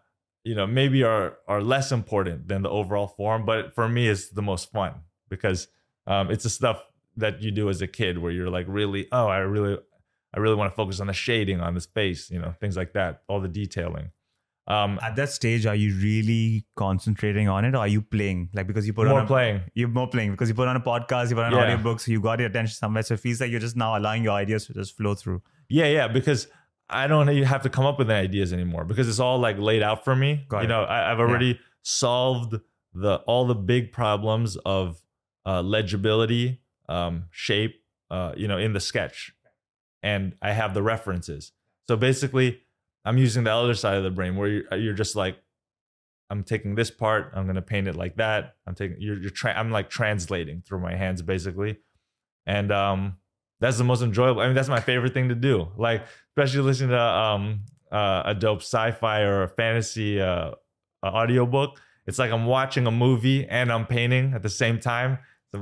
you 0.43 0.55
know 0.55 0.65
maybe 0.65 1.03
are 1.03 1.37
are 1.47 1.61
less 1.61 1.91
important 1.91 2.47
than 2.47 2.61
the 2.61 2.69
overall 2.69 3.07
form, 3.07 3.45
but 3.45 3.73
for 3.75 3.87
me 3.87 4.07
is 4.07 4.29
the 4.31 4.41
most 4.41 4.71
fun 4.71 4.93
because 5.29 5.67
um, 6.05 6.31
it's 6.31 6.43
the 6.43 6.49
stuff 6.49 6.83
that 7.17 7.41
you 7.41 7.51
do 7.51 7.69
as 7.69 7.81
a 7.81 7.87
kid 7.87 8.17
where 8.19 8.31
you're 8.31 8.49
like 8.49 8.65
really 8.69 9.07
oh 9.11 9.27
I 9.27 9.39
really 9.39 9.77
I 10.35 10.39
really 10.39 10.55
want 10.55 10.71
to 10.71 10.75
focus 10.75 10.99
on 10.99 11.07
the 11.07 11.13
shading 11.13 11.59
on 11.61 11.73
this 11.73 11.85
face 11.85 12.29
you 12.29 12.39
know 12.39 12.53
things 12.61 12.75
like 12.77 12.93
that 12.93 13.21
all 13.27 13.39
the 13.41 13.47
detailing 13.47 14.11
um 14.67 14.99
At 15.01 15.15
that 15.15 15.29
stage, 15.29 15.65
are 15.65 15.75
you 15.75 15.95
really 15.95 16.65
concentrating 16.75 17.47
on 17.47 17.63
it, 17.63 17.73
or 17.73 17.77
are 17.77 17.87
you 17.87 18.01
playing? 18.01 18.49
Like 18.53 18.67
because 18.67 18.85
you 18.85 18.91
put 18.93 19.07
more 19.07 19.19
on 19.19 19.23
a, 19.23 19.27
playing 19.27 19.61
you're 19.75 19.87
more 19.87 20.09
playing 20.09 20.31
because 20.31 20.49
you 20.49 20.55
put 20.55 20.67
on 20.67 20.75
a 20.75 20.81
podcast, 20.81 21.29
you 21.29 21.35
put 21.37 21.45
on 21.45 21.53
Yeah. 21.53 21.59
an 21.63 21.71
audiobook, 21.71 22.01
so 22.01 22.11
you 22.11 22.19
got 22.19 22.39
your 22.39 22.49
attention 22.49 22.75
somewhere. 22.75 23.03
So 23.03 23.13
it 23.13 23.21
feels 23.21 23.39
like 23.39 23.49
you're 23.49 23.61
just 23.61 23.77
now 23.77 23.97
allowing 23.97 24.23
your 24.25 24.33
ideas 24.33 24.65
to 24.67 24.73
just 24.73 24.97
flow 24.97 25.15
through. 25.15 25.41
Yeah, 25.69 25.85
yeah, 25.87 26.07
because 26.09 26.49
I 26.89 27.07
don't 27.07 27.27
have 27.53 27.61
to 27.61 27.69
come 27.69 27.85
up 27.85 27.97
with 27.97 28.09
ideas 28.11 28.51
anymore 28.51 28.83
because 28.83 29.07
it's 29.07 29.19
all 29.19 29.39
like 29.39 29.57
laid 29.57 29.83
out 29.83 30.03
for 30.03 30.15
me. 30.17 30.45
Got 30.49 30.57
you 30.59 30.65
it. 30.65 30.67
know, 30.67 30.83
I, 30.83 31.11
I've 31.13 31.19
already 31.21 31.59
solved 31.83 32.59
the 32.93 33.15
all 33.25 33.47
the 33.47 33.55
big 33.55 33.93
problems 33.93 34.57
of 34.65 35.01
uh, 35.45 35.61
legibility, 35.61 36.59
um, 36.89 37.25
shape, 37.31 37.83
uh, 38.09 38.33
you 38.35 38.47
know, 38.47 38.57
in 38.57 38.73
the 38.73 38.79
sketch, 38.79 39.33
and 40.03 40.35
I 40.41 40.51
have 40.53 40.73
the 40.73 40.83
references. 40.83 41.51
So 41.87 41.95
basically, 41.95 42.61
I'm 43.05 43.17
using 43.17 43.43
the 43.43 43.51
other 43.53 43.73
side 43.73 43.97
of 43.97 44.03
the 44.03 44.11
brain 44.11 44.35
where 44.35 44.49
you're, 44.49 44.75
you're 44.75 44.93
just 44.93 45.15
like, 45.15 45.37
I'm 46.29 46.43
taking 46.43 46.75
this 46.75 46.91
part, 46.91 47.31
I'm 47.33 47.47
gonna 47.47 47.61
paint 47.61 47.87
it 47.87 47.95
like 47.95 48.17
that. 48.17 48.55
I'm 48.65 48.75
taking 48.75 48.97
you're, 48.99 49.19
you're 49.19 49.29
tra- 49.29 49.57
I'm 49.57 49.71
like 49.71 49.89
translating 49.89 50.61
through 50.61 50.79
my 50.79 50.95
hands 50.95 51.21
basically, 51.21 51.77
and 52.45 52.71
um, 52.71 53.17
that's 53.59 53.77
the 53.77 53.83
most 53.83 54.01
enjoyable. 54.01 54.41
I 54.41 54.47
mean, 54.47 54.55
that's 54.55 54.69
my 54.69 54.81
favorite 54.81 55.13
thing 55.13 55.29
to 55.29 55.35
do. 55.35 55.69
Like, 55.77 56.05
especially 56.31 56.61
listening 56.61 56.91
to 56.91 57.01
um 57.01 57.61
uh, 57.91 58.23
a 58.25 58.35
dope 58.35 58.61
sci-fi 58.61 59.21
or 59.21 59.43
a 59.43 59.47
fantasy 59.47 60.21
uh, 60.21 60.51
audiobook. 61.05 61.79
It's 62.05 62.19
like 62.19 62.31
I'm 62.31 62.45
watching 62.45 62.87
a 62.87 62.91
movie 62.91 63.45
and 63.47 63.71
I'm 63.71 63.85
painting 63.85 64.33
at 64.33 64.41
the 64.41 64.49
same 64.49 64.79
time. 64.79 65.19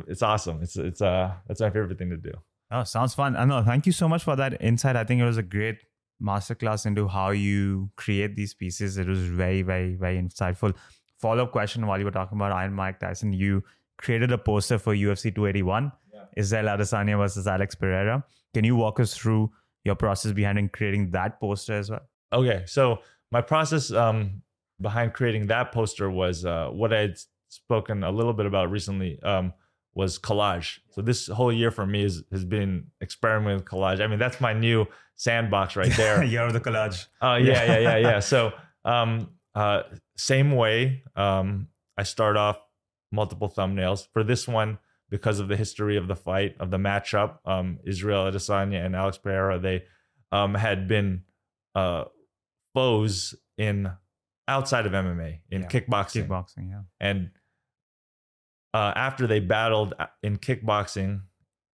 It's 0.08 0.21
awesome. 0.21 0.62
It's 0.62 0.75
it's 0.75 1.01
uh 1.01 1.34
that's 1.47 1.62
my 1.62 1.69
favorite 1.69 1.97
thing 1.97 2.10
to 2.10 2.17
do. 2.17 2.31
Oh, 2.71 2.84
sounds 2.84 3.13
fun. 3.13 3.36
I 3.36 3.45
know. 3.45 3.63
Thank 3.63 3.86
you 3.86 3.91
so 3.91 4.08
much 4.10 4.23
for 4.23 4.36
that 4.36 4.62
insight. 4.62 4.95
I 4.95 5.03
think 5.03 5.21
it 5.21 5.25
was 5.25 5.38
a 5.38 5.43
great 5.43 5.77
masterclass 6.21 6.86
into 6.86 7.08
how 7.08 7.29
you 7.31 7.89
create 7.95 8.36
these 8.36 8.53
pieces. 8.53 8.97
It 8.97 9.08
was 9.08 9.19
very, 9.19 9.62
very, 9.62 9.95
very 9.95 10.17
insightful. 10.17 10.75
Follow 11.19 11.43
up 11.43 11.51
question 11.51 11.86
while 11.88 11.99
you 11.99 12.05
were 12.05 12.12
talking 12.12 12.38
about 12.38 12.51
Iron 12.51 12.73
Mike 12.73 12.99
Tyson, 12.99 13.34
you 13.34 13.63
created 13.97 14.31
a 14.31 14.38
poster 14.38 14.77
for 14.77 14.93
UFC 14.95 15.34
281, 15.34 15.91
Yeah. 16.13 16.21
Israel 16.36 16.65
Adesanya 16.65 17.17
versus 17.17 17.47
Alex 17.47 17.75
Pereira. 17.75 18.23
Can 18.53 18.63
you 18.65 18.75
walk 18.75 18.99
us 18.99 19.15
through 19.15 19.51
your 19.84 19.95
process 19.95 20.31
behind 20.31 20.71
creating 20.73 21.12
that 21.12 21.39
poster 21.39 21.73
as 21.73 21.89
well? 21.89 22.01
Okay, 22.34 22.63
so 22.65 22.99
my 23.31 23.41
process 23.41 23.91
um, 23.91 24.41
behind 24.81 25.13
creating 25.13 25.47
that 25.47 25.71
poster 25.71 26.10
was 26.10 26.45
uh, 26.45 26.69
what 26.69 26.93
I 26.93 27.01
had 27.01 27.17
spoken 27.49 28.03
a 28.03 28.12
little 28.12 28.34
bit 28.34 28.45
about 28.45 28.71
recently 28.71 29.19
um, 29.23 29.53
was 29.95 30.19
collage. 30.19 30.79
So 30.91 31.01
this 31.01 31.27
whole 31.27 31.51
year 31.51 31.71
for 31.71 31.86
me 31.86 32.03
is, 32.03 32.23
has 32.31 32.43
been 32.45 32.88
experimenting 33.01 33.55
with 33.58 33.65
collage. 33.65 34.01
I 34.01 34.08
mean, 34.08 34.19
that's 34.19 34.39
my 34.41 34.53
new 34.53 34.86
sandbox 35.15 35.75
right 35.75 35.91
there. 35.97 36.23
Year 36.23 36.43
of 36.43 36.53
the 36.53 36.60
collage. 36.60 37.08
Oh 37.21 37.36
yeah, 37.36 37.63
yeah, 37.65 37.79
yeah, 37.79 37.97
yeah. 37.97 38.19
So 38.34 38.51
um, 38.84 39.29
uh, 39.55 39.84
same 40.17 40.51
way. 40.51 41.03
Um, 41.15 41.69
I 41.97 42.03
start 42.03 42.36
off 42.38 42.60
multiple 43.12 43.49
thumbnails 43.49 44.08
for 44.12 44.23
this 44.23 44.47
one 44.47 44.77
because 45.10 45.39
of 45.39 45.47
the 45.47 45.55
history 45.55 45.95
of 45.95 46.08
the 46.10 46.15
fight 46.15 46.55
of 46.60 46.71
the 46.71 46.77
matchup. 46.77 47.38
Um, 47.45 47.79
Israel 47.86 48.29
Adesanya 48.29 48.86
and 48.86 48.95
Alex 48.95 49.17
Pereira 49.17 49.60
they 49.60 49.84
um, 50.31 50.55
had 50.55 50.88
been 50.89 51.21
uh, 51.73 52.05
foes 52.73 53.34
in 53.58 53.89
outside 54.47 54.86
of 54.86 54.91
MMA 54.91 55.39
in 55.49 55.62
Yeah. 55.62 55.67
kickboxing, 55.67 56.27
Kickboxing, 56.27 56.69
yeah. 56.69 56.81
and 56.99 57.31
uh, 58.75 58.91
after 58.97 59.25
they 59.25 59.39
battled 59.39 59.93
in 60.21 60.38
kickboxing, 60.38 61.21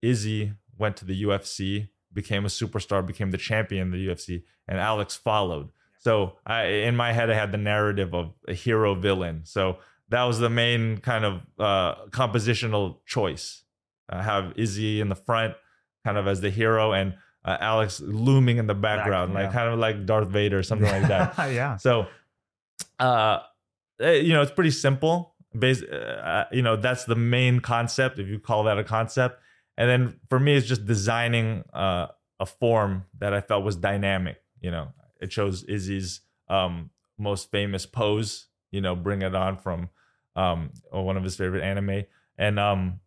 Izzy 0.00 0.54
went 0.78 0.96
to 0.96 1.04
the 1.04 1.24
UFC, 1.24 1.90
became 2.10 2.46
a 2.46 2.48
superstar, 2.48 3.06
became 3.06 3.32
the 3.32 3.36
champion 3.36 3.88
of 3.88 3.92
the 3.92 4.08
UFC, 4.08 4.44
and 4.66 4.78
Alex 4.78 5.14
followed. 5.14 5.68
So 5.98 6.38
I, 6.46 6.64
in 6.64 6.96
my 6.96 7.12
head, 7.12 7.28
I 7.28 7.34
had 7.34 7.52
the 7.52 7.58
narrative 7.58 8.14
of 8.14 8.32
a 8.48 8.54
hero 8.54 8.94
villain. 8.94 9.42
So 9.44 9.76
that 10.08 10.22
was 10.22 10.38
the 10.38 10.48
main 10.48 10.96
kind 10.96 11.26
of 11.26 11.42
uh, 11.58 12.06
compositional 12.06 13.00
choice. 13.04 13.62
I 14.08 14.22
have 14.22 14.54
Izzy 14.56 15.02
in 15.02 15.10
the 15.10 15.16
front, 15.16 15.52
kind 16.02 16.16
of 16.16 16.26
as 16.26 16.40
the 16.40 16.48
hero, 16.48 16.94
and 16.94 17.12
uh, 17.44 17.58
Alex 17.60 18.00
looming 18.00 18.56
in 18.56 18.66
the 18.66 18.74
background, 18.74 19.34
Back, 19.34 19.44
like 19.44 19.52
kind 19.52 19.68
of 19.70 19.78
like 19.78 20.06
Darth 20.06 20.28
Vader, 20.28 20.62
something 20.62 20.90
like 20.90 21.08
that. 21.08 21.34
yeah. 21.52 21.76
So, 21.76 22.06
uh, 22.98 23.40
eh, 24.00 24.12
you 24.12 24.32
know, 24.32 24.40
it's 24.40 24.52
pretty 24.52 24.70
simple. 24.70 25.34
Bas- 25.60 25.82
uh, 25.82 26.44
you 26.52 26.62
know, 26.62 26.76
that's 26.76 27.04
the 27.04 27.16
main 27.16 27.60
concept, 27.60 28.18
if 28.18 28.28
you 28.28 28.38
call 28.38 28.64
that 28.64 28.78
a 28.78 28.84
concept. 28.84 29.40
And 29.76 29.88
then 29.88 30.20
for 30.28 30.40
me, 30.40 30.54
it's 30.54 30.66
just 30.66 30.86
designing 30.86 31.64
uh, 31.72 32.08
a 32.40 32.46
form 32.46 33.04
that 33.18 33.34
I 33.34 33.40
felt 33.40 33.64
was 33.64 33.76
dynamic. 33.76 34.40
You 34.60 34.70
know, 34.70 34.88
it 35.20 35.28
chose 35.28 35.64
Izzy's 35.64 36.20
um, 36.48 36.90
most 37.18 37.50
famous 37.50 37.86
pose. 37.86 38.48
You 38.70 38.80
know, 38.80 38.96
bring 38.96 39.22
it 39.22 39.34
on 39.34 39.58
from 39.58 39.90
um, 40.34 40.70
one 40.90 41.16
of 41.16 41.24
his 41.24 41.36
favorite 41.36 41.62
anime, 41.62 42.04
and 42.36 42.58
um, 42.58 43.00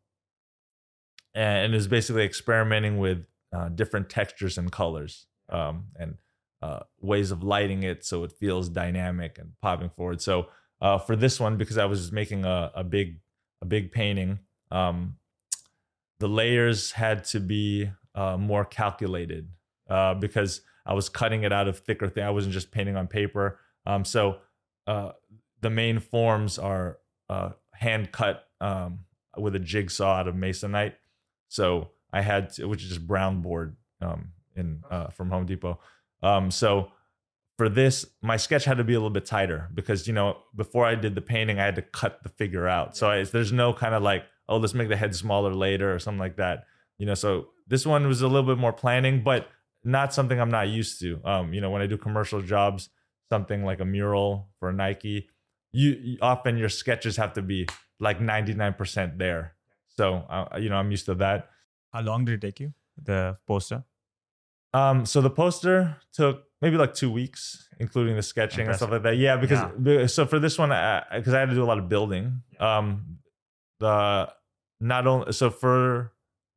and 1.34 1.76
is 1.76 1.88
basically 1.88 2.24
experimenting 2.24 2.98
with 2.98 3.26
uh, 3.54 3.70
different 3.70 4.10
textures 4.10 4.58
and 4.58 4.72
colors, 4.72 5.28
um, 5.50 5.86
and 6.00 6.18
uh, 6.62 6.80
ways 7.00 7.32
of 7.32 7.44
lighting 7.44 7.84
it 7.84 8.06
so 8.06 8.24
it 8.24 8.32
feels 8.32 8.70
dynamic 8.70 9.38
and 9.38 9.52
popping 9.62 9.90
forward. 9.96 10.22
So 10.22 10.48
uh, 10.82 10.98
for 10.98 11.15
this 11.15 11.39
one, 11.39 11.58
because 11.58 11.78
I 11.78 11.86
was 11.86 12.12
making 12.12 12.46
a, 12.46 12.72
a 12.76 12.84
big 12.84 13.20
a 13.62 13.65
big 13.65 13.92
painting, 13.92 14.39
um, 14.72 15.18
the 16.20 16.28
layers 16.30 16.92
had 16.92 17.24
to 17.26 17.39
be 17.39 17.92
uh, 18.15 18.38
more 18.38 18.65
calculated 18.65 19.50
uh, 19.89 20.13
because 20.13 20.62
I 20.86 20.94
was 20.94 21.10
cutting 21.10 21.44
it 21.44 21.52
out 21.52 21.68
of 21.68 21.80
thicker 21.80 22.10
thing. 22.10 22.24
I 22.24 22.30
wasn't 22.30 22.54
just 22.54 22.72
painting 22.72 22.96
on 22.96 23.08
paper. 23.08 23.60
Um, 23.86 24.06
so 24.06 24.38
uh, 24.88 25.12
the 25.62 25.70
main 25.70 26.00
forms 26.00 26.58
are 26.58 27.00
uh, 27.30 27.52
hand 27.74 28.12
cut 28.12 28.48
um, 28.62 29.00
with 29.38 29.56
a 29.56 29.60
jigsaw 29.60 30.20
out 30.20 30.28
of 30.28 30.36
masonite. 30.36 30.94
So 31.48 31.89
I 32.12 32.22
had 32.22 32.54
to, 32.54 32.68
which 32.68 32.84
is 32.84 32.89
just 32.89 33.08
brown 33.08 33.42
board 33.42 33.76
um, 34.02 34.32
in 34.56 34.84
uh, 34.89 35.08
from 35.10 35.30
Home 35.30 35.46
Depot. 35.46 35.80
Um, 36.22 36.52
so 36.52 36.92
for 37.60 37.67
this, 37.67 38.06
my 38.22 38.38
sketch 38.38 38.63
had 38.63 38.78
to 38.78 38.86
be 38.86 38.93
a 38.93 38.98
little 38.98 39.10
bit 39.10 39.26
tighter 39.26 39.69
because 39.74 40.08
you 40.08 40.13
know 40.13 40.38
before 40.56 40.86
I 40.86 40.95
did 40.95 41.13
the 41.13 41.22
painting, 41.22 41.60
I 41.60 41.65
had 41.65 41.76
to 41.76 41.82
cut 41.82 42.24
the 42.24 42.30
figure 42.30 42.69
out. 42.69 42.95
So 42.95 43.10
I, 43.10 43.26
there's 43.26 43.52
no 43.52 43.74
kind 43.74 43.93
of 43.93 44.02
like, 44.02 44.24
oh, 44.48 44.56
let's 44.56 44.74
make 44.74 44.88
the 44.88 44.95
head 44.95 45.13
smaller 45.13 45.54
later 45.54 45.93
or 45.93 46.00
something 46.00 46.22
like 46.22 46.38
that. 46.38 46.63
You 47.00 47.06
know, 47.06 47.15
so 47.15 47.50
this 47.67 47.86
one 47.86 48.08
was 48.08 48.22
a 48.22 48.30
little 48.30 48.48
bit 48.48 48.58
more 48.58 48.72
planning, 48.72 49.24
but 49.26 49.50
not 49.84 50.13
something 50.13 50.39
I'm 50.39 50.50
not 50.50 50.69
used 50.69 51.02
to. 51.02 51.19
Um, 51.26 51.54
you 51.54 51.60
know, 51.60 51.69
when 51.69 51.82
I 51.82 51.88
do 51.88 51.98
commercial 51.98 52.41
jobs, 52.41 52.88
something 53.28 53.65
like 53.65 53.82
a 53.82 53.86
mural 53.86 54.48
for 54.62 54.72
Nike, 54.72 55.28
you, 55.74 55.98
you 56.02 56.17
often 56.22 56.56
your 56.56 56.69
sketches 56.69 57.17
have 57.17 57.34
to 57.34 57.41
be 57.41 57.67
like 58.00 58.22
99% 58.22 59.17
there. 59.17 59.56
So 59.98 60.24
uh, 60.30 60.58
you 60.58 60.69
know, 60.69 60.78
I'm 60.78 60.91
used 60.91 61.08
to 61.08 61.15
that. 61.15 61.50
How 61.91 62.00
long 62.04 62.24
did 62.24 62.36
it 62.36 62.48
take 62.48 62.62
you? 62.62 62.74
The 63.04 63.38
poster? 63.45 63.84
Um, 64.74 65.06
so 65.06 65.19
the 65.19 65.30
poster 65.30 65.98
took 66.13 66.45
maybe 66.62 66.78
like 66.78 66.93
two 66.93 67.12
weeks, 67.12 67.69
including 67.80 68.15
the 68.15 68.24
sketching 68.24 68.67
and 68.67 68.76
stuff 68.76 68.91
like 68.91 69.04
that. 69.04 69.17
Yeah, 69.17 69.38
because 69.38 69.72
be- 69.82 70.08
so 70.08 70.26
for 70.26 70.39
this 70.39 70.58
one, 70.58 70.69
because 71.13 71.34
I, 71.34 71.39
had 71.39 71.50
to 71.50 71.56
do 71.56 71.63
a 71.63 71.65
lot 71.65 71.78
of 71.78 71.89
building. 71.89 72.41
Um, 72.60 73.19
the 73.80 74.30
not 74.80 75.08
only 75.08 75.32
so 75.32 75.50
for 75.50 76.13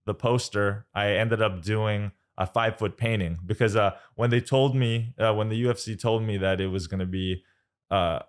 the 0.07 0.15
poster, 0.15 0.87
I 0.95 1.13
ended 1.13 1.41
up 1.43 1.63
doing 1.63 2.13
a 2.39 2.47
five 2.47 2.79
foot 2.79 2.97
painting 2.97 3.39
because 3.45 3.77
uh, 3.77 3.93
when 4.15 4.31
they 4.31 4.41
told 4.41 4.75
me 4.75 5.15
uh, 5.19 5.35
when 5.35 5.49
the 5.49 5.65
UFC 5.65 6.01
told 6.01 6.23
me 6.23 6.39
that 6.39 6.61
it 6.61 6.69
was 6.69 6.87
going 6.87 7.01
to 7.01 7.07
be 7.07 7.43
uh, 7.91 8.21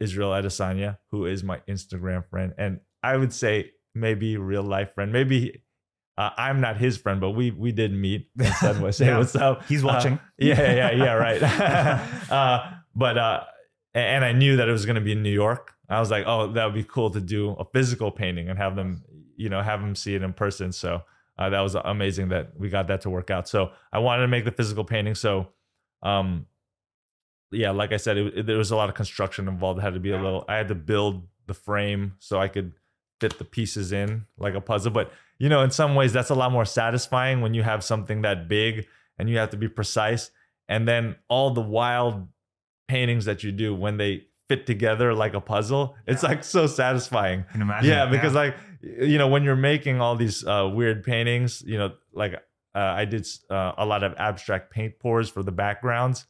Israel 0.00 0.30
Adesanya, 0.30 0.98
who 1.10 1.26
is 1.26 1.42
my 1.42 1.60
Instagram 1.68 2.28
friend, 2.28 2.54
and 2.58 2.80
I 3.02 3.16
would 3.16 3.32
say 3.32 3.72
maybe 3.94 4.36
real 4.36 4.62
life 4.62 4.94
friend, 4.94 5.12
maybe 5.12 5.63
uh, 6.16 6.30
I'm 6.36 6.60
not 6.60 6.76
his 6.76 6.96
friend, 6.96 7.20
but 7.20 7.30
we 7.30 7.50
we 7.50 7.72
did 7.72 7.92
meet 7.92 8.28
and 8.38 8.54
said 8.54 8.94
say 8.94 9.06
Yeah. 9.06 9.18
what's 9.18 9.34
up. 9.36 9.64
He's 9.66 9.82
Uh, 9.82 9.86
watching. 9.88 10.20
yeah, 10.38 10.60
yeah, 10.74 10.90
yeah, 10.92 11.12
right. 11.26 11.42
uh, 12.30 12.70
but 12.94 13.18
uh, 13.18 13.44
and 13.94 14.24
I 14.24 14.32
knew 14.32 14.56
that 14.56 14.68
it 14.68 14.72
was 14.72 14.86
going 14.86 14.96
to 14.96 15.00
be 15.00 15.12
in 15.12 15.22
New 15.22 15.30
York. 15.32 15.72
I 15.88 16.00
was 16.00 16.10
like, 16.10 16.24
oh, 16.26 16.52
that 16.52 16.64
would 16.64 16.74
be 16.74 16.84
cool 16.84 17.10
to 17.10 17.20
do 17.20 17.50
a 17.52 17.64
physical 17.64 18.10
painting 18.10 18.48
and 18.48 18.58
have 18.58 18.74
them, 18.74 19.04
you 19.36 19.48
know, 19.48 19.60
have 19.60 19.80
them 19.80 19.94
see 19.94 20.14
it 20.14 20.22
in 20.22 20.32
person. 20.32 20.72
So 20.72 21.02
uh, 21.38 21.50
that 21.50 21.60
was 21.60 21.74
amazing 21.74 22.28
that 22.30 22.58
we 22.58 22.70
got 22.70 22.86
that 22.88 23.02
to 23.02 23.10
work 23.10 23.30
out. 23.30 23.46
So 23.48 23.70
I 23.92 23.98
wanted 23.98 24.22
to 24.22 24.28
make 24.28 24.44
the 24.44 24.50
physical 24.52 24.84
painting. 24.84 25.14
So, 25.14 25.48
um, 26.02 26.46
yeah, 27.50 27.70
like 27.70 27.92
I 27.92 27.98
said, 27.98 28.16
it, 28.16 28.38
it- 28.38 28.46
there 28.46 28.56
was 28.58 28.70
a 28.70 28.76
lot 28.76 28.88
of 28.88 28.94
construction 28.94 29.46
involved. 29.48 29.78
It 29.78 29.82
had 29.82 29.94
to 29.94 30.00
be 30.00 30.10
a 30.10 30.20
little. 30.20 30.44
I 30.48 30.56
had 30.56 30.68
to 30.68 30.74
build 30.74 31.26
the 31.46 31.54
frame 31.54 32.14
so 32.18 32.40
I 32.40 32.48
could 32.48 32.72
fit 33.20 33.38
the 33.38 33.44
pieces 33.44 33.92
in 33.92 34.24
like 34.38 34.54
a 34.54 34.60
puzzle. 34.60 34.90
But 34.90 35.12
you 35.38 35.48
know, 35.48 35.62
in 35.62 35.70
some 35.70 35.94
ways, 35.94 36.12
that's 36.12 36.30
a 36.30 36.34
lot 36.34 36.52
more 36.52 36.64
satisfying 36.64 37.40
when 37.40 37.54
you 37.54 37.62
have 37.62 37.82
something 37.82 38.22
that 38.22 38.48
big 38.48 38.86
and 39.18 39.28
you 39.28 39.38
have 39.38 39.50
to 39.50 39.56
be 39.56 39.68
precise. 39.68 40.30
And 40.68 40.88
then 40.88 41.16
all 41.28 41.50
the 41.50 41.60
wild 41.60 42.28
paintings 42.88 43.24
that 43.24 43.42
you 43.42 43.52
do 43.52 43.74
when 43.74 43.96
they 43.96 44.26
fit 44.48 44.66
together 44.66 45.14
like 45.14 45.34
a 45.34 45.40
puzzle, 45.40 45.96
it's 46.06 46.22
like 46.22 46.44
so 46.44 46.66
satisfying. 46.66 47.44
Can 47.52 47.62
imagine? 47.62 47.90
Yeah, 47.90 48.06
because 48.06 48.34
like 48.34 48.56
you 48.82 49.18
know, 49.18 49.28
when 49.28 49.44
you're 49.44 49.56
making 49.56 50.00
all 50.00 50.16
these 50.16 50.46
uh, 50.46 50.70
weird 50.72 51.02
paintings, 51.02 51.62
you 51.66 51.78
know, 51.78 51.94
like 52.12 52.34
uh, 52.74 52.78
I 52.78 53.04
did 53.04 53.26
uh, 53.50 53.72
a 53.78 53.86
lot 53.86 54.02
of 54.02 54.14
abstract 54.18 54.70
paint 54.70 54.98
pours 54.98 55.28
for 55.28 55.42
the 55.42 55.52
backgrounds. 55.52 56.26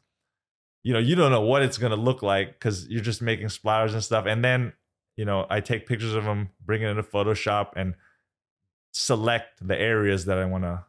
You 0.82 0.92
know, 0.92 0.98
you 0.98 1.14
don't 1.14 1.30
know 1.30 1.40
what 1.40 1.62
it's 1.62 1.78
gonna 1.78 1.96
look 1.96 2.22
like 2.22 2.52
because 2.52 2.86
you're 2.88 3.02
just 3.02 3.22
making 3.22 3.46
splatters 3.46 3.92
and 3.92 4.04
stuff. 4.04 4.26
And 4.26 4.44
then, 4.44 4.72
you 5.16 5.24
know, 5.24 5.46
I 5.48 5.60
take 5.60 5.86
pictures 5.86 6.14
of 6.14 6.24
them, 6.24 6.50
bring 6.64 6.82
it 6.82 6.88
into 6.88 7.02
Photoshop, 7.02 7.70
and 7.76 7.94
select 8.94 9.66
the 9.66 9.76
areas 9.78 10.24
that 10.26 10.38
I 10.38 10.44
want 10.46 10.64
to 10.64 10.84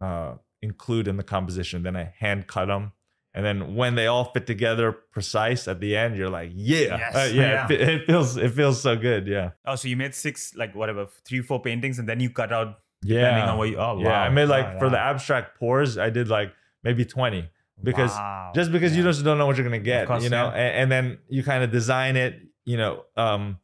uh, 0.00 0.34
include 0.62 1.06
in 1.06 1.16
the 1.16 1.22
composition. 1.22 1.82
Then 1.82 1.94
I 1.94 2.12
hand 2.18 2.46
cut 2.48 2.66
them. 2.66 2.92
And 3.32 3.44
then 3.44 3.76
when 3.76 3.94
they 3.94 4.08
all 4.08 4.24
fit 4.32 4.44
together 4.48 4.90
precise 4.90 5.68
at 5.68 5.78
the 5.78 5.94
end, 5.96 6.16
you're 6.16 6.30
like, 6.30 6.50
yeah, 6.52 6.96
Yes. 6.98 7.14
Uh, 7.14 7.30
yeah, 7.32 7.66
Yeah. 7.70 7.72
It, 7.76 7.80
it 7.80 8.06
feels 8.06 8.36
it 8.36 8.52
feels 8.52 8.82
so 8.82 8.96
good, 8.96 9.28
yeah, 9.28 9.50
Oh, 9.64 9.76
so 9.76 9.86
you 9.86 9.96
made 9.96 10.16
six, 10.16 10.52
like 10.56 10.74
whatever, 10.74 11.06
three, 11.24 11.40
four 11.40 11.62
paintings, 11.62 12.00
and 12.00 12.08
then 12.08 12.18
you 12.18 12.30
cut 12.30 12.52
out 12.52 12.80
depending 13.02 13.44
yeah, 13.44 13.50
on 13.52 13.56
what 13.58 13.68
you. 13.68 13.76
Oh, 13.76 13.94
wow. 13.94 14.02
yeah. 14.02 14.20
I 14.22 14.30
made 14.30 14.46
like 14.46 14.66
Wow, 14.74 14.78
for 14.80 14.90
the 14.90 14.98
abstract 14.98 15.60
pours, 15.60 15.96
I 15.96 16.10
did 16.10 16.26
like 16.28 16.52
maybe 16.82 17.04
twenty 17.04 17.48
because 17.84 18.10
Wow. 18.10 18.50
just 18.52 18.72
because 18.72 18.96
you 18.96 19.04
just 19.04 19.22
don't 19.22 19.38
know 19.38 19.46
what 19.46 19.56
you're 19.56 19.64
gonna 19.64 19.78
get, 19.78 20.08
course, 20.08 20.24
you 20.24 20.30
know, 20.30 20.46
yeah. 20.48 20.54
and, 20.62 20.76
and 20.80 20.92
then 20.92 21.18
you 21.28 21.44
kind 21.44 21.62
of 21.62 21.70
design 21.70 22.16
it, 22.16 22.40
you 22.64 22.76
know, 22.78 23.04
um, 23.16 23.58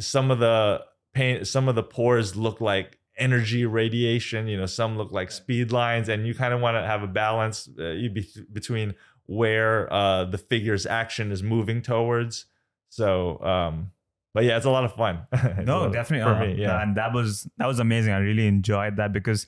some 0.00 0.32
of 0.32 0.40
the 0.40 0.82
paint, 1.14 1.46
some 1.46 1.68
of 1.68 1.76
the 1.76 1.82
pours 1.84 2.34
look 2.34 2.60
like 2.60 2.98
energy 3.18 3.66
radiation, 3.66 4.46
you 4.48 4.56
know, 4.56 4.66
some 4.66 4.96
look 4.96 5.12
like 5.12 5.30
speed 5.30 5.72
lines, 5.72 6.08
and 6.08 6.26
you 6.26 6.34
kind 6.34 6.54
of 6.54 6.60
want 6.60 6.76
to 6.76 6.82
have 6.82 7.02
a 7.02 7.06
balance 7.06 7.68
uh, 7.78 7.92
be- 8.12 8.28
between 8.52 8.94
where 9.26 9.92
uh, 9.92 10.24
the 10.24 10.38
figure's 10.38 10.86
action 10.86 11.30
is 11.32 11.42
moving 11.42 11.82
towards. 11.82 12.46
So, 12.88 13.42
um, 13.44 13.92
but 14.34 14.44
yeah, 14.44 14.56
it's 14.56 14.66
a 14.66 14.70
lot 14.70 14.84
of 14.84 14.94
fun. 14.94 15.26
It's 15.32 15.42
a 15.42 15.46
lot 15.46 15.64
no 15.64 15.92
definitely 15.92 16.24
for 16.24 16.34
uh, 16.42 16.46
me, 16.46 16.60
yeah. 16.60 16.82
and 16.82 16.96
that 16.96 17.12
was 17.12 17.48
that 17.58 17.66
was 17.66 17.78
amazing 17.78 18.12
i 18.12 18.18
really 18.18 18.46
enjoyed 18.46 18.96
that 18.96 19.12
because 19.12 19.46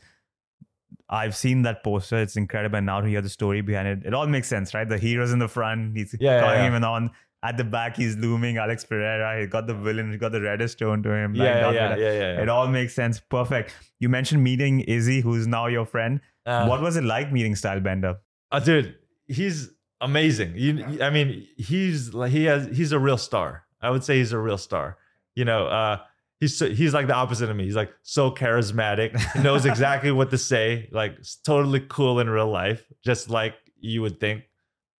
i've 1.08 1.34
seen 1.36 1.62
that 1.62 1.82
poster 1.82 2.16
it's 2.18 2.36
incredible 2.36 2.76
and 2.76 2.86
now 2.86 3.00
to 3.00 3.08
hear 3.08 3.20
the 3.20 3.28
story 3.28 3.60
behind 3.60 3.88
it 3.88 4.06
it 4.06 4.14
all 4.14 4.26
makes 4.26 4.48
sense 4.48 4.72
right 4.74 4.88
the 4.88 4.98
hero's 4.98 5.32
in 5.32 5.38
the 5.38 5.48
front 5.48 5.96
he's 5.96 6.14
Yeah, 6.18 6.32
yeah, 6.36 6.40
calling 6.40 6.56
yeah. 6.60 6.66
him 6.66 6.74
and 6.74 6.84
on 6.84 7.10
at 7.44 7.56
the 7.56 7.64
back 7.64 7.96
he's 7.96 8.16
looming 8.16 8.56
alex 8.56 8.84
pereira 8.84 9.40
he 9.40 9.46
got 9.46 9.66
the 9.66 9.74
villain 9.74 10.10
he 10.10 10.18
got 10.18 10.32
the 10.32 10.40
reddish 10.40 10.74
tone 10.74 11.02
to 11.02 11.10
him 11.10 11.34
like 11.34 11.46
yeah, 11.46 11.70
yeah, 11.70 11.96
yeah, 11.96 11.96
yeah, 11.96 12.12
yeah. 12.12 12.42
it 12.42 12.48
all 12.48 12.66
makes 12.68 12.94
sense 12.94 13.20
perfect 13.20 13.74
you 14.00 14.08
mentioned 14.08 14.42
meeting 14.42 14.80
izzy 14.80 15.20
who's 15.20 15.46
now 15.46 15.66
your 15.78 15.86
friend 15.96 16.20
Uh, 16.46 16.66
what 16.70 16.80
was 16.86 16.96
it 17.00 17.04
like 17.04 17.32
meeting 17.32 17.54
stylebender 17.54 18.12
Uh, 18.54 18.60
dude, 18.60 18.88
he's 19.26 19.70
amazing. 20.00 20.50
You, 20.64 20.72
I 21.06 21.10
mean, 21.10 21.28
he's 21.56 22.12
like 22.14 22.30
he 22.30 22.44
has 22.44 22.66
he's 22.78 22.92
a 22.92 22.98
real 22.98 23.16
star. 23.28 23.48
I 23.80 23.88
would 23.92 24.04
say 24.04 24.18
he's 24.18 24.32
a 24.32 24.38
real 24.38 24.58
star. 24.58 24.86
You 25.34 25.44
know, 25.50 25.66
uh, 25.78 25.96
he's 26.40 26.56
so, 26.58 26.68
he's 26.80 26.92
like 26.98 27.06
the 27.12 27.14
opposite 27.22 27.48
of 27.50 27.56
me. 27.56 27.64
He's 27.64 27.74
like 27.82 27.92
so 28.02 28.30
charismatic. 28.30 29.10
He 29.32 29.40
knows 29.46 29.64
exactly 29.72 30.12
what 30.12 30.30
to 30.30 30.38
say. 30.38 30.88
Like 31.00 31.14
totally 31.50 31.80
cool 31.88 32.20
in 32.20 32.28
real 32.38 32.50
life, 32.62 32.82
just 33.02 33.30
like 33.30 33.54
you 33.80 34.02
would 34.02 34.20
think. 34.20 34.44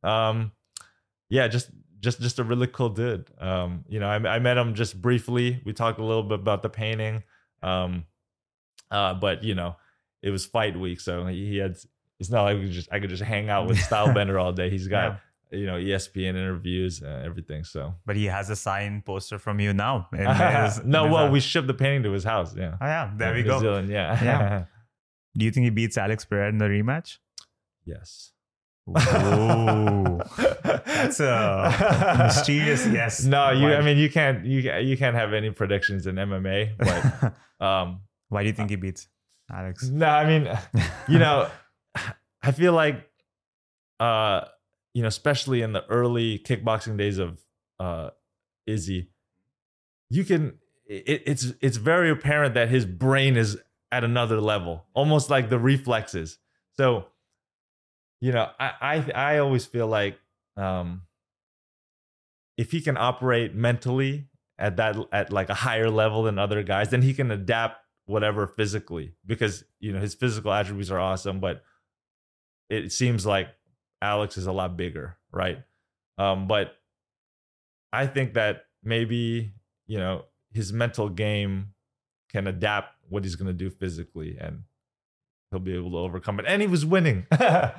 Um, 0.02 0.52
yeah, 1.28 1.46
just 1.48 1.68
just 2.04 2.20
just 2.20 2.38
a 2.38 2.44
really 2.44 2.66
cool 2.68 2.90
dude. 2.90 3.26
Um, 3.40 3.84
you 3.88 3.98
know, 3.98 4.08
I, 4.08 4.16
I 4.36 4.38
met 4.38 4.56
him 4.56 4.74
just 4.74 5.00
briefly. 5.00 5.60
We 5.64 5.72
talked 5.72 5.98
a 5.98 6.04
little 6.04 6.22
bit 6.22 6.38
about 6.38 6.62
the 6.62 6.68
painting. 6.68 7.22
Um, 7.62 8.04
uh, 8.90 9.14
but 9.14 9.42
you 9.42 9.54
know, 9.54 9.76
it 10.22 10.30
was 10.30 10.46
fight 10.46 10.78
week, 10.78 11.00
so 11.00 11.26
he, 11.26 11.56
had. 11.56 11.76
It's 12.20 12.30
not 12.30 12.42
like 12.44 12.58
we 12.58 12.70
just 12.70 12.88
I 12.92 13.00
could 13.00 13.10
just 13.10 13.22
hang 13.24 13.50
out 13.50 13.66
with 13.66 13.76
Stylebender 13.88 14.40
all 14.40 14.52
day. 14.52 14.70
He's 14.70 14.86
got 14.86 15.18
you 15.50 15.66
know 15.66 15.74
ESPN 15.74 16.30
interviews, 16.36 17.02
uh, 17.02 17.22
everything. 17.24 17.64
So 17.64 17.94
but 18.06 18.14
he 18.16 18.26
has 18.26 18.50
a 18.50 18.56
signed 18.56 19.04
poster 19.04 19.38
from 19.38 19.58
you 19.60 19.72
now 19.72 20.08
in 20.12 20.26
his- 20.26 20.84
no, 20.84 21.04
well, 21.06 21.24
house. 21.26 21.32
we 21.32 21.40
shipped 21.40 21.66
the 21.66 21.74
painting 21.74 22.04
to 22.04 22.12
his 22.12 22.22
house. 22.24 22.54
Yeah, 22.56 22.76
oh 22.80 22.86
yeah 22.86 23.10
there 23.16 23.34
we 23.34 23.42
New 23.42 23.48
go 23.48 23.58
Zealand, 23.60 23.88
yeah, 23.90 24.22
Yeah. 24.24 24.64
do 25.36 25.44
you 25.44 25.50
think 25.50 25.64
he 25.64 25.70
beats 25.70 25.98
alex 25.98 26.24
pereira 26.24 26.48
in 26.48 26.58
the 26.58 26.66
rematch 26.66 27.18
yes. 27.84 28.30
Ooh. 28.88 30.20
That's 30.84 31.20
a 31.20 32.14
mysterious 32.18 32.86
yes. 32.86 33.24
No, 33.24 33.50
you. 33.50 33.64
Why? 33.68 33.76
I 33.76 33.82
mean, 33.82 33.98
you 33.98 34.10
can't. 34.10 34.44
You 34.44 34.60
you 34.80 34.96
can't 34.96 35.16
have 35.16 35.32
any 35.32 35.50
predictions 35.50 36.06
in 36.06 36.16
MMA. 36.16 36.76
But 36.78 37.34
um, 37.64 38.00
Why 38.28 38.42
do 38.42 38.48
you 38.48 38.54
think 38.54 38.70
he 38.70 38.76
beats 38.76 39.08
Alex? 39.50 39.88
no, 39.88 40.06
I 40.06 40.26
mean, 40.26 40.58
you 41.08 41.18
know, 41.18 41.48
I 42.42 42.52
feel 42.52 42.72
like, 42.72 43.08
uh, 44.00 44.42
you 44.92 45.02
know, 45.02 45.08
especially 45.08 45.62
in 45.62 45.72
the 45.72 45.84
early 45.86 46.38
kickboxing 46.38 46.96
days 46.96 47.18
of 47.18 47.40
uh, 47.78 48.10
Izzy, 48.66 49.10
you 50.10 50.24
can. 50.24 50.58
It, 50.86 51.22
it's 51.26 51.52
it's 51.60 51.76
very 51.78 52.10
apparent 52.10 52.54
that 52.54 52.68
his 52.68 52.84
brain 52.84 53.36
is 53.36 53.56
at 53.90 54.04
another 54.04 54.40
level, 54.40 54.84
almost 54.92 55.30
like 55.30 55.48
the 55.48 55.58
reflexes. 55.58 56.38
So, 56.76 57.06
you 58.20 58.32
know, 58.32 58.50
I 58.58 58.72
I, 58.80 59.10
I 59.14 59.38
always 59.38 59.64
feel 59.64 59.86
like 59.86 60.18
um, 60.56 61.02
if 62.56 62.70
he 62.70 62.80
can 62.80 62.96
operate 62.96 63.54
mentally 63.54 64.28
at 64.58 64.76
that 64.76 64.96
at 65.12 65.32
like 65.32 65.48
a 65.48 65.54
higher 65.54 65.90
level 65.90 66.22
than 66.22 66.38
other 66.38 66.62
guys, 66.62 66.90
then 66.90 67.02
he 67.02 67.14
can 67.14 67.30
adapt 67.30 67.78
whatever 68.06 68.46
physically 68.46 69.14
because 69.26 69.64
you 69.80 69.92
know 69.92 70.00
his 70.00 70.14
physical 70.14 70.52
attributes 70.52 70.90
are 70.90 71.00
awesome, 71.00 71.40
but 71.40 71.62
it 72.70 72.92
seems 72.92 73.26
like 73.26 73.48
Alex 74.00 74.36
is 74.36 74.46
a 74.46 74.52
lot 74.52 74.76
bigger, 74.76 75.16
right? 75.32 75.58
Um, 76.18 76.46
but 76.46 76.74
I 77.92 78.06
think 78.06 78.34
that 78.34 78.66
maybe 78.82 79.52
you 79.86 79.98
know 79.98 80.24
his 80.52 80.72
mental 80.72 81.08
game 81.08 81.74
can 82.30 82.46
adapt 82.46 82.94
what 83.08 83.24
he's 83.24 83.36
going 83.36 83.46
to 83.48 83.52
do 83.52 83.70
physically 83.70 84.36
and 84.40 84.62
he'll 85.54 85.66
be 85.72 85.76
able 85.80 85.92
to 85.96 85.98
overcome 86.06 86.38
it 86.40 86.46
and 86.54 86.60
he 86.66 86.68
was 86.76 86.84
winning 86.94 87.18
Yeah. 87.40 87.78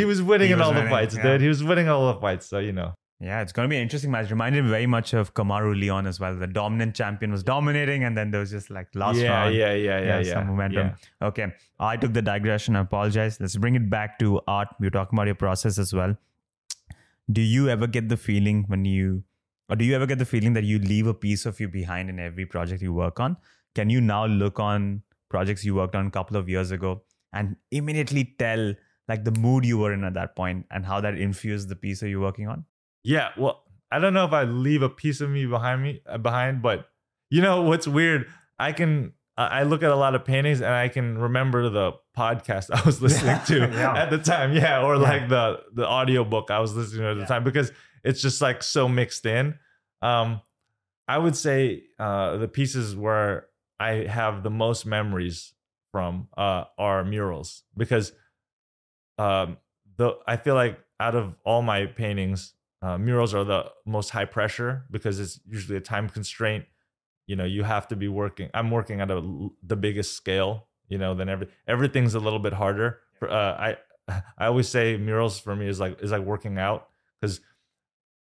he 0.00 0.04
was 0.12 0.20
winning 0.30 0.48
He 0.48 0.52
in 0.54 0.58
was 0.60 0.68
all 0.68 0.74
the 0.82 0.88
fights 0.96 1.14
yeah. 1.16 1.22
dude 1.26 1.40
he 1.46 1.48
was 1.54 1.62
winning 1.70 1.88
all 1.94 2.12
the 2.12 2.18
fights 2.26 2.46
so 2.54 2.58
you 2.68 2.72
know 2.80 2.90
Yeah, 3.28 3.42
it's 3.44 3.52
going 3.56 3.66
to 3.68 3.70
be 3.72 3.76
an 3.78 3.82
interesting 3.86 4.10
match. 4.12 4.30
Reminded 4.34 4.60
me 4.66 4.70
very 4.74 4.86
much 4.92 5.08
of 5.22 5.30
Kamaru 5.38 5.72
Leon 5.80 6.06
as 6.10 6.18
well. 6.22 6.36
The 6.42 6.46
dominant 6.58 6.92
champion 7.00 7.30
was 7.36 7.42
dominating, 7.48 8.04
and 8.08 8.20
then 8.20 8.30
there 8.34 8.40
was 8.44 8.52
just 8.56 8.70
like 8.76 8.94
last 9.02 9.18
yeah, 9.22 9.32
round. 9.34 9.54
yeah 9.56 9.72
yeah 9.74 9.82
yeah 9.88 10.06
Yeah, 10.10 10.20
yeah 10.28 10.36
some 10.36 10.46
momentum. 10.52 10.86
yeah. 10.92 11.26
Okay, 11.28 11.46
I 11.88 11.90
took 12.04 12.14
the 12.18 12.22
digression. 12.30 12.78
I 12.80 12.82
apologize. 12.86 13.36
Let's 13.42 13.56
bring 13.64 13.76
it 13.80 13.90
back 13.96 14.14
to 14.22 14.30
art. 14.54 14.72
We 14.78 14.86
were 14.90 14.94
talking 14.96 15.18
about 15.18 15.28
your 15.32 15.36
process 15.42 15.78
as 15.84 15.92
well. 16.00 16.16
Do 17.40 17.42
you 17.56 17.68
ever 17.68 17.86
get 17.98 18.08
the 18.08 18.16
feeling 18.16 18.64
when 18.68 18.84
you, 18.94 19.22
or 19.68 19.76
do 19.76 19.84
you 19.90 19.94
ever 20.00 20.06
get 20.14 20.18
the 20.24 20.30
feeling 20.32 20.54
that 20.54 20.64
you 20.72 20.78
leave 20.78 21.06
a 21.06 21.14
piece 21.28 21.44
of 21.52 21.60
you 21.60 21.68
behind 21.68 22.08
in 22.08 22.18
every 22.30 22.46
project 22.46 22.82
you 22.88 22.94
work 23.02 23.20
on? 23.20 23.36
Can 23.74 23.90
you 23.90 24.00
now 24.00 24.24
look 24.26 24.58
on 24.70 25.02
projects 25.28 25.64
you 25.64 25.74
worked 25.74 25.94
on 25.94 26.06
a 26.06 26.10
couple 26.10 26.36
of 26.44 26.48
years 26.48 26.70
ago 26.80 27.02
and 27.32 27.56
immediately 27.70 28.34
tell 28.38 28.74
like 29.08 29.24
the 29.24 29.32
mood 29.32 29.64
you 29.64 29.78
were 29.78 29.92
in 29.92 30.04
at 30.04 30.14
that 30.14 30.36
point 30.36 30.66
and 30.70 30.84
how 30.86 31.00
that 31.00 31.16
infused 31.18 31.68
the 31.68 31.76
piece 31.76 32.00
that 32.00 32.08
you're 32.08 32.20
working 32.20 32.46
on? 32.48 32.64
Yeah, 33.02 33.30
well, 33.36 33.64
I 33.90 33.98
don't 33.98 34.14
know 34.14 34.24
if 34.24 34.32
I 34.32 34.44
leave 34.44 34.82
a 34.82 34.88
piece 34.88 35.20
of 35.20 35.30
me 35.30 35.46
behind 35.46 35.82
me 35.82 36.00
uh, 36.06 36.18
behind, 36.18 36.62
but 36.62 36.88
you 37.30 37.42
know 37.42 37.62
what's 37.62 37.88
weird? 37.88 38.26
I 38.58 38.72
can 38.72 39.12
I 39.36 39.62
look 39.62 39.82
at 39.82 39.90
a 39.90 39.96
lot 39.96 40.14
of 40.14 40.24
paintings 40.24 40.60
and 40.60 40.72
I 40.72 40.88
can 40.88 41.16
remember 41.16 41.70
the 41.70 41.92
podcast 42.16 42.70
I 42.74 42.82
was 42.84 43.00
listening 43.00 43.38
to 43.46 43.58
Yeah. 43.72 43.94
at 43.96 44.10
the 44.10 44.18
time. 44.18 44.52
Yeah, 44.52 44.82
or 44.84 44.96
like 44.96 45.28
the 45.28 45.60
the 45.72 45.88
audiobook 45.88 46.50
I 46.50 46.60
was 46.60 46.74
listening 46.76 47.02
to 47.02 47.10
at 47.10 47.18
the 47.18 47.26
time 47.26 47.42
because 47.42 47.72
it's 48.04 48.20
just 48.20 48.40
like 48.40 48.62
so 48.62 48.88
mixed 48.88 49.24
in. 49.26 49.58
Um 50.02 50.40
I 51.08 51.18
would 51.18 51.34
say 51.36 51.84
uh 51.98 52.36
the 52.36 52.48
pieces 52.48 52.94
where 52.94 53.46
I 53.80 54.04
have 54.04 54.42
the 54.42 54.50
most 54.50 54.84
memories 54.86 55.54
from 55.90 56.28
uh 56.36 56.64
are 56.78 57.04
murals 57.04 57.64
because 57.76 58.12
um 59.18 59.58
the 59.96 60.16
I 60.26 60.36
feel 60.36 60.54
like 60.54 60.78
out 60.98 61.14
of 61.14 61.34
all 61.44 61.62
my 61.62 61.86
paintings 61.86 62.54
uh, 62.82 62.96
murals 62.96 63.34
are 63.34 63.44
the 63.44 63.70
most 63.84 64.10
high 64.10 64.24
pressure 64.24 64.84
because 64.90 65.20
it's 65.20 65.40
usually 65.46 65.76
a 65.76 65.80
time 65.80 66.08
constraint. 66.08 66.64
You 67.26 67.36
know, 67.36 67.44
you 67.44 67.62
have 67.62 67.86
to 67.88 67.96
be 67.96 68.08
working. 68.08 68.48
I'm 68.54 68.70
working 68.70 69.00
at 69.00 69.10
a, 69.10 69.48
the 69.62 69.76
biggest 69.76 70.14
scale. 70.14 70.66
You 70.88 70.98
know, 70.98 71.14
than 71.14 71.28
every 71.28 71.48
everything's 71.68 72.14
a 72.14 72.18
little 72.20 72.40
bit 72.40 72.52
harder. 72.52 73.00
Uh, 73.22 73.28
I 73.28 73.76
I 74.38 74.46
always 74.46 74.68
say 74.68 74.96
murals 74.96 75.38
for 75.38 75.54
me 75.54 75.68
is 75.68 75.78
like 75.78 76.02
is 76.02 76.10
like 76.10 76.22
working 76.22 76.58
out 76.58 76.88
because 77.20 77.40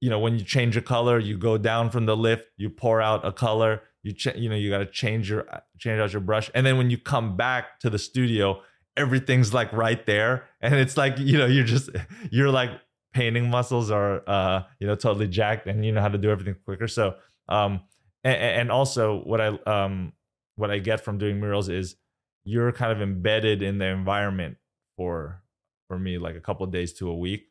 you 0.00 0.10
know 0.10 0.20
when 0.20 0.38
you 0.38 0.44
change 0.44 0.76
a 0.76 0.82
color, 0.82 1.18
you 1.18 1.36
go 1.36 1.58
down 1.58 1.90
from 1.90 2.06
the 2.06 2.16
lift, 2.16 2.48
you 2.56 2.70
pour 2.70 3.00
out 3.00 3.26
a 3.26 3.32
color. 3.32 3.82
You 4.04 4.12
ch- 4.12 4.36
you 4.36 4.50
know 4.50 4.54
you 4.54 4.70
got 4.70 4.78
to 4.78 4.86
change 4.86 5.30
your 5.30 5.46
change 5.78 5.98
out 5.98 6.12
your 6.12 6.20
brush, 6.20 6.50
and 6.54 6.64
then 6.64 6.76
when 6.76 6.90
you 6.90 6.98
come 6.98 7.36
back 7.36 7.80
to 7.80 7.88
the 7.88 7.98
studio, 7.98 8.60
everything's 8.98 9.54
like 9.54 9.72
right 9.72 10.04
there, 10.04 10.44
and 10.60 10.74
it's 10.74 10.96
like 10.96 11.18
you 11.18 11.38
know 11.38 11.46
you're 11.46 11.64
just 11.64 11.88
you're 12.30 12.50
like 12.50 12.70
painting 13.14 13.48
muscles 13.48 13.90
are 13.90 14.22
uh 14.28 14.62
you 14.78 14.86
know 14.86 14.94
totally 14.94 15.26
jacked 15.26 15.66
and 15.66 15.86
you 15.86 15.92
know 15.92 16.00
how 16.02 16.08
to 16.08 16.18
do 16.18 16.30
everything 16.30 16.54
quicker. 16.64 16.86
So 16.86 17.14
um 17.48 17.80
and, 18.24 18.36
and 18.36 18.72
also 18.72 19.22
what 19.22 19.40
i 19.40 19.48
um 19.66 20.12
what 20.56 20.70
i 20.70 20.78
get 20.78 21.00
from 21.00 21.18
doing 21.18 21.38
murals 21.38 21.68
is 21.68 21.96
you're 22.44 22.72
kind 22.72 22.90
of 22.92 23.00
embedded 23.00 23.62
in 23.62 23.78
the 23.78 23.86
environment 23.86 24.56
for 24.96 25.42
for 25.88 25.98
me 25.98 26.18
like 26.18 26.34
a 26.34 26.40
couple 26.40 26.66
of 26.66 26.72
days 26.72 26.92
to 26.94 27.08
a 27.08 27.16
week. 27.16 27.48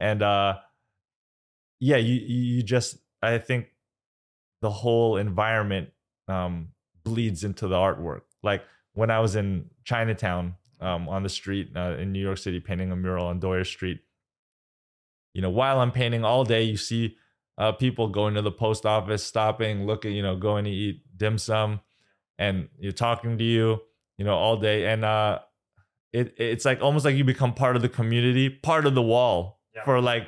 And 0.00 0.20
uh 0.20 0.58
yeah 1.80 1.96
you 1.96 2.14
you 2.14 2.62
just 2.62 2.98
i 3.22 3.38
think 3.38 3.68
the 4.62 4.70
whole 4.70 5.16
environment 5.16 5.90
um 6.28 6.68
bleeds 7.04 7.44
into 7.44 7.68
the 7.68 7.76
artwork. 7.76 8.22
Like 8.42 8.62
when 8.94 9.10
I 9.10 9.20
was 9.20 9.36
in 9.36 9.70
Chinatown 9.84 10.54
um, 10.80 11.08
on 11.08 11.22
the 11.22 11.28
street 11.28 11.70
uh, 11.76 11.96
in 11.98 12.12
New 12.12 12.20
York 12.20 12.38
City 12.38 12.60
painting 12.60 12.90
a 12.92 12.96
mural 12.96 13.26
on 13.26 13.40
Doyer 13.40 13.64
Street, 13.64 14.00
you 15.34 15.42
know, 15.42 15.50
while 15.50 15.80
I'm 15.80 15.90
painting 15.92 16.24
all 16.24 16.44
day, 16.44 16.62
you 16.62 16.76
see 16.76 17.16
uh, 17.58 17.72
people 17.72 18.08
going 18.08 18.34
to 18.34 18.42
the 18.42 18.50
post 18.52 18.86
office, 18.86 19.22
stopping, 19.24 19.86
looking, 19.86 20.12
you 20.12 20.22
know, 20.22 20.36
going 20.36 20.64
to 20.64 20.70
eat 20.70 21.02
dim 21.16 21.38
sum, 21.38 21.80
and 22.38 22.68
you're 22.78 22.92
talking 22.92 23.36
to 23.38 23.44
you, 23.44 23.80
you 24.18 24.24
know, 24.24 24.34
all 24.34 24.56
day, 24.56 24.86
and 24.86 25.04
uh, 25.04 25.38
it 26.12 26.34
it's 26.38 26.64
like 26.64 26.80
almost 26.80 27.04
like 27.04 27.16
you 27.16 27.24
become 27.24 27.52
part 27.54 27.76
of 27.76 27.82
the 27.82 27.88
community, 27.88 28.48
part 28.48 28.86
of 28.86 28.94
the 28.94 29.02
wall 29.02 29.60
Yeah. 29.74 29.84
for 29.84 30.00
like 30.00 30.26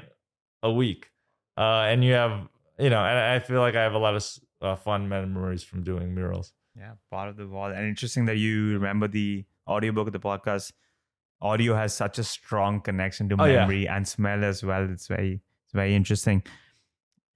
a 0.62 0.72
week, 0.72 1.10
uh, 1.56 1.86
and 1.90 2.04
you 2.04 2.12
have, 2.12 2.48
you 2.78 2.90
know, 2.90 3.02
and 3.04 3.18
I 3.18 3.38
feel 3.38 3.60
like 3.60 3.74
I 3.76 3.82
have 3.82 3.94
a 3.94 3.98
lot 3.98 4.14
of 4.16 4.24
uh, 4.62 4.76
fun 4.76 5.08
memories 5.08 5.62
from 5.62 5.82
doing 5.84 6.14
murals. 6.14 6.52
Yeah, 6.76 6.92
part 7.10 7.28
of 7.28 7.36
the 7.36 7.46
wall. 7.48 7.70
And 7.70 7.86
interesting 7.86 8.26
that 8.26 8.36
you 8.36 8.72
remember 8.74 9.08
the 9.08 9.44
audiobook 9.68 10.06
of 10.08 10.12
the 10.12 10.20
podcast. 10.20 10.72
Audio 11.40 11.74
has 11.74 11.94
such 11.94 12.18
a 12.18 12.24
strong 12.24 12.80
connection 12.80 13.28
to 13.28 13.36
Oh, 13.38 13.44
yeah. 13.44 13.56
memory 13.60 13.86
and 13.88 14.06
smell 14.08 14.42
as 14.44 14.62
well. 14.64 14.88
It's 14.90 15.06
very 15.06 15.40
it's 15.64 15.72
very 15.74 15.94
interesting. 15.94 16.42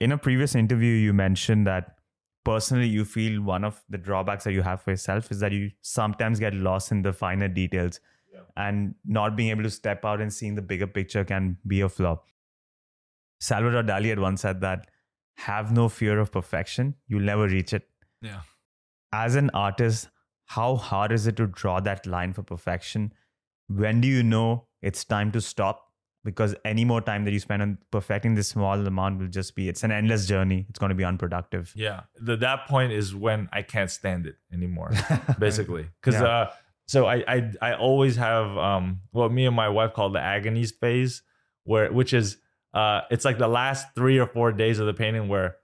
In 0.01 0.13
a 0.13 0.19
previous 0.19 0.55
interview, 0.55 0.93
you 0.95 1.13
mentioned 1.13 1.67
that 1.67 1.97
personally 2.45 2.87
you 2.89 3.05
feel 3.05 3.43
one 3.43 3.65
of 3.65 3.83
the 3.91 3.99
drawbacks 3.99 4.45
that 4.45 4.53
you 4.53 4.63
have 4.63 4.81
for 4.81 4.93
yourself 4.93 5.31
is 5.31 5.41
that 5.41 5.53
you 5.53 5.71
sometimes 5.83 6.39
get 6.41 6.55
lost 6.55 6.91
in 6.93 7.03
the 7.03 7.13
finer 7.13 7.49
details 7.49 8.01
Yeah. 8.33 8.41
and 8.57 8.95
not 9.05 9.37
being 9.37 9.51
able 9.51 9.63
to 9.65 9.71
step 9.71 10.05
out 10.07 10.21
and 10.23 10.33
seeing 10.33 10.55
the 10.55 10.63
bigger 10.63 10.87
picture 10.87 11.23
can 11.25 11.59
be 11.67 11.83
a 11.83 11.89
flaw. 11.91 12.23
Salvador 13.41 13.83
Dali 13.83 14.09
had 14.09 14.19
once 14.19 14.41
said 14.43 14.61
that 14.63 14.89
have 15.47 15.73
no 15.73 15.89
fear 15.89 16.19
of 16.19 16.31
perfection, 16.33 16.95
you'll 17.09 17.23
never 17.33 17.47
reach 17.49 17.73
it 17.73 17.89
Yeah. 18.23 18.41
as 19.13 19.35
an 19.37 19.51
artist, 19.55 20.09
how 20.57 20.77
hard 20.77 21.13
is 21.13 21.27
it 21.27 21.37
to 21.37 21.47
draw 21.47 21.81
that 21.81 22.07
line 22.07 22.33
for 22.33 22.43
perfection? 22.43 23.13
When 23.69 24.01
do 24.01 24.09
you 24.09 24.23
know 24.23 24.67
it's 24.83 25.05
time 25.05 25.33
to 25.33 25.41
stop? 25.41 25.87
Because 26.23 26.55
any 26.67 26.85
more 26.85 27.01
time 27.01 27.25
that 27.25 27.33
you 27.33 27.39
spend 27.41 27.63
on 27.63 27.79
perfecting 27.91 28.35
this 28.35 28.49
small 28.49 28.87
amount 28.87 29.21
will 29.21 29.29
just 29.29 29.55
be, 29.55 29.69
it's 29.71 29.83
an 29.85 29.91
endless 29.91 30.27
journey. 30.27 30.67
It's 30.69 30.79
going 30.79 30.91
to 30.91 30.95
be 30.95 31.05
unproductive. 31.05 31.73
Yeah, 31.75 32.01
the, 32.21 32.37
that 32.37 32.67
point 32.67 32.93
is 32.93 33.15
when 33.15 33.49
I 33.53 33.63
can't 33.63 33.91
stand 33.91 34.27
it 34.27 34.37
anymore, 34.53 34.91
basically. 35.39 35.87
Because 36.01 36.21
Yeah. 36.21 36.27
uh, 36.29 36.51
so 36.87 37.07
I, 37.07 37.25
I 37.37 37.53
I 37.63 37.75
always 37.75 38.17
have 38.17 38.59
um 38.59 39.01
what 39.13 39.33
me 39.33 39.47
and 39.47 39.55
my 39.57 39.69
wife 39.71 39.95
call 39.95 40.11
the 40.11 40.21
agonies 40.21 40.73
phase, 40.73 41.23
where 41.65 41.91
which 41.91 42.13
is 42.13 42.37
uh 42.75 43.01
it's 43.11 43.25
like 43.25 43.39
the 43.39 43.49
last 43.49 43.87
three 43.95 44.19
or 44.19 44.27
four 44.27 44.53
days 44.53 44.79
of 44.79 44.87
the 44.87 44.95
painting 44.95 45.29
where 45.29 45.57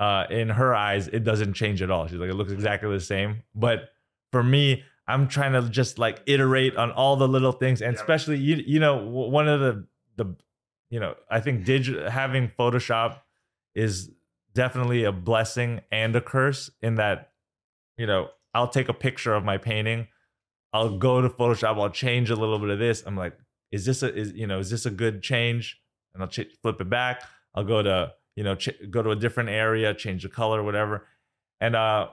uh 0.00 0.24
in 0.30 0.48
her 0.48 0.74
eyes 0.74 1.08
it 1.08 1.24
doesn't 1.24 1.54
change 1.54 1.82
at 1.82 1.90
all. 1.90 2.06
She's 2.06 2.18
like 2.18 2.30
it 2.30 2.34
looks 2.34 2.52
exactly 2.52 2.90
the 2.90 3.00
same, 3.00 3.42
but 3.54 3.90
for 4.30 4.42
me. 4.42 4.84
I'm 5.08 5.26
trying 5.26 5.52
to 5.54 5.68
just 5.68 5.98
like 5.98 6.22
iterate 6.26 6.76
on 6.76 6.92
all 6.92 7.16
the 7.16 7.26
little 7.26 7.50
things, 7.50 7.82
and 7.82 7.92
Yeah. 7.92 8.00
especially 8.00 8.38
you, 8.38 8.62
you 8.64 8.78
know, 8.78 9.04
one 9.04 9.48
of 9.48 9.58
the 9.58 9.84
the, 10.16 10.36
you 10.90 11.00
know, 11.00 11.16
I 11.28 11.40
think 11.40 11.64
digital 11.64 12.08
having 12.08 12.48
Photoshop 12.56 13.18
is 13.74 14.12
definitely 14.54 15.02
a 15.02 15.10
blessing 15.10 15.80
and 15.90 16.14
a 16.14 16.20
curse 16.20 16.70
in 16.82 16.94
that 16.96 17.32
you 17.96 18.06
know 18.06 18.28
i'll 18.54 18.68
take 18.68 18.88
a 18.88 18.94
picture 18.94 19.34
of 19.34 19.44
my 19.44 19.58
painting 19.58 20.06
i'll 20.72 20.96
go 20.98 21.20
to 21.20 21.28
photoshop 21.28 21.76
i'll 21.80 21.90
change 21.90 22.30
a 22.30 22.36
little 22.36 22.58
bit 22.58 22.68
of 22.70 22.78
this 22.78 23.02
i'm 23.06 23.16
like 23.16 23.36
is 23.72 23.84
this 23.86 24.02
a 24.02 24.14
is 24.14 24.32
you 24.34 24.46
know 24.46 24.58
is 24.60 24.70
this 24.70 24.86
a 24.86 24.90
good 24.90 25.22
change 25.22 25.80
and 26.14 26.22
i'll 26.22 26.28
ch- 26.28 26.56
flip 26.62 26.80
it 26.80 26.88
back 26.90 27.22
i'll 27.54 27.64
go 27.64 27.82
to 27.82 28.12
you 28.36 28.44
know 28.44 28.54
ch- 28.54 28.70
go 28.90 29.02
to 29.02 29.10
a 29.10 29.16
different 29.16 29.48
area 29.48 29.94
change 29.94 30.22
the 30.22 30.28
color 30.28 30.62
whatever 30.62 31.06
and 31.60 31.76
uh 31.76 32.08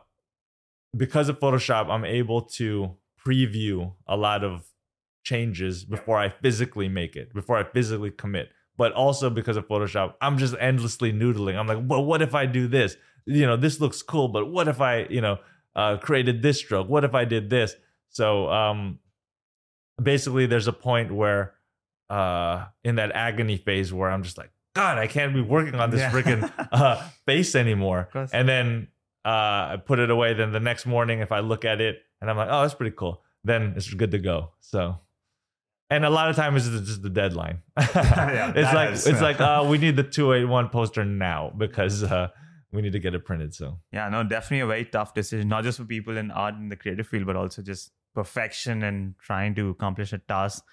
because 0.95 1.29
of 1.29 1.39
photoshop 1.39 1.89
i'm 1.89 2.05
able 2.05 2.41
to 2.41 2.95
preview 3.25 3.93
a 4.07 4.17
lot 4.17 4.43
of 4.43 4.65
changes 5.23 5.83
before 5.83 6.17
i 6.17 6.29
physically 6.29 6.87
make 6.87 7.15
it 7.15 7.33
before 7.33 7.57
i 7.57 7.63
physically 7.63 8.11
commit 8.11 8.49
but 8.79 8.93
also 8.93 9.29
because 9.29 9.57
of 9.57 9.67
Photoshop, 9.67 10.13
I'm 10.21 10.37
just 10.37 10.55
endlessly 10.57 11.11
noodling. 11.11 11.57
I'm 11.57 11.67
like, 11.67 11.79
well, 11.81 12.03
what 12.03 12.21
if 12.21 12.33
I 12.33 12.45
do 12.45 12.65
this? 12.65 12.95
You 13.25 13.45
know, 13.45 13.57
this 13.57 13.81
looks 13.81 14.01
cool, 14.01 14.29
but 14.29 14.49
what 14.49 14.69
if 14.69 14.79
I, 14.79 14.99
you 15.09 15.19
know, 15.19 15.39
uh, 15.75 15.97
created 15.97 16.41
this 16.41 16.59
stroke? 16.59 16.87
What 16.87 17.03
if 17.03 17.13
I 17.13 17.25
did 17.25 17.49
this? 17.49 17.75
So 18.07 18.49
um, 18.49 18.99
basically, 20.01 20.45
there's 20.45 20.69
a 20.69 20.73
point 20.73 21.11
where 21.11 21.55
uh, 22.09 22.65
in 22.83 22.95
that 22.95 23.11
agony 23.13 23.57
phase 23.57 23.93
where 23.93 24.09
I'm 24.09 24.23
just 24.23 24.37
like, 24.37 24.51
God, 24.75 24.97
I 24.97 25.07
can't 25.07 25.33
be 25.33 25.41
working 25.41 25.75
on 25.75 25.89
this 25.91 25.99
Yeah. 26.01 26.11
freaking 26.11 26.67
uh, 26.71 27.01
face 27.25 27.55
anymore. 27.55 28.09
And 28.33 28.47
then 28.47 28.87
uh, 29.25 29.29
I 29.29 29.77
put 29.83 29.99
it 29.99 30.09
away. 30.09 30.33
Then 30.33 30.51
the 30.51 30.59
next 30.59 30.85
morning, 30.85 31.19
if 31.19 31.31
I 31.31 31.39
look 31.39 31.65
at 31.65 31.81
it 31.81 32.01
and 32.21 32.29
I'm 32.29 32.37
like, 32.37 32.49
oh, 32.51 32.61
that's 32.61 32.73
pretty 32.75 32.95
cool, 32.95 33.23
then 33.43 33.73
it's 33.75 33.93
good 33.93 34.11
to 34.11 34.19
go. 34.19 34.51
So. 34.59 34.99
And 35.91 36.05
a 36.05 36.09
lot 36.09 36.29
of 36.29 36.35
times 36.35 36.67
it's 36.67 36.87
just 36.87 37.01
the 37.01 37.09
deadline. 37.09 37.63
Yeah, 37.79 38.53
it's 38.55 38.73
like 38.73 38.91
is- 38.91 39.07
it's 39.07 39.21
like 39.21 39.41
uh, 39.41 39.65
we 39.67 39.77
need 39.79 39.95
the 39.95 40.03
two 40.03 40.33
eight 40.33 40.45
one 40.45 40.69
poster 40.69 41.03
now 41.03 41.51
because 41.57 42.03
uh, 42.03 42.27
we 42.71 42.83
need 42.83 42.91
to 42.93 42.99
get 42.99 43.15
it 43.15 43.25
printed. 43.25 43.55
So 43.55 43.79
Yeah, 43.91 44.07
no, 44.09 44.23
definitely 44.23 44.59
a 44.59 44.67
very 44.67 44.85
tough 44.85 45.15
decision, 45.15 45.47
not 45.47 45.63
just 45.63 45.79
for 45.79 45.85
people 45.85 46.15
in 46.15 46.29
art 46.29 46.53
in 46.55 46.69
the 46.69 46.75
creative 46.75 47.07
field, 47.07 47.25
but 47.25 47.35
also 47.35 47.63
just 47.63 47.91
perfection 48.13 48.83
and 48.83 49.15
trying 49.17 49.55
to 49.55 49.69
accomplish 49.69 50.13
a 50.13 50.19
task 50.19 50.63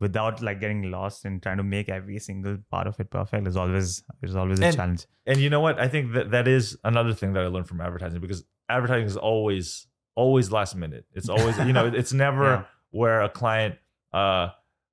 without 0.00 0.42
like 0.42 0.60
getting 0.60 0.90
lost 0.90 1.24
and 1.24 1.42
trying 1.42 1.58
to 1.58 1.62
make 1.62 1.88
every 1.88 2.18
single 2.18 2.56
part 2.70 2.86
of 2.86 2.98
it 2.98 3.10
perfect 3.10 3.46
is 3.46 3.56
always 3.56 4.02
is 4.22 4.34
always 4.36 4.58
a 4.60 4.66
And- 4.66 4.76
challenge. 4.76 5.06
and 5.26 5.38
you 5.38 5.50
know 5.50 5.60
what? 5.60 5.78
I 5.78 5.88
think 5.88 6.12
that 6.14 6.30
that 6.30 6.48
is 6.48 6.76
another 6.84 7.12
thing 7.14 7.34
that 7.34 7.42
I 7.44 7.46
learned 7.46 7.68
from 7.68 7.80
advertising 7.80 8.20
because 8.20 8.44
advertising 8.68 9.06
is 9.06 9.16
always 9.16 9.86
always 10.16 10.50
last 10.50 10.74
minute. 10.74 11.04
It's 11.12 11.28
always 11.28 11.56
you 11.58 11.72
know 11.72 11.86
it's 12.02 12.12
never 12.12 12.44
Yeah. 12.44 12.64
where 12.90 13.20
a 13.22 13.28
client 13.28 13.76
uh, 14.12 14.48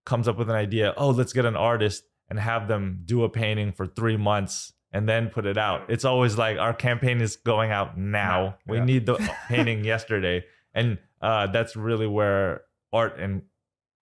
comes 0.05 0.27
up 0.27 0.37
with 0.37 0.49
an 0.49 0.55
idea. 0.55 0.93
Oh, 0.97 1.09
let's 1.09 1.33
get 1.33 1.45
an 1.45 1.55
artist 1.55 2.03
and 2.29 2.37
have 2.39 2.67
them 2.67 3.01
do 3.05 3.23
a 3.23 3.29
painting 3.29 3.71
for 3.71 3.87
three 3.87 4.17
months 4.17 4.73
and 4.91 5.07
then 5.07 5.29
put 5.29 5.45
it 5.45 5.57
out. 5.57 5.89
It's 5.89 6.05
always 6.05 6.37
like 6.37 6.57
our 6.57 6.73
campaign 6.73 7.19
is 7.21 7.35
going 7.37 7.71
out 7.71 7.97
now. 7.97 8.39
Now, 8.41 8.57
We 8.67 8.77
yeah. 8.77 8.85
need 8.85 9.05
the 9.05 9.15
painting 9.49 9.83
yesterday, 9.83 10.43
and 10.73 10.97
uh, 11.21 11.47
that's 11.47 11.75
really 11.75 12.07
where 12.07 12.61
art 12.93 13.19
and 13.19 13.41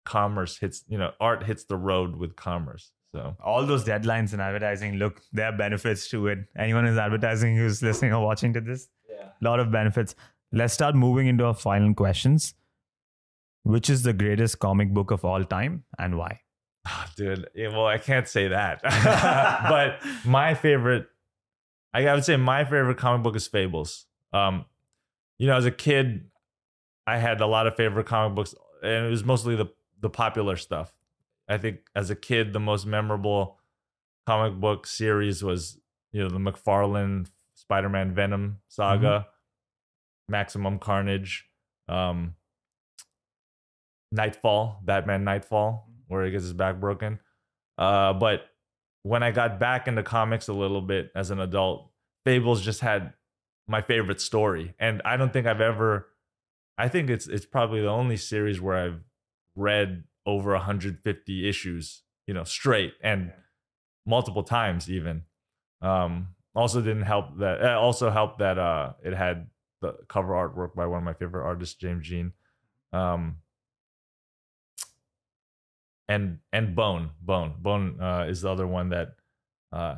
commerce 0.05 0.57
hits. 0.57 0.83
You 0.87 0.97
know, 0.97 1.11
art 1.19 1.43
hits 1.43 1.65
the 1.65 1.75
road 1.77 2.15
with 2.15 2.35
commerce. 2.35 2.91
So 3.13 3.35
all 3.43 3.65
those 3.65 3.85
deadlines 3.85 4.33
in 4.33 4.39
advertising 4.41 4.95
look 4.95 5.21
there 5.31 5.45
are 5.45 5.57
benefits 5.57 6.09
to 6.09 6.27
it 6.27 6.39
anyone 6.57 6.85
who's 6.85 6.97
advertising 6.97 7.55
who's 7.55 7.81
listening 7.81 8.11
or 8.11 8.21
watching 8.25 8.51
to 8.51 8.59
this 8.59 8.89
yeah. 9.09 9.29
a 9.41 9.43
lot 9.45 9.61
of 9.61 9.71
benefits 9.71 10.15
let's 10.51 10.73
start 10.73 10.95
moving 10.95 11.27
into 11.27 11.45
our 11.45 11.53
final 11.53 11.93
questions 11.93 12.55
which 13.63 13.89
is 13.89 14.03
the 14.03 14.11
greatest 14.11 14.59
comic 14.59 14.93
book 14.93 15.11
of 15.11 15.23
all 15.23 15.45
time 15.45 15.85
and 15.97 16.17
why 16.17 16.41
Ah, 16.85 17.09
dude. 17.15 17.47
yeah, 17.55 17.69
well, 17.69 17.87
I 17.87 17.97
can't 17.97 18.27
say 18.27 18.49
that, 18.49 18.81
but 18.83 19.99
my 20.23 20.53
favorite, 20.53 21.07
I 21.93 22.13
would 22.13 22.25
say 22.25 22.37
my 22.37 22.63
favorite 22.63 22.97
comic 22.97 23.23
book 23.23 23.35
is 23.35 23.47
Fables. 23.47 24.05
Um, 24.33 24.65
you 25.39 25.47
know, 25.47 25.55
as 25.55 25.65
a 25.65 25.71
kid, 25.71 26.29
I 27.07 27.17
had 27.17 27.41
a 27.41 27.47
lot 27.47 27.65
of 27.65 27.75
favorite 27.75 28.05
comic 28.05 28.35
books, 28.35 28.53
and 28.83 29.07
it 29.07 29.09
was 29.09 29.23
mostly 29.23 29.55
the 29.55 29.65
the 29.99 30.09
popular 30.09 30.55
stuff. 30.55 30.93
I 31.47 31.57
think 31.57 31.79
as 31.95 32.09
a 32.09 32.15
kid, 32.15 32.53
the 32.53 32.59
most 32.59 32.85
memorable 32.85 33.59
comic 34.25 34.59
book 34.59 34.87
series 34.87 35.43
was 35.43 35.79
you 36.11 36.23
know 36.23 36.29
the 36.29 36.39
McFarlane 36.39 37.27
Spider-Man 37.53 38.13
Venom 38.13 38.59
saga, 38.67 39.27
Maximum 40.27 40.79
Carnage, 40.79 41.45
um, 41.87 42.35
Knightfall, 44.11 44.81
Batman 44.83 45.23
Knightfall, 45.23 45.87
where 46.07 46.25
he 46.25 46.31
gets 46.31 46.43
his 46.43 46.53
back 46.53 46.79
broken. 46.79 47.19
Uh, 47.77 48.13
but 48.13 48.45
when 49.03 49.21
I 49.21 49.31
got 49.31 49.59
back 49.59 49.87
into 49.87 50.03
comics 50.03 50.47
a 50.47 50.53
little 50.53 50.81
bit 50.81 51.11
as 51.15 51.31
an 51.31 51.39
adult, 51.39 51.91
Fables 52.23 52.61
just 52.61 52.79
had 52.79 53.13
my 53.67 53.81
favorite 53.81 54.21
story, 54.21 54.73
and 54.79 55.01
I 55.05 55.17
don't 55.17 55.31
think 55.31 55.45
I've 55.47 55.61
ever. 55.61 56.07
I 56.77 56.87
think 56.87 57.09
it's 57.09 57.27
it's 57.27 57.45
probably 57.45 57.81
the 57.81 57.89
only 57.89 58.17
series 58.17 58.59
where 58.59 58.75
I've 58.75 59.01
read 59.55 60.03
over 60.25 60.51
150 60.51 61.49
issues, 61.49 62.03
you 62.27 62.33
know, 62.33 62.43
straight 62.43 62.93
and 63.01 63.31
multiple 64.05 64.43
times 64.43 64.89
even. 64.89 65.23
Um, 65.81 66.29
also 66.55 66.81
didn't 66.81 67.03
help 67.03 67.37
that. 67.39 67.61
It 67.61 67.67
also 67.67 68.09
helped 68.09 68.39
that 68.39 68.57
uh, 68.57 68.93
it 69.03 69.13
had 69.13 69.47
the 69.81 69.93
cover 70.07 70.33
artwork 70.33 70.73
by 70.73 70.85
one 70.85 70.99
of 70.99 71.03
my 71.03 71.13
favorite 71.13 71.45
artists, 71.45 71.75
James 71.75 72.07
Jean. 72.07 72.33
Um, 72.93 73.37
and 76.07 76.39
and 76.53 76.75
Bone, 76.75 77.11
Bone, 77.21 77.55
Bone 77.59 77.99
uh, 77.99 78.25
is 78.29 78.41
the 78.41 78.49
other 78.49 78.67
one 78.67 78.89
that 78.89 79.15
uh, 79.71 79.95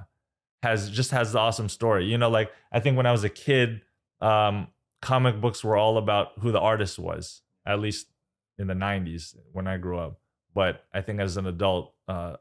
has 0.63 0.89
just 0.89 1.11
has 1.11 1.33
the 1.33 1.39
awesome 1.39 1.69
story. 1.69 2.05
You 2.05 2.17
know, 2.17 2.29
like 2.29 2.51
I 2.71 2.79
think 2.79 2.97
when 2.97 3.05
I 3.05 3.11
was 3.11 3.23
a 3.23 3.29
kid, 3.29 3.81
um, 4.21 4.67
comic 5.01 5.39
books 5.41 5.63
were 5.63 5.77
all 5.77 5.97
about 5.97 6.29
who 6.39 6.51
the 6.51 6.59
artist 6.59 6.97
was, 6.97 7.41
at 7.65 7.79
least 7.79 8.07
in 8.59 8.67
the 8.67 8.73
'90s 8.73 9.35
when 9.51 9.67
I 9.67 9.77
grew 9.77 9.97
up. 9.97 10.19
But 10.53 10.85
I 10.93 11.01
think 11.01 11.19
as 11.19 11.37
an 11.37 11.45
adult, 11.45 11.93
uh, 12.07 12.37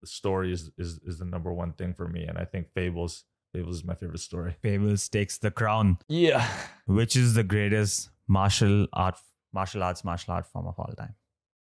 the 0.00 0.06
story 0.06 0.52
is, 0.52 0.70
is 0.78 1.00
is 1.06 1.18
the 1.18 1.24
number 1.24 1.52
one 1.52 1.72
thing 1.72 1.94
for 1.94 2.08
me, 2.08 2.24
and 2.24 2.38
I 2.38 2.44
think 2.44 2.72
Fables 2.74 3.24
Fables 3.54 3.76
is 3.76 3.84
my 3.84 3.94
favorite 3.94 4.18
story. 4.18 4.56
Fables 4.62 5.08
takes 5.08 5.38
the 5.38 5.50
crown. 5.50 5.98
Yeah. 6.08 6.46
Which 6.86 7.14
is 7.14 7.34
the 7.34 7.44
greatest 7.44 8.10
martial 8.26 8.88
art, 8.92 9.16
martial 9.52 9.82
arts, 9.84 10.04
martial 10.04 10.34
art 10.34 10.46
form 10.46 10.66
of 10.66 10.74
all 10.76 10.92
time? 10.98 11.14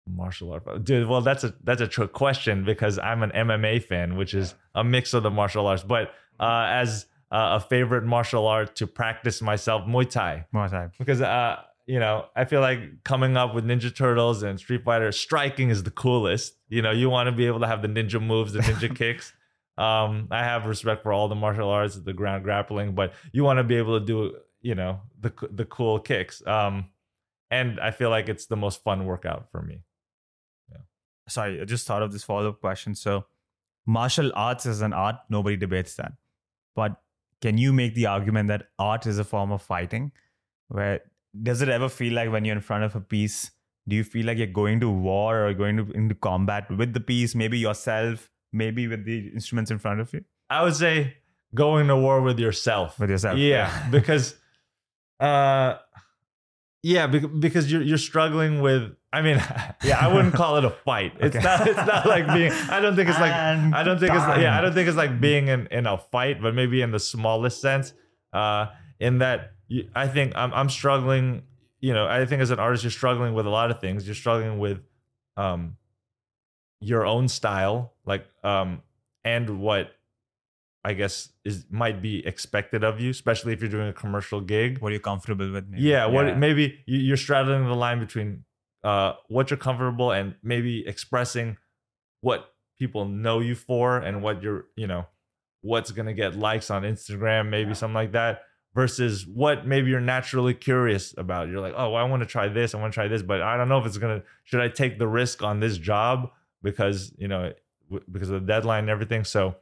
Martial 0.09 0.51
art, 0.53 0.83
dude. 0.83 1.07
Well, 1.07 1.21
that's 1.21 1.43
a 1.43 1.53
that's 1.63 1.81
a 1.81 1.87
trick 1.87 2.13
question 2.13 2.63
because 2.65 2.97
I'm 2.97 3.21
an 3.21 3.31
MMA 3.31 3.83
fan, 3.83 4.15
which 4.15 4.33
is 4.33 4.55
a 4.73 4.83
mix 4.83 5.13
of 5.13 5.21
the 5.21 5.29
martial 5.29 5.67
arts. 5.67 5.83
But 5.83 6.13
uh, 6.39 6.65
as 6.69 7.05
uh, 7.31 7.57
a 7.57 7.59
favorite 7.59 8.05
martial 8.05 8.47
art 8.47 8.75
to 8.77 8.87
practice 8.87 9.41
myself, 9.41 9.85
Muay 9.85 10.09
Thai, 10.09 10.45
Muay 10.53 10.71
Thai. 10.71 10.89
because 10.97 11.21
uh, 11.21 11.61
you 11.87 11.99
know 11.99 12.25
I 12.35 12.45
feel 12.45 12.61
like 12.61 13.03
coming 13.03 13.35
up 13.37 13.55
with 13.55 13.65
Ninja 13.65 13.95
Turtles 13.95 14.43
and 14.43 14.59
Street 14.59 14.83
Fighter, 14.83 15.11
striking 15.11 15.69
is 15.69 15.83
the 15.83 15.91
coolest. 15.91 16.55
You 16.69 16.81
know, 16.81 16.91
you 16.91 17.09
want 17.09 17.27
to 17.27 17.31
be 17.31 17.47
able 17.47 17.61
to 17.61 17.67
have 17.67 17.81
the 17.81 17.87
ninja 17.87 18.21
moves, 18.21 18.53
the 18.53 18.59
ninja 18.59 18.95
kicks. 18.95 19.33
Um, 19.77 20.27
I 20.31 20.43
have 20.43 20.65
respect 20.65 21.03
for 21.03 21.13
all 21.13 21.27
the 21.27 21.35
martial 21.35 21.69
arts, 21.69 21.95
the 21.95 22.13
ground 22.13 22.43
grappling, 22.43 22.93
but 22.93 23.13
you 23.31 23.43
want 23.43 23.57
to 23.57 23.63
be 23.63 23.77
able 23.77 23.99
to 23.99 24.05
do, 24.05 24.35
you 24.61 24.75
know, 24.75 25.01
the 25.19 25.31
the 25.49 25.65
cool 25.65 25.99
kicks. 25.99 26.45
Um, 26.45 26.89
and 27.49 27.79
I 27.79 27.91
feel 27.91 28.09
like 28.09 28.27
it's 28.27 28.47
the 28.47 28.57
most 28.57 28.83
fun 28.83 29.05
workout 29.05 29.49
for 29.51 29.61
me. 29.61 29.83
Yeah. 30.69 30.81
Sorry, 31.29 31.61
I 31.61 31.65
just 31.65 31.87
thought 31.87 32.03
of 32.03 32.11
this 32.11 32.23
follow 32.23 32.49
up 32.49 32.59
question. 32.59 32.95
So, 32.95 33.25
martial 33.85 34.31
arts 34.35 34.65
is 34.65 34.81
an 34.81 34.93
art, 34.93 35.15
nobody 35.29 35.55
debates 35.55 35.95
that. 35.95 36.11
But 36.75 36.99
can 37.41 37.57
you 37.57 37.71
make 37.71 37.95
the 37.95 38.07
argument 38.07 38.49
that 38.49 38.67
art 38.77 39.05
is 39.05 39.19
a 39.19 39.23
form 39.23 39.51
of 39.51 39.61
fighting? 39.61 40.11
Where 40.69 41.01
does 41.43 41.61
it 41.61 41.69
ever 41.69 41.89
feel 41.89 42.13
like 42.13 42.31
when 42.31 42.45
you're 42.45 42.55
in 42.55 42.61
front 42.61 42.83
of 42.83 42.95
a 42.95 43.01
piece, 43.01 43.51
do 43.87 43.95
you 43.95 44.03
feel 44.03 44.25
like 44.25 44.37
you're 44.37 44.47
going 44.47 44.79
to 44.81 44.89
war 44.89 45.47
or 45.47 45.53
going 45.53 45.77
to 45.77 45.91
into 45.91 46.15
combat 46.15 46.69
with 46.69 46.93
the 46.93 46.99
piece, 46.99 47.35
maybe 47.35 47.57
yourself, 47.57 48.29
maybe 48.51 48.87
with 48.87 49.05
the 49.05 49.27
instruments 49.33 49.71
in 49.71 49.79
front 49.79 49.99
of 50.01 50.13
you? 50.13 50.23
I 50.49 50.63
would 50.63 50.75
say 50.75 51.17
going 51.55 51.87
to 51.87 51.95
war 51.95 52.21
with 52.21 52.39
yourself. 52.39 52.99
With 52.99 53.09
yourself. 53.09 53.37
Yeah, 53.37 53.87
because 53.91 54.35
uh 55.19 55.75
yeah, 56.83 57.07
bec- 57.07 57.39
because 57.39 57.71
you're 57.71 57.81
you're 57.81 57.97
struggling 57.97 58.61
with 58.61 58.93
I 59.11 59.21
mean, 59.21 59.37
yeah, 59.83 59.97
I 59.99 60.13
wouldn't 60.13 60.33
call 60.33 60.57
it 60.57 60.65
a 60.65 60.69
fight. 60.69 61.13
It's 61.19 61.35
Okay. 61.35 61.43
not 61.43 61.67
it's 61.67 61.77
not 61.77 62.05
like 62.05 62.27
being 62.33 62.51
I 62.51 62.79
don't 62.79 62.95
think 62.95 63.09
it's 63.09 63.19
like 63.19 63.31
And 63.49 63.73
I 63.73 63.83
don't 63.83 63.99
think 63.99 64.13
it's 64.13 64.27
like, 64.27 64.41
yeah, 64.41 64.57
I 64.57 64.61
don't 64.61 64.73
think 64.73 64.87
it's 64.87 64.97
like 64.97 65.19
being 65.19 65.47
in 65.47 65.67
in 65.71 65.87
a 65.87 65.97
fight, 65.97 66.41
but 66.41 66.53
maybe 66.53 66.81
in 66.81 66.91
the 66.91 66.99
smallest 66.99 67.61
sense 67.61 67.93
uh 68.33 68.67
in 68.99 69.19
that 69.19 69.53
I 69.95 70.07
think 70.07 70.33
I'm 70.35 70.53
I'm 70.53 70.69
struggling, 70.69 71.43
you 71.79 71.93
know, 71.93 72.07
I 72.07 72.25
think 72.25 72.41
as 72.41 72.51
an 72.51 72.59
artist 72.59 72.83
you're 72.83 72.91
struggling 72.91 73.33
with 73.33 73.45
a 73.45 73.49
lot 73.49 73.71
of 73.71 73.79
things. 73.79 74.05
You're 74.07 74.15
struggling 74.15 74.59
with 74.59 74.79
um 75.35 75.77
your 76.79 77.05
own 77.05 77.27
style, 77.27 77.93
like 78.05 78.25
um 78.43 78.81
and 79.23 79.59
what 79.59 79.91
I 80.83 80.93
guess 80.93 81.29
is 81.43 81.65
might 81.69 82.01
be 82.01 82.25
expected 82.25 82.83
of 82.83 82.99
you, 83.01 83.09
especially 83.09 83.51
if 83.53 83.61
you're 83.61 83.69
doing 83.69 83.89
a 83.89 83.93
commercial 83.93 84.39
gig. 84.39 84.79
What 84.79 84.91
are 84.91 84.95
you 84.95 85.01
comfortable 85.01 85.51
with? 85.51 85.67
Maybe? 85.67 85.83
Yeah, 85.83 86.05
what 86.05 86.25
maybe 86.37 86.79
you- 86.85 86.99
you're 86.99 87.17
straddling 87.17 87.65
the 87.65 87.73
line 87.75 87.99
between 87.99 88.45
uh, 88.83 89.13
what 89.27 89.49
you're 89.49 89.57
comfortable 89.57 90.11
and 90.11 90.35
maybe 90.43 90.87
expressing 90.87 91.57
what 92.21 92.53
people 92.79 93.05
know 93.05 93.39
you 93.39 93.55
for 93.55 93.97
and 93.97 94.21
what 94.21 94.41
you're, 94.41 94.65
you 94.77 94.87
know, 94.87 95.07
what's 95.61 95.91
gonna 95.91 96.13
get 96.13 96.35
likes 96.35 96.69
on 96.71 96.83
Instagram, 96.83 97.49
maybe 97.49 97.73
something 97.73 97.95
like 97.95 98.11
that, 98.13 98.43
versus 98.73 99.25
what 99.25 99.65
maybe 99.65 99.89
you're 99.89 99.99
naturally 99.99 100.53
curious 100.53 101.13
about. 101.17 101.49
You're 101.49 101.61
like, 101.61 101.73
oh, 101.75 101.93
I 101.95 102.03
want 102.03 102.21
to 102.21 102.27
try 102.27 102.47
this, 102.47 102.75
I 102.75 102.79
want 102.79 102.93
to 102.93 102.95
try 102.95 103.07
this, 103.07 103.21
but 103.21 103.41
I 103.41 103.57
don't 103.57 103.69
know 103.69 103.79
if 103.79 103.85
it's 103.85 103.97
gonna. 103.97 104.23
Should 104.43 104.61
I 104.61 104.69
take 104.69 104.99
the 104.99 105.07
risk 105.07 105.41
on 105.43 105.59
this 105.59 105.77
job 105.77 106.31
because 106.61 107.13
you 107.17 107.27
know 107.27 107.53
because 108.11 108.29
of 108.29 108.41
the 108.41 108.47
deadline 108.47 108.83
and 108.83 108.89
everything? 108.89 109.23
So, 109.23 109.55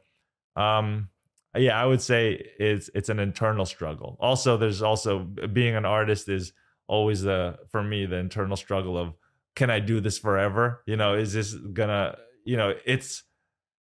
um, 0.54 1.08
yeah, 1.56 1.80
I 1.80 1.86
would 1.86 2.02
say 2.02 2.32
it's 2.58 2.90
it's 2.94 3.08
an 3.08 3.18
internal 3.18 3.66
struggle. 3.66 4.16
Also, 4.20 4.56
there's 4.56 4.82
also 4.82 5.20
being 5.20 5.74
an 5.74 5.84
artist 5.84 6.28
is 6.28 6.52
always 6.88 7.22
the 7.22 7.58
for 7.70 7.82
me 7.82 8.06
the 8.06 8.16
internal 8.16 8.56
struggle 8.56 8.96
of 8.96 9.14
can 9.54 9.70
I 9.70 9.80
do 9.80 10.00
this 10.00 10.18
forever? 10.18 10.82
You 10.86 10.96
know, 10.96 11.14
is 11.14 11.32
this 11.32 11.54
gonna 11.54 12.16
you 12.44 12.56
know 12.56 12.74
it's 12.84 13.22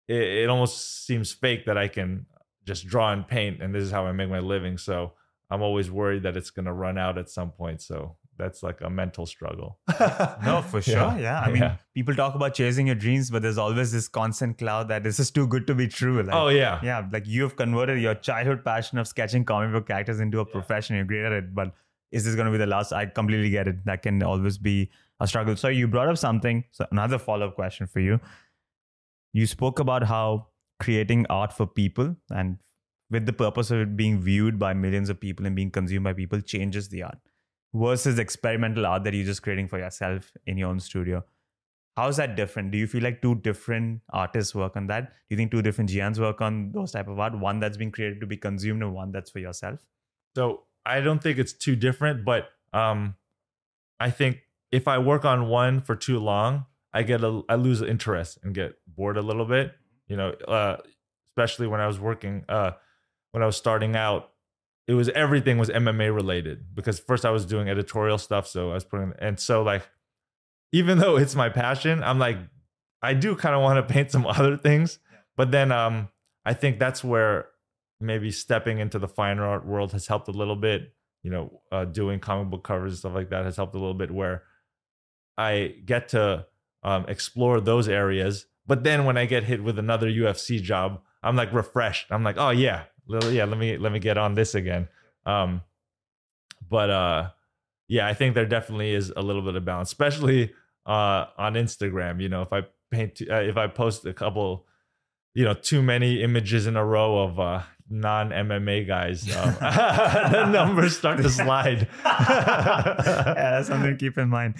it, 0.08 0.22
it 0.22 0.48
almost 0.48 1.04
seems 1.06 1.32
fake 1.32 1.66
that 1.66 1.76
I 1.76 1.88
can 1.88 2.26
just 2.66 2.86
draw 2.86 3.12
and 3.12 3.26
paint 3.26 3.62
and 3.62 3.74
this 3.74 3.82
is 3.84 3.90
how 3.90 4.06
I 4.06 4.12
make 4.12 4.28
my 4.28 4.40
living. 4.40 4.76
So 4.78 5.12
I'm 5.50 5.62
always 5.62 5.90
worried 5.90 6.24
that 6.24 6.36
it's 6.36 6.50
gonna 6.50 6.74
run 6.74 6.98
out 6.98 7.16
at 7.18 7.30
some 7.30 7.50
point. 7.52 7.80
So 7.82 8.16
that's 8.38 8.62
like 8.62 8.80
a 8.82 8.90
mental 8.90 9.24
struggle. 9.24 9.78
No, 10.44 10.62
for 10.62 10.82
sure. 10.82 11.16
Yeah. 11.18 11.40
I 11.40 11.48
mean, 11.50 11.62
Yeah. 11.62 11.76
people 11.94 12.14
talk 12.14 12.34
about 12.34 12.52
chasing 12.54 12.86
your 12.88 12.96
dreams, 12.96 13.30
but 13.30 13.40
there's 13.42 13.56
always 13.56 13.92
this 13.92 14.08
constant 14.08 14.58
cloud 14.58 14.88
that 14.88 15.02
this 15.04 15.18
is 15.18 15.30
too 15.30 15.46
good 15.46 15.66
to 15.68 15.74
be 15.74 15.88
true. 15.88 16.22
Like, 16.22 16.34
oh 16.34 16.48
yeah. 16.48 16.78
yeah, 16.82 17.08
like 17.10 17.26
you've 17.26 17.56
converted 17.56 18.00
your 18.02 18.14
childhood 18.14 18.62
passion 18.64 18.98
of 18.98 19.08
sketching 19.08 19.44
comic 19.44 19.72
book 19.72 19.86
characters 19.86 20.20
into 20.20 20.40
a 20.40 20.44
profession. 20.44 20.96
You're 20.96 21.04
great 21.06 21.24
at 21.24 21.32
it, 21.32 21.54
but 21.54 21.72
is 22.12 22.24
this 22.24 22.34
going 22.34 22.46
to 22.46 22.52
be 22.52 22.58
the 22.58 22.66
last? 22.66 22.92
I 22.92 23.06
completely 23.06 23.50
get 23.50 23.68
it. 23.68 23.84
That 23.86 24.02
can 24.02 24.22
always 24.22 24.58
be 24.58 24.90
a 25.18 25.26
struggle. 25.26 25.56
So 25.56 25.68
you 25.68 25.88
brought 25.88 26.08
up 26.08 26.18
something. 26.18 26.64
So 26.72 26.86
another 26.90 27.18
follow 27.18 27.48
up 27.48 27.54
question 27.54 27.86
for 27.86 28.00
you. 28.00 28.20
You 29.32 29.46
spoke 29.46 29.78
about 29.80 30.02
how 30.04 30.48
creating 30.78 31.26
art 31.28 31.52
for 31.52 31.66
people 31.66 32.16
and 32.30 32.58
with 33.10 33.26
the 33.26 33.32
purpose 33.32 33.70
of 33.70 33.78
it 33.78 33.96
being 33.96 34.20
viewed 34.20 34.58
by 34.58 34.74
millions 34.74 35.08
of 35.08 35.20
people 35.20 35.46
and 35.46 35.54
being 35.54 35.70
consumed 35.70 36.04
by 36.04 36.12
people 36.12 36.40
changes 36.40 36.88
the 36.88 37.02
art 37.02 37.18
versus 37.72 38.18
experimental 38.18 38.86
art 38.86 39.04
that 39.04 39.14
you're 39.14 39.24
just 39.24 39.42
creating 39.42 39.68
for 39.68 39.78
yourself 39.78 40.32
in 40.46 40.56
your 40.56 40.68
own 40.68 40.80
studio. 40.80 41.24
How's 41.96 42.18
that 42.18 42.36
different? 42.36 42.72
Do 42.72 42.78
you 42.78 42.86
feel 42.86 43.02
like 43.02 43.22
two 43.22 43.36
different 43.36 44.02
artists 44.12 44.54
work 44.54 44.76
on 44.76 44.86
that? 44.88 45.08
Do 45.08 45.14
you 45.30 45.36
think 45.36 45.50
two 45.50 45.62
different 45.62 45.88
Gians 45.88 46.20
work 46.20 46.42
on 46.42 46.72
those 46.72 46.92
type 46.92 47.08
of 47.08 47.18
art? 47.18 47.38
One 47.38 47.58
that's 47.58 47.78
being 47.78 47.90
created 47.90 48.20
to 48.20 48.26
be 48.26 48.36
consumed 48.36 48.82
and 48.82 48.92
one 48.92 49.12
that's 49.12 49.30
for 49.30 49.38
yourself? 49.38 49.80
So 50.34 50.64
I 50.84 51.00
don't 51.00 51.22
think 51.22 51.38
it's 51.38 51.54
too 51.54 51.74
different, 51.74 52.24
but 52.24 52.48
um, 52.74 53.14
I 53.98 54.10
think 54.10 54.40
if 54.70 54.86
I 54.88 54.98
work 54.98 55.24
on 55.24 55.48
one 55.48 55.80
for 55.80 55.96
too 55.96 56.18
long, 56.18 56.66
I 56.92 57.02
get 57.02 57.22
a 57.22 57.42
I 57.48 57.54
lose 57.54 57.80
interest 57.80 58.38
and 58.42 58.54
get 58.54 58.74
bored 58.86 59.16
a 59.16 59.22
little 59.22 59.46
bit. 59.46 59.72
You 60.08 60.16
know, 60.16 60.30
uh, 60.46 60.76
especially 61.28 61.66
when 61.66 61.80
I 61.80 61.86
was 61.86 61.98
working, 61.98 62.44
uh, 62.48 62.72
when 63.32 63.42
I 63.42 63.46
was 63.46 63.56
starting 63.56 63.96
out, 63.96 64.30
it 64.86 64.94
was 64.94 65.08
everything 65.10 65.58
was 65.58 65.68
MMA 65.68 66.14
related 66.14 66.74
because 66.74 66.98
first 66.98 67.24
I 67.24 67.30
was 67.30 67.44
doing 67.44 67.68
editorial 67.68 68.18
stuff, 68.18 68.46
so 68.46 68.70
I 68.70 68.74
was 68.74 68.84
putting 68.84 69.12
and 69.18 69.38
so 69.38 69.62
like 69.62 69.88
even 70.72 70.98
though 71.02 71.16
it's 71.16 71.34
my 71.34 71.48
passion, 71.48 72.02
I'm 72.02 72.18
like 72.18 72.38
I 73.02 73.14
do 73.14 73.36
kind 73.36 73.54
of 73.54 73.62
want 73.62 73.86
to 73.86 73.92
paint 73.92 74.10
some 74.10 74.26
other 74.26 74.56
things, 74.56 74.98
but 75.36 75.50
then 75.50 75.72
um 75.72 76.08
I 76.44 76.54
think 76.54 76.78
that's 76.78 77.02
where 77.02 77.48
maybe 78.00 78.30
stepping 78.30 78.78
into 78.78 78.98
the 78.98 79.08
fine 79.08 79.38
art 79.38 79.66
world 79.66 79.92
has 79.92 80.06
helped 80.06 80.28
a 80.28 80.32
little 80.32 80.56
bit. 80.56 80.92
You 81.22 81.30
know, 81.32 81.60
uh, 81.72 81.84
doing 81.86 82.20
comic 82.20 82.50
book 82.50 82.62
covers 82.62 82.92
and 82.92 82.98
stuff 82.98 83.14
like 83.14 83.30
that 83.30 83.44
has 83.44 83.56
helped 83.56 83.74
a 83.74 83.78
little 83.78 83.94
bit 83.94 84.12
where 84.12 84.44
I 85.36 85.74
get 85.84 86.10
to 86.10 86.46
um, 86.84 87.06
explore 87.08 87.60
those 87.60 87.88
areas. 87.88 88.46
But 88.66 88.84
then 88.84 89.04
when 89.04 89.16
I 89.16 89.26
get 89.26 89.44
hit 89.44 89.62
with 89.62 89.78
another 89.78 90.08
UFC 90.08 90.60
job, 90.60 91.00
I'm 91.22 91.36
like 91.36 91.52
refreshed. 91.52 92.06
I'm 92.10 92.24
like, 92.24 92.36
oh 92.38 92.50
yeah, 92.50 92.84
yeah, 93.08 93.44
let 93.44 93.58
me 93.58 93.76
let 93.76 93.92
me 93.92 93.98
get 93.98 94.18
on 94.18 94.34
this 94.34 94.54
again. 94.54 94.88
Um, 95.24 95.62
but 96.68 96.90
uh, 96.90 97.30
yeah, 97.88 98.06
I 98.06 98.14
think 98.14 98.34
there 98.34 98.46
definitely 98.46 98.94
is 98.94 99.12
a 99.16 99.22
little 99.22 99.42
bit 99.42 99.54
of 99.54 99.64
balance, 99.64 99.88
especially 99.88 100.52
uh, 100.84 101.26
on 101.38 101.54
Instagram. 101.54 102.20
You 102.20 102.28
know, 102.28 102.42
if 102.42 102.52
I 102.52 102.62
paint, 102.90 103.20
uh, 103.30 103.36
if 103.36 103.56
I 103.56 103.66
post 103.68 104.04
a 104.06 104.12
couple, 104.12 104.66
you 105.34 105.44
know, 105.44 105.54
too 105.54 105.82
many 105.82 106.22
images 106.22 106.66
in 106.66 106.76
a 106.76 106.84
row 106.84 107.18
of 107.18 107.38
uh, 107.38 107.62
non 107.88 108.30
MMA 108.30 108.86
guys, 108.86 109.24
um, 109.36 109.54
the 109.60 110.46
numbers 110.50 110.96
start 110.96 111.18
to 111.18 111.30
slide. 111.30 111.88
yeah, 112.04 113.34
that's 113.34 113.68
something 113.68 113.90
to 113.90 113.96
keep 113.96 114.18
in 114.18 114.28
mind. 114.28 114.56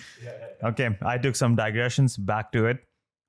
Okay, 0.62 0.96
I 1.02 1.18
took 1.18 1.36
some 1.36 1.56
digressions 1.56 2.16
back 2.16 2.52
to 2.52 2.66
it. 2.66 2.85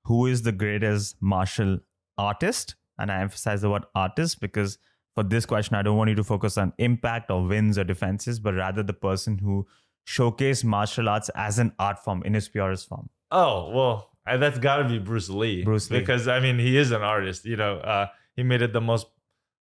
Who 0.08 0.26
is 0.26 0.42
the 0.42 0.52
greatest 0.52 1.16
martial 1.20 1.78
artist? 2.16 2.74
And 2.98 3.12
I 3.12 3.20
emphasize 3.20 3.60
the 3.62 3.70
word 3.70 3.84
artist 3.94 4.40
because 4.40 4.78
for 5.14 5.22
this 5.22 5.46
question, 5.46 5.76
I 5.76 5.82
don't 5.82 5.96
want 5.96 6.10
you 6.10 6.16
to 6.16 6.24
focus 6.24 6.58
on 6.58 6.72
impact 6.78 7.30
or 7.30 7.44
wins 7.46 7.78
or 7.78 7.84
defenses, 7.84 8.40
but 8.40 8.54
rather 8.54 8.82
the 8.82 8.92
person 8.92 9.38
who 9.38 9.66
showcased 10.06 10.64
martial 10.64 11.08
arts 11.08 11.28
as 11.34 11.58
an 11.58 11.72
art 11.78 12.02
form 12.02 12.22
in 12.24 12.34
its 12.34 12.48
purest 12.48 12.88
form. 12.88 13.10
Oh 13.30 13.70
well, 13.70 14.10
that's 14.24 14.58
got 14.58 14.78
to 14.78 14.88
be 14.88 14.98
Bruce 14.98 15.28
Lee. 15.28 15.62
Bruce 15.64 15.90
Lee. 15.90 16.00
because 16.00 16.26
I 16.26 16.40
mean 16.40 16.58
he 16.58 16.76
is 16.76 16.90
an 16.90 17.02
artist. 17.02 17.44
You 17.44 17.56
know, 17.56 17.76
uh, 17.78 18.06
he 18.34 18.42
made 18.42 18.62
it 18.62 18.72
the 18.72 18.80
most 18.80 19.06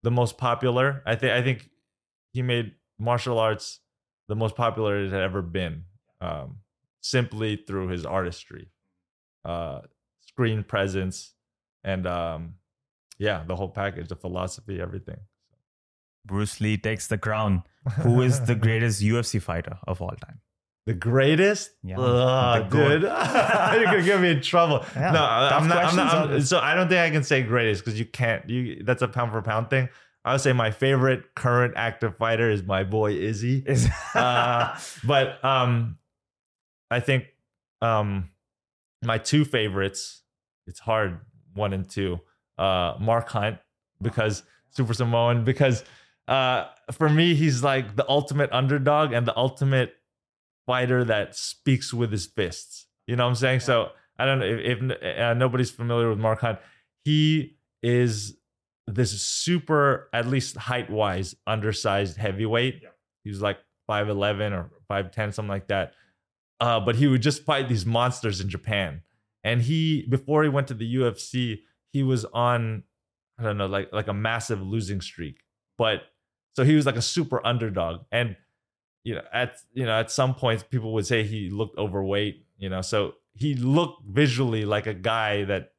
the 0.03 0.11
most 0.11 0.37
popular. 0.37 1.03
I 1.07 1.15
think 1.17 1.33
I 1.33 1.43
think 1.43 1.71
he 2.33 2.43
made 2.43 2.73
martial 2.99 3.39
arts 3.39 3.81
the 4.29 4.37
most 4.37 4.57
popular 4.57 5.05
it 5.05 5.11
had 5.11 5.23
ever 5.23 5.43
been, 5.43 5.85
um, 6.21 6.59
simply 7.01 7.57
through 7.57 7.89
his 7.89 8.05
artistry, 8.05 8.71
uh, 9.45 9.81
screen 10.35 10.65
presence, 10.65 11.33
and 11.85 12.07
um, 12.07 12.55
yeah, 13.19 13.45
the 13.47 13.57
whole 13.57 13.69
package, 13.69 14.09
the 14.09 14.17
philosophy, 14.17 14.81
everything. 14.81 15.19
Bruce 16.27 16.61
Lee 16.61 16.77
takes 16.77 17.07
the 17.07 17.19
crown. 17.19 17.63
Who 18.03 18.23
is 18.23 18.41
the 18.41 18.55
greatest 18.55 19.03
UFC 19.03 19.41
fighter 19.41 19.79
of 19.87 20.01
all 20.01 20.11
time? 20.11 20.41
The 20.87 20.95
greatest? 20.95 21.71
Yeah, 21.83 21.99
Ugh, 21.99 22.71
the 22.71 22.77
dude. 22.77 23.03
You're 23.03 23.85
gonna 23.85 24.03
get 24.03 24.21
me 24.21 24.31
in 24.33 24.41
trouble. 24.43 24.85
Yeah, 24.97 25.13
no, 25.13 25.25
I'm 25.25 25.69
not, 25.69 25.85
I'm 25.85 25.97
not 25.97 26.15
I'm- 26.31 26.41
so 26.43 26.59
I 26.59 26.75
don't 26.75 26.89
think 26.89 27.01
I 27.01 27.11
can 27.11 27.23
say 27.25 27.43
greatest 27.43 27.85
because 27.85 27.99
you 27.99 28.05
can't 28.07 28.49
you 28.51 28.83
that's 28.85 29.03
a 29.03 29.09
pound 29.09 29.33
for 29.33 29.41
pound 29.43 29.71
thing. 29.71 29.89
I 30.27 30.33
would 30.33 30.41
say 30.41 30.53
my 30.55 30.71
favorite 30.71 31.35
current 31.35 31.75
active 31.77 32.17
fighter 32.17 32.51
is 32.51 32.63
my 32.63 32.83
boy 32.85 33.13
Izzy. 33.13 33.65
Uh, 34.15 34.79
but 35.05 35.43
um, 35.45 35.99
I 36.91 37.01
think 37.01 37.27
um, 37.83 38.31
my 39.03 39.19
two 39.19 39.45
favorites. 39.45 40.23
It's 40.67 40.81
hard 40.81 41.21
one 41.55 41.73
and 41.73 41.89
two. 41.89 42.21
Uh, 42.59 42.95
Mark 43.01 43.29
Hunt 43.29 43.59
because 44.01 44.43
Super 44.71 44.95
Samoan 44.95 45.45
because 45.45 45.85
uh, 46.29 46.67
for 46.93 47.09
me 47.09 47.35
he's 47.35 47.63
like 47.63 47.97
the 47.97 48.09
ultimate 48.09 48.51
underdog 48.53 49.13
and 49.13 49.27
the 49.27 49.37
ultimate 49.37 49.95
fighter 50.67 51.05
that 51.05 51.35
speaks 51.35 51.93
with 51.93 52.11
his 52.13 52.27
fists. 52.27 52.87
You 53.07 53.17
know 53.17 53.25
what 53.25 53.31
I'm 53.31 53.37
saying? 53.37 53.61
So 53.61 53.91
I 54.19 54.25
don't 54.25 54.39
know 54.39 54.47
if, 54.47 54.83
if 54.83 55.03
uh, 55.21 55.35
nobody's 55.35 55.71
familiar 55.71 56.09
with 56.09 56.19
Mark 56.19 56.41
Hunt. 56.41 56.59
He 57.05 57.57
is 57.83 58.37
this 58.87 59.23
super, 59.23 60.09
at 60.13 60.27
least 60.27 60.57
height 60.57 60.91
wise, 60.91 61.35
undersized 61.47 62.17
heavyweight. 62.17 62.83
He 63.25 63.31
was 63.31 63.41
like 63.41 63.59
5'11 63.91 64.53
or 64.53 64.71
5'10, 64.91 65.35
something 65.35 65.49
like 65.49 65.69
that. 65.69 65.93
Uh, 66.61 66.81
but 66.81 66.97
he 66.97 67.07
would 67.07 67.23
just 67.23 67.45
fight 67.45 67.69
these 67.69 67.85
monsters 67.85 68.41
in 68.41 68.49
Japan. 68.49 69.03
And 69.45 69.61
he, 69.63 70.07
before 70.09 70.43
he 70.43 70.49
went 70.49 70.69
to 70.69 70.75
the 70.75 70.95
UFC, 70.97 71.61
he 71.93 72.03
was 72.03 72.25
on, 72.25 72.83
I 73.39 73.43
don't 73.45 73.59
know, 73.59 73.67
like 73.67 73.93
like 73.93 74.09
a 74.09 74.15
massive 74.15 74.61
losing 74.63 75.01
streak. 75.01 75.37
But 75.79 76.03
so 76.57 76.65
he 76.65 76.75
was 76.75 76.87
like 76.87 76.97
a 76.97 77.03
super 77.03 77.45
underdog. 77.47 78.01
And 78.11 78.37
you 79.05 79.15
know, 79.17 79.23
at 79.33 79.57
you 79.75 79.85
know, 79.85 79.93
at 79.93 80.11
some 80.11 80.35
points 80.35 80.63
people 80.63 80.93
would 80.95 81.07
say 81.07 81.23
he 81.25 81.51
looked 81.51 81.77
overweight, 81.79 82.47
you 82.59 82.69
know. 82.71 82.81
So 82.81 83.15
he 83.35 83.55
looked 83.55 84.05
visually 84.09 84.65
like 84.65 84.87
a 84.87 84.95
guy 84.95 85.45
that 85.45 85.73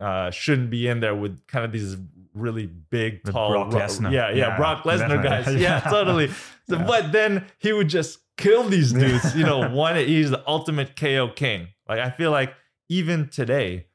uh 0.00 0.30
shouldn't 0.30 0.70
be 0.70 0.88
in 0.88 1.00
there 1.00 1.14
with 1.14 1.46
kind 1.46 1.64
of 1.64 1.72
these 1.72 1.96
really 2.32 2.66
big, 2.66 3.20
With 3.24 3.34
tall 3.34 3.50
Brock 3.50 3.72
ro- 3.72 3.80
Lesnar. 3.80 4.12
Yeah, 4.12 4.30
yeah, 4.30 4.36
Yeah, 4.36 4.56
Brock 4.56 4.84
Lesnar 4.84 5.22
guys. 5.22 5.54
Yeah, 5.60 5.80
totally. 5.80 6.28
So, 6.68 6.76
Yeah. 6.76 6.84
But 6.84 7.12
then 7.12 7.46
he 7.58 7.72
would 7.72 7.88
just 7.88 8.20
kill 8.36 8.62
these 8.64 8.92
dudes. 8.92 9.36
You 9.36 9.44
know, 9.44 9.68
one 9.74 9.96
he's 9.96 10.30
the 10.30 10.42
ultimate 10.46 10.96
KO 10.96 11.28
king. 11.34 11.68
Like 11.88 11.98
I 11.98 12.10
feel 12.10 12.30
like 12.30 12.54
even 12.88 13.28
today, 13.28 13.86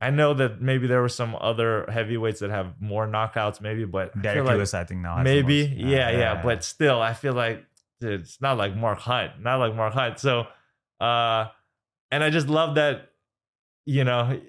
I 0.00 0.10
know 0.10 0.34
that 0.34 0.60
maybe 0.60 0.86
there 0.86 1.00
were 1.00 1.08
some 1.08 1.36
other 1.40 1.86
heavyweights 1.90 2.40
that 2.40 2.50
have 2.50 2.74
more 2.80 3.06
knockouts, 3.06 3.60
maybe, 3.60 3.84
but 3.84 4.12
I 4.16 4.20
Derrick 4.20 4.46
feel 4.46 4.58
like 4.58 4.74
I 4.74 4.84
think 4.84 5.00
now. 5.00 5.22
maybe, 5.22 5.66
most. 5.66 5.78
yeah, 5.78 6.10
yeah, 6.10 6.42
But 6.42 6.62
still, 6.64 7.00
I 7.00 7.14
feel 7.14 7.32
like 7.32 7.64
dude, 8.00 8.20
it's 8.20 8.40
not 8.40 8.58
like 8.58 8.76
Mark 8.76 8.98
Hunt, 8.98 9.40
not 9.40 9.56
like 9.56 9.74
Mark 9.74 9.94
Hunt. 9.94 10.18
So, 10.18 10.46
uh, 11.00 11.46
and 12.10 12.22
I 12.22 12.30
just 12.30 12.48
love 12.48 12.74
that, 12.74 13.10
you 13.86 14.04
know, 14.04 14.40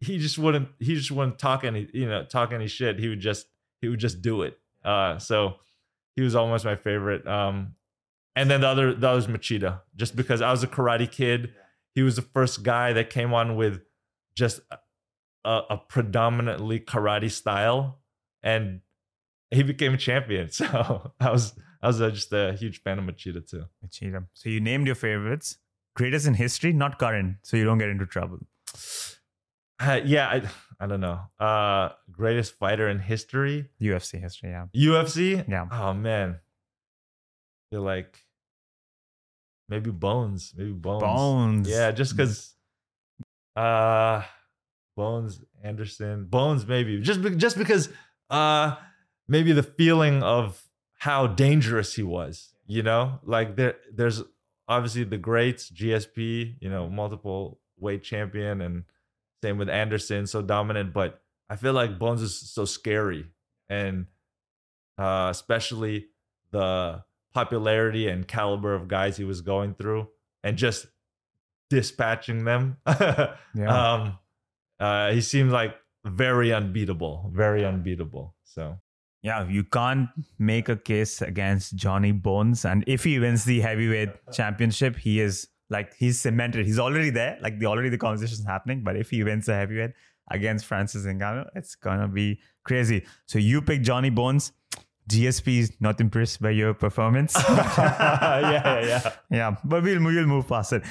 he 0.00 0.18
just 0.18 0.38
wouldn't, 0.38 0.68
he 0.78 0.94
just 0.94 1.10
wouldn't 1.10 1.38
talk 1.38 1.64
any, 1.64 1.88
you 1.92 2.08
know, 2.08 2.24
talk 2.24 2.52
any 2.52 2.68
shit. 2.68 2.98
He 2.98 3.08
would 3.08 3.20
just, 3.20 3.46
he 3.80 3.88
would 3.88 3.98
just 4.00 4.20
do 4.22 4.42
it. 4.42 4.58
Uh, 4.84 5.18
so 5.18 5.56
he 6.16 6.22
was 6.22 6.34
almost 6.34 6.64
my 6.64 6.76
favorite. 6.76 7.26
Um, 7.26 7.74
and 8.36 8.50
then 8.50 8.60
the 8.60 8.68
other, 8.68 8.94
the 8.94 9.08
other 9.08 9.16
was 9.16 9.26
Machida, 9.26 9.80
just 9.96 10.14
because 10.14 10.40
I 10.40 10.50
was 10.50 10.62
a 10.62 10.68
karate 10.68 11.10
kid. 11.10 11.52
He 11.94 12.02
was 12.02 12.16
the 12.16 12.22
first 12.22 12.62
guy 12.62 12.92
that 12.92 13.10
came 13.10 13.34
on 13.34 13.56
with 13.56 13.80
just 14.34 14.60
a, 15.44 15.62
a 15.70 15.76
predominantly 15.88 16.80
karate 16.80 17.30
style, 17.30 18.00
and 18.42 18.80
he 19.50 19.62
became 19.62 19.94
a 19.94 19.96
champion. 19.96 20.48
So 20.52 21.12
I 21.20 21.30
was 21.30 21.54
I 21.82 21.86
was 21.86 22.00
uh, 22.00 22.10
just 22.10 22.32
a 22.32 22.52
huge 22.54 22.82
fan 22.82 22.98
of 22.98 23.04
Machida 23.04 23.48
too. 23.48 23.64
Machida. 23.84 24.26
So 24.34 24.48
you 24.48 24.60
named 24.60 24.86
your 24.86 24.96
favorites. 24.96 25.58
Greatest 25.94 26.26
in 26.26 26.34
history, 26.34 26.72
not 26.72 26.98
current, 26.98 27.36
so 27.42 27.56
you 27.56 27.64
don't 27.64 27.78
get 27.78 27.88
into 27.88 28.06
trouble. 28.06 28.38
Uh, 29.80 30.00
yeah, 30.04 30.26
I 30.26 30.42
I 30.80 30.88
don't 30.88 31.00
know. 31.00 31.20
Uh, 31.38 31.90
greatest 32.10 32.58
fighter 32.58 32.88
in 32.88 32.98
history, 32.98 33.70
UFC 33.80 34.20
history, 34.20 34.50
yeah. 34.50 34.66
UFC. 34.74 35.48
Yeah. 35.48 35.66
Oh 35.70 35.94
man, 35.94 36.40
you're 37.70 37.80
like 37.80 38.24
maybe 39.68 39.90
Bones, 39.90 40.54
maybe 40.56 40.72
Bones. 40.72 41.02
Bones. 41.02 41.68
Yeah, 41.68 41.90
just 41.92 42.16
because. 42.16 42.54
Uh, 43.56 44.22
Bones 44.98 45.40
Anderson, 45.62 46.24
Bones 46.24 46.66
maybe 46.66 47.00
just 47.00 47.22
be- 47.22 47.36
just 47.36 47.56
because 47.56 47.88
uh 48.30 48.74
maybe 49.28 49.52
the 49.52 49.62
feeling 49.62 50.24
of 50.24 50.66
how 50.98 51.28
dangerous 51.28 51.94
he 51.94 52.02
was, 52.02 52.52
you 52.66 52.82
know, 52.82 53.20
like 53.22 53.54
there 53.54 53.76
there's 53.94 54.24
obviously 54.66 55.04
the 55.04 55.16
greats 55.16 55.70
GSP, 55.70 56.56
you 56.60 56.68
know, 56.68 56.88
multiple 56.88 57.60
weight 57.78 58.02
champion, 58.02 58.60
and 58.60 58.84
same 59.40 59.56
with 59.56 59.68
Anderson, 59.68 60.26
so 60.26 60.42
dominant, 60.42 60.92
but 60.92 61.22
I 61.48 61.54
feel 61.54 61.72
like 61.72 61.96
Bones 61.96 62.20
is 62.20 62.36
so 62.36 62.64
scary, 62.64 63.24
and 63.68 64.06
uh, 64.98 65.28
especially 65.30 66.08
the 66.50 67.04
popularity 67.34 68.08
and 68.08 68.26
caliber 68.26 68.74
of 68.74 68.88
guys 68.88 69.16
he 69.16 69.24
was 69.24 69.40
going 69.40 69.74
through, 69.74 70.08
and 70.42 70.56
just 70.56 70.86
dispatching 71.70 72.44
them. 72.44 72.76
Yeah. 73.54 73.92
Um, 73.92 74.18
uh, 74.78 75.10
he 75.12 75.20
seemed 75.20 75.50
like 75.50 75.74
very 76.04 76.52
unbeatable, 76.52 77.30
very 77.34 77.64
unbeatable. 77.64 78.34
So 78.44 78.78
Yeah, 79.22 79.48
you 79.48 79.64
can't 79.64 80.08
make 80.38 80.68
a 80.68 80.76
case 80.76 81.20
against 81.22 81.74
Johnny 81.74 82.12
Bones. 82.12 82.64
And 82.64 82.84
if 82.86 83.04
he 83.04 83.18
wins 83.18 83.44
the 83.44 83.60
heavyweight 83.60 84.10
championship, 84.32 84.96
he 84.96 85.20
is 85.20 85.48
like 85.70 85.94
he's 85.96 86.20
cemented. 86.20 86.66
He's 86.66 86.78
already 86.78 87.10
there. 87.10 87.38
Like 87.42 87.58
the 87.58 87.66
already 87.66 87.88
the 87.88 87.98
conversation 87.98 88.34
is 88.34 88.46
happening. 88.46 88.82
But 88.84 88.96
if 88.96 89.10
he 89.10 89.24
wins 89.24 89.46
the 89.46 89.54
heavyweight 89.54 89.90
against 90.30 90.66
Francis 90.66 91.04
Ngannou, 91.04 91.46
it's 91.54 91.74
gonna 91.74 92.08
be 92.08 92.38
crazy. 92.64 93.04
So 93.26 93.38
you 93.38 93.60
pick 93.60 93.82
Johnny 93.82 94.10
Bones. 94.10 94.52
GSP 95.08 95.58
is 95.58 95.72
not 95.80 96.00
impressed 96.00 96.40
by 96.42 96.50
your 96.50 96.74
performance. 96.74 97.34
yeah, 97.48 98.40
yeah, 98.40 98.80
yeah. 98.86 99.12
yeah, 99.30 99.56
but 99.64 99.82
we'll 99.82 100.02
we'll 100.02 100.26
move 100.26 100.46
past 100.48 100.72
it. 100.72 100.82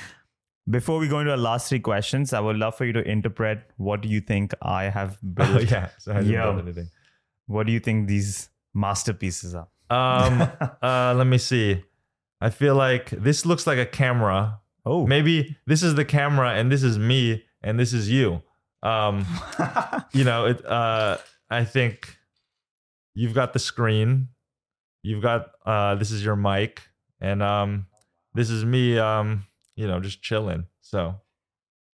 Before 0.70 0.97
we 0.99 1.07
go 1.07 1.20
into 1.20 1.32
our 1.32 1.38
last 1.38 1.70
three 1.70 1.80
questions, 1.80 2.34
I 2.34 2.39
would 2.41 2.57
love 2.57 2.76
for 2.76 2.84
you 2.86 2.93
to 2.93 3.01
interpret 3.07 3.70
what 3.78 4.01
do 4.01 4.09
you 4.09 4.20
think 4.20 4.53
I 4.61 4.86
have 4.86 5.18
built. 5.36 5.49
Oh, 5.49 5.59
yeah. 5.59 5.89
So 5.99 6.11
I 6.11 6.15
didn't 6.18 6.32
Yeah. 6.34 6.43
build 6.51 6.59
anything. 6.59 6.89
What 7.45 7.68
do 7.68 7.72
you 7.72 7.80
think 7.80 8.07
these 8.07 8.49
masterpieces 8.74 9.55
are? 9.55 9.68
Um, 9.89 10.41
uh, 10.82 11.13
let 11.15 11.26
me 11.28 11.38
see. 11.38 11.84
I 12.41 12.49
feel 12.49 12.76
like 12.76 13.09
this 13.11 13.45
looks 13.45 13.65
like 13.65 13.78
a 13.78 13.86
camera. 13.86 14.59
Oh, 14.86 15.07
Maybe 15.07 15.57
this 15.65 15.84
is 15.84 15.95
the 15.95 16.05
camera 16.05 16.51
and 16.55 16.70
this 16.72 16.84
is 16.84 16.97
me 16.99 17.45
and 17.61 17.80
this 17.80 17.93
is 17.93 18.09
you. 18.11 18.41
Um, 18.84 19.26
you 20.11 20.24
know, 20.24 20.45
it. 20.47 20.65
Uh, 20.65 21.18
I 21.49 21.63
think 21.63 22.16
you've 23.18 23.34
got 23.34 23.53
the 23.53 23.59
screen. 23.59 24.30
You've 25.03 25.22
got 25.24 25.41
uh, 25.65 25.95
this 25.95 26.11
is 26.11 26.24
your 26.24 26.36
mic, 26.36 26.82
and 27.20 27.41
um, 27.41 27.88
this 28.34 28.49
is 28.49 28.63
me. 28.65 28.97
Um, 28.99 29.45
you 29.76 29.88
know, 29.88 29.99
just 29.99 30.22
chilling. 30.22 30.65
So, 30.82 31.15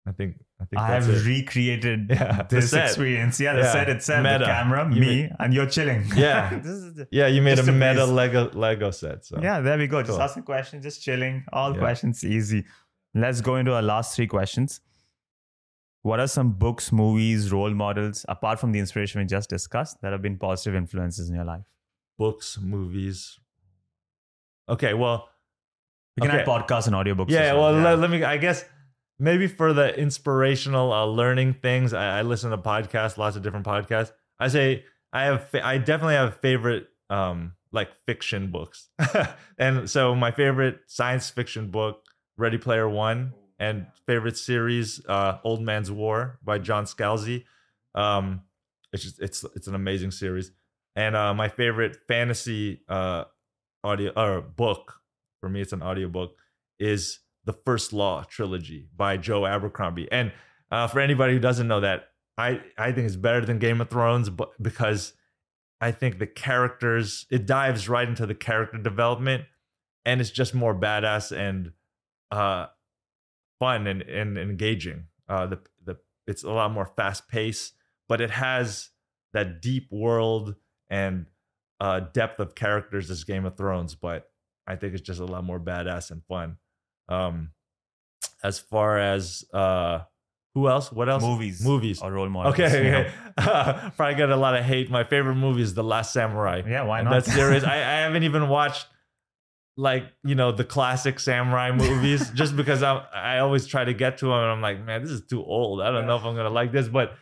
I 0.07 0.13
think 0.13 0.37
I 0.61 0.65
think 0.65 0.81
I've 0.81 1.09
it. 1.09 1.25
recreated 1.27 2.07
Yeah, 2.11 2.43
this 2.49 2.73
experience. 2.73 3.41
Yeah, 3.41 3.55
the 3.55 3.61
Yeah, 3.63 3.73
set 3.73 3.89
itself, 3.89 4.23
meta. 4.23 4.39
the 4.41 4.45
camera, 4.47 4.85
You 4.95 5.01
me, 5.01 5.07
mean- 5.09 5.37
and 5.41 5.53
you're 5.55 5.67
chilling. 5.77 6.05
Yeah. 6.17 6.59
This 6.63 6.73
is 6.73 6.95
the- 6.95 7.09
yeah, 7.11 7.27
you 7.27 7.43
made 7.43 7.59
a 7.59 7.63
a 7.63 7.73
meta. 7.73 8.05
Lego 8.07 8.51
Lego 8.55 8.91
set. 8.93 9.25
So 9.25 9.39
yeah, 9.43 9.61
there 9.61 9.77
we 9.79 9.87
go. 9.89 10.01
Just 10.03 10.13
Cool. 10.13 10.23
asking 10.23 10.43
questions, 10.45 10.85
just 10.85 11.03
chilling. 11.03 11.45
All 11.53 11.73
Yeah. 11.75 11.79
questions 11.81 12.25
easy. 12.25 12.65
Let's 13.15 13.41
go 13.41 13.57
into 13.57 13.73
our 13.75 13.83
last 13.83 14.15
three 14.17 14.27
questions. 14.29 14.81
What 16.03 16.19
are 16.21 16.27
some 16.27 16.53
books, 16.53 16.91
movies, 16.93 17.53
role 17.53 17.71
models, 17.71 18.27
apart 18.29 18.59
from 18.59 18.73
the 18.73 18.79
inspiration 18.81 19.21
we 19.21 19.27
just 19.27 19.49
discussed, 19.49 20.01
that 20.03 20.13
have 20.13 20.21
been 20.23 20.37
positive 20.39 20.75
influences 20.75 21.29
in 21.29 21.35
your 21.37 21.45
life? 21.45 21.65
books, 22.19 22.59
movies. 22.61 23.39
Okay, 24.69 24.95
well, 24.95 25.29
We 26.17 26.21
can 26.21 26.31
Okay. 26.31 26.41
add 26.43 26.47
podcasts 26.47 26.87
and 26.87 26.95
audiobooks. 26.95 27.31
yeah. 27.31 27.53
as 27.53 27.57
Well, 27.57 27.73
Let, 27.73 27.99
let 27.99 28.11
me. 28.11 28.23
I 28.23 28.37
guess 28.37 28.65
maybe 29.19 29.47
for 29.47 29.73
the 29.73 29.99
inspirational 29.99 30.93
uh, 30.93 31.07
learning 31.07 31.55
things, 31.55 31.93
I, 31.95 32.19
I 32.19 32.23
listen 32.23 32.51
to 32.51 32.59
podcasts, 32.59 33.17
lots 33.17 33.35
of 33.35 33.43
different 33.43 33.65
podcasts. 33.67 34.13
I 34.39 34.49
say 34.49 34.85
I 35.13 35.25
have. 35.25 35.49
fa- 35.49 35.65
I 35.67 35.79
definitely 35.79 36.15
have 36.15 36.37
favorite 36.37 36.87
um 37.11 37.55
like 37.73 37.89
fiction 38.07 38.51
books, 38.51 38.91
and 39.59 39.89
so 39.89 40.15
my 40.15 40.31
favorite 40.31 40.81
science 40.87 41.31
fiction 41.31 41.71
book, 41.71 42.03
Ready 42.37 42.59
Player 42.59 42.89
One, 42.89 43.33
and 43.63 43.87
favorite 44.07 44.37
series, 44.37 45.01
uh, 45.07 45.39
Old 45.45 45.63
Man's 45.63 45.91
War 45.91 46.39
by 46.43 46.59
John 46.59 46.85
Scalzi. 46.85 47.45
Um, 47.95 48.43
it's 48.93 49.05
just 49.05 49.23
it's 49.23 49.45
it's 49.57 49.69
an 49.69 49.75
amazing 49.75 50.11
series, 50.11 50.51
and 50.97 51.15
uh, 51.17 51.33
my 51.33 51.49
favorite 51.49 51.97
fantasy 52.09 52.83
uh 52.89 53.25
audio 53.85 54.13
or 54.17 54.41
book 54.41 55.01
for 55.41 55.49
me 55.49 55.61
it's 55.61 55.73
an 55.73 55.83
audiobook 55.83 56.37
is 56.79 57.21
the 57.45 57.53
first 57.53 57.93
law 57.93 58.23
trilogy 58.23 58.89
by 58.97 59.17
joe 59.17 59.45
abercrombie 59.45 60.11
and 60.13 60.33
uh, 60.71 60.87
for 60.87 61.01
anybody 61.01 61.33
who 61.33 61.41
doesn't 61.41 61.67
know 61.67 61.81
that 61.81 62.11
i 62.39 62.61
i 62.79 62.93
think 62.93 63.07
it's 63.07 63.17
better 63.17 63.45
than 63.45 63.59
game 63.59 63.81
of 63.81 63.91
thrones 63.91 64.31
but 64.31 64.51
because 64.63 65.15
i 65.81 65.91
think 65.91 66.19
the 66.19 66.27
characters 66.27 67.27
it 67.31 67.45
dives 67.45 67.89
right 67.89 68.09
into 68.09 68.25
the 68.25 68.35
character 68.35 68.79
development 68.79 69.45
and 70.05 70.21
it's 70.21 70.31
just 70.31 70.55
more 70.55 70.75
badass 70.75 71.37
and 71.37 71.73
uh 72.31 72.67
fun 73.63 73.87
and, 73.87 74.03
and 74.03 74.39
engaging 74.39 75.05
uh 75.29 75.47
the 75.47 75.59
the 75.85 75.97
it's 76.27 76.43
a 76.43 76.51
lot 76.51 76.73
more 76.73 76.87
fast 76.97 77.29
paced 77.29 77.75
but 78.09 78.21
it 78.21 78.31
has 78.31 78.91
that 79.33 79.63
deep 79.63 79.89
world 79.91 80.55
and 80.91 81.27
uh, 81.81 82.01
depth 82.13 82.39
of 82.39 82.55
characters 82.55 83.11
as 83.11 83.25
Game 83.25 83.45
of 83.45 83.57
Thrones, 83.57 83.95
but 83.95 84.31
I 84.67 84.77
think 84.77 84.95
it's 84.95 85.03
just 85.03 85.21
a 85.21 85.25
lot 85.25 85.43
more 85.43 85.59
badass 85.59 86.11
and 86.11 86.23
fun. 86.27 86.59
Um, 87.09 87.51
as 88.45 88.59
far 88.59 88.99
as 88.99 89.45
uh, 89.53 90.01
who 90.55 90.69
else? 90.69 90.93
What 90.93 91.09
else? 91.09 91.23
Movies. 91.23 91.65
Movies. 91.65 92.01
Or 92.01 92.13
role 92.13 92.29
models. 92.29 92.55
Okay, 92.55 92.67
okay. 92.67 93.11
Probably 93.97 94.15
got 94.15 94.31
a 94.31 94.37
lot 94.37 94.55
of 94.55 94.65
hate. 94.65 94.91
My 94.91 95.03
favorite 95.03 95.35
movie 95.35 95.63
is 95.63 95.75
The 95.75 95.83
Last 95.83 96.13
Samurai. 96.13 96.63
Yeah, 96.69 96.85
why 96.85 97.03
not? 97.03 97.25
That 97.25 97.25
series. 97.25 97.65
I, 97.65 97.75
I 97.75 98.01
haven't 98.03 98.23
even 98.23 98.49
watched 98.49 98.87
like 99.77 100.05
you 100.23 100.35
know 100.35 100.53
the 100.53 100.65
classic 100.65 101.19
samurai 101.19 101.73
movies 101.73 102.31
just 102.35 102.57
because 102.57 102.83
I 102.83 102.97
I 103.15 103.39
always 103.39 103.67
try 103.67 103.85
to 103.85 103.95
get 103.95 104.19
to 104.19 104.27
them 104.27 104.35
and 104.35 104.51
I'm 104.51 104.61
like 104.61 104.85
man 104.85 105.03
this 105.03 105.11
is 105.11 105.27
too 105.27 105.43
old. 105.45 105.81
I 105.81 105.91
don't 105.91 106.07
know 106.07 106.17
if 106.17 106.25
I'm 106.25 106.37
gonna 106.37 106.51
like 106.51 106.73
this. 106.73 106.89
But 106.89 107.15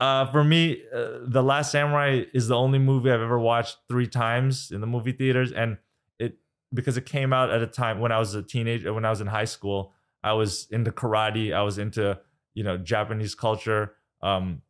uh, 0.00 0.30
for 0.30 0.44
me 0.44 0.82
uh, 0.94 1.18
the 1.26 1.42
Last 1.42 1.72
Samurai 1.72 2.24
is 2.32 2.48
the 2.48 2.56
only 2.56 2.78
movie 2.78 3.10
I've 3.10 3.20
ever 3.20 3.38
watched 3.38 3.78
three 3.88 4.06
times 4.06 4.70
in 4.70 4.80
the 4.80 4.86
movie 4.86 5.12
theaters 5.12 5.50
and 5.50 5.78
it 6.18 6.38
because 6.72 6.96
it 6.96 7.06
came 7.06 7.32
out 7.32 7.50
at 7.50 7.62
a 7.62 7.66
time 7.66 8.00
when 8.00 8.12
I 8.12 8.18
was 8.18 8.34
a 8.34 8.42
teenager 8.42 8.92
when 8.92 9.04
I 9.04 9.10
was 9.10 9.20
in 9.20 9.26
high 9.26 9.46
school 9.46 9.92
I 10.22 10.34
was 10.34 10.68
into 10.70 10.92
karate 10.92 11.54
I 11.54 11.62
was 11.62 11.78
into 11.78 12.18
you 12.54 12.64
know 12.64 12.76
Japanese 12.76 13.34
culture 13.34 13.94
um 14.22 14.62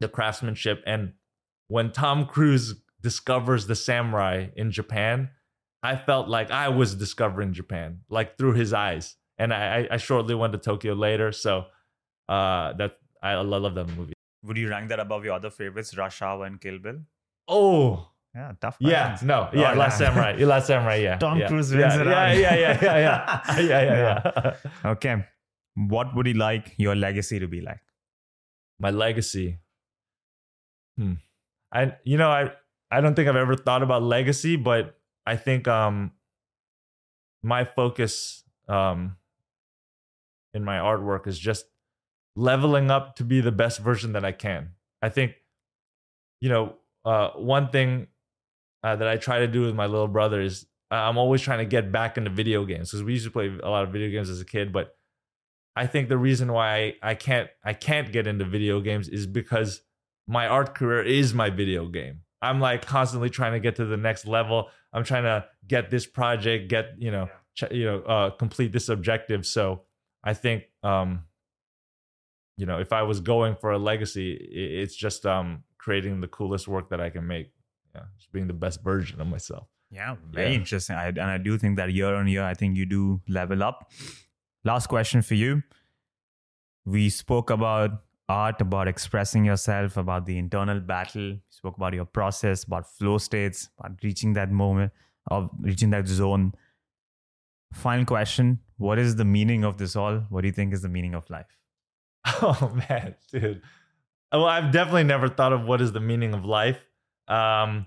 the 0.00 0.08
craftsmanship 0.08 0.82
and 0.86 1.14
when 1.68 1.90
Tom 1.90 2.26
Cruise 2.26 2.74
discovers 3.00 3.66
the 3.66 3.74
samurai 3.74 4.48
in 4.56 4.70
Japan 4.70 5.30
I 5.84 5.96
felt 5.96 6.28
like 6.28 6.50
I 6.50 6.68
was 6.70 6.94
discovering 6.94 7.52
Japan, 7.52 8.00
like 8.08 8.38
through 8.38 8.54
his 8.54 8.72
eyes. 8.72 9.16
And 9.38 9.52
I, 9.52 9.86
I 9.90 9.96
shortly 9.98 10.34
went 10.34 10.52
to 10.54 10.58
Tokyo 10.58 10.94
later, 10.94 11.30
so 11.32 11.66
uh, 12.28 12.72
that 12.74 12.92
I 13.22 13.34
love 13.34 13.74
that 13.74 13.88
movie. 13.96 14.14
Would 14.44 14.56
you 14.56 14.68
rank 14.70 14.88
that 14.90 15.00
above 15.00 15.24
your 15.24 15.34
other 15.34 15.50
favorites, 15.50 15.96
Rush 15.96 16.22
Hour 16.22 16.44
and 16.46 16.60
Kill 16.60 16.78
Bill? 16.78 16.98
Oh, 17.48 18.08
Yeah, 18.34 18.52
tough. 18.60 18.76
yeah, 18.80 19.18
no, 19.22 19.48
yeah, 19.52 19.72
Oh, 19.72 19.76
Last 19.76 20.00
yeah. 20.00 20.06
Samurai, 20.08 20.36
yeah, 20.38 20.46
Last 20.52 20.66
Samurai, 20.68 20.96
yeah. 20.96 21.16
Tom 21.18 21.38
yeah. 21.38 21.48
Cruise 21.48 21.72
yeah, 21.72 21.78
wins 21.80 21.94
it 22.00 22.06
yeah, 22.06 22.22
out. 22.24 22.36
yeah, 22.36 22.54
yeah, 22.54 22.80
yeah, 22.80 23.42
yeah, 23.58 23.62
yeah, 23.62 23.82
yeah, 23.82 24.56
yeah. 24.84 24.90
Okay. 24.92 25.24
What 25.76 26.14
would 26.14 26.26
you 26.26 26.34
like 26.34 26.74
your 26.78 26.94
legacy 26.94 27.38
to 27.40 27.48
be 27.48 27.60
like? 27.60 27.80
My 28.78 28.90
legacy. 28.90 29.58
Hmm. 30.98 31.14
I, 31.72 31.96
you 32.04 32.16
know, 32.18 32.30
I, 32.30 32.52
I 32.90 33.00
don't 33.00 33.14
think 33.16 33.28
I've 33.28 33.36
ever 33.36 33.56
thought 33.56 33.82
about 33.82 34.02
legacy, 34.02 34.54
but 34.56 34.96
I 35.26 35.36
think 35.36 35.66
um, 35.68 36.12
my 37.42 37.64
focus 37.64 38.44
um, 38.68 39.16
in 40.52 40.64
my 40.64 40.76
artwork 40.78 41.26
is 41.26 41.38
just 41.38 41.66
leveling 42.36 42.90
up 42.90 43.16
to 43.16 43.24
be 43.24 43.40
the 43.40 43.52
best 43.52 43.80
version 43.80 44.12
that 44.12 44.24
I 44.24 44.32
can. 44.32 44.70
I 45.02 45.08
think, 45.08 45.34
you 46.40 46.48
know, 46.48 46.74
uh, 47.04 47.30
one 47.30 47.68
thing 47.68 48.08
uh, 48.82 48.96
that 48.96 49.08
I 49.08 49.16
try 49.16 49.40
to 49.40 49.46
do 49.46 49.62
with 49.62 49.74
my 49.74 49.86
little 49.86 50.08
brother 50.08 50.40
is 50.40 50.66
I'm 50.90 51.18
always 51.18 51.40
trying 51.40 51.58
to 51.58 51.64
get 51.64 51.90
back 51.90 52.16
into 52.16 52.30
video 52.30 52.64
games 52.64 52.90
because 52.90 53.02
we 53.02 53.12
used 53.12 53.24
to 53.24 53.30
play 53.30 53.46
a 53.62 53.68
lot 53.68 53.84
of 53.84 53.90
video 53.90 54.10
games 54.10 54.30
as 54.30 54.40
a 54.40 54.44
kid, 54.44 54.72
but 54.72 54.96
I 55.76 55.86
think 55.86 56.08
the 56.08 56.18
reason 56.18 56.52
why 56.52 56.76
I, 56.76 57.10
I 57.10 57.14
can't 57.14 57.48
I 57.64 57.72
can't 57.72 58.12
get 58.12 58.26
into 58.26 58.44
video 58.44 58.80
games 58.80 59.08
is 59.08 59.26
because 59.26 59.80
my 60.26 60.46
art 60.46 60.74
career 60.74 61.02
is 61.02 61.34
my 61.34 61.50
video 61.50 61.88
game. 61.88 62.20
I'm 62.44 62.60
like 62.60 62.84
constantly 62.86 63.30
trying 63.30 63.52
to 63.52 63.60
get 63.60 63.76
to 63.76 63.84
the 63.84 63.96
next 63.96 64.26
level. 64.26 64.68
I'm 64.92 65.04
trying 65.04 65.24
to 65.24 65.46
get 65.66 65.90
this 65.90 66.06
project, 66.06 66.68
get 66.68 66.86
you 66.98 67.10
know, 67.10 67.28
ch- 67.54 67.70
you 67.72 67.84
know, 67.84 67.98
uh, 68.02 68.30
complete 68.30 68.72
this 68.72 68.88
objective. 68.88 69.44
So 69.46 69.82
I 70.22 70.34
think, 70.34 70.64
um, 70.82 71.24
you 72.56 72.66
know, 72.66 72.78
if 72.78 72.92
I 72.92 73.02
was 73.02 73.20
going 73.20 73.56
for 73.56 73.72
a 73.72 73.78
legacy, 73.78 74.32
it's 74.34 74.94
just 74.94 75.26
um, 75.26 75.64
creating 75.78 76.20
the 76.20 76.28
coolest 76.28 76.68
work 76.68 76.90
that 76.90 77.00
I 77.00 77.10
can 77.10 77.26
make. 77.26 77.50
Yeah, 77.94 78.02
just 78.18 78.32
being 78.32 78.46
the 78.46 78.52
best 78.54 78.82
version 78.82 79.20
of 79.20 79.26
myself. 79.26 79.66
Yeah, 79.90 80.16
very 80.30 80.50
Yeah. 80.50 80.58
interesting. 80.58 80.96
I, 80.96 81.08
and 81.08 81.20
I 81.20 81.38
do 81.38 81.56
think 81.58 81.76
that 81.76 81.92
year 81.92 82.14
on 82.14 82.26
year, 82.28 82.42
I 82.44 82.54
think 82.54 82.76
you 82.76 82.86
do 82.86 83.20
level 83.28 83.62
up. 83.62 83.90
Last 84.64 84.86
question 84.88 85.22
for 85.22 85.34
you. 85.34 85.62
We 86.84 87.08
spoke 87.10 87.50
about 87.50 88.02
art, 88.28 88.60
about 88.60 88.88
expressing 88.88 89.44
yourself, 89.44 89.96
about 89.96 90.26
the 90.26 90.38
internal 90.38 90.80
battle. 90.80 91.22
We 91.22 91.40
spoke 91.50 91.76
about 91.76 91.94
your 91.94 92.04
process, 92.04 92.64
about 92.64 92.86
flow 92.86 93.18
states, 93.18 93.68
about 93.78 93.98
reaching 94.02 94.32
that 94.34 94.50
moment 94.50 94.92
of 95.30 95.50
reaching 95.60 95.90
that 95.90 96.06
zone. 96.06 96.52
Final 97.72 98.04
question 98.04 98.60
What 98.76 98.98
is 98.98 99.16
the 99.16 99.24
meaning 99.24 99.64
of 99.64 99.78
this 99.78 99.96
all? 99.96 100.18
What 100.28 100.42
do 100.42 100.48
you 100.48 100.52
think 100.52 100.72
is 100.72 100.82
the 100.82 100.88
meaning 100.88 101.14
of 101.14 101.28
life? 101.30 101.56
Oh 102.42 102.72
man, 102.88 103.16
dude. 103.30 103.62
Well, 104.32 104.46
I've 104.46 104.72
definitely 104.72 105.04
never 105.04 105.28
thought 105.28 105.52
of 105.52 105.64
what 105.64 105.80
is 105.80 105.92
the 105.92 106.00
meaning 106.00 106.34
of 106.34 106.44
life. 106.44 106.80
Um, 107.28 107.86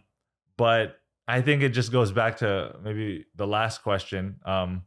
but 0.58 1.00
I 1.28 1.42
think 1.42 1.62
it 1.62 1.70
just 1.70 1.92
goes 1.92 2.12
back 2.12 2.38
to 2.38 2.76
maybe 2.82 3.26
the 3.36 3.46
last 3.46 3.84
question. 3.84 4.40
Um, 4.46 4.84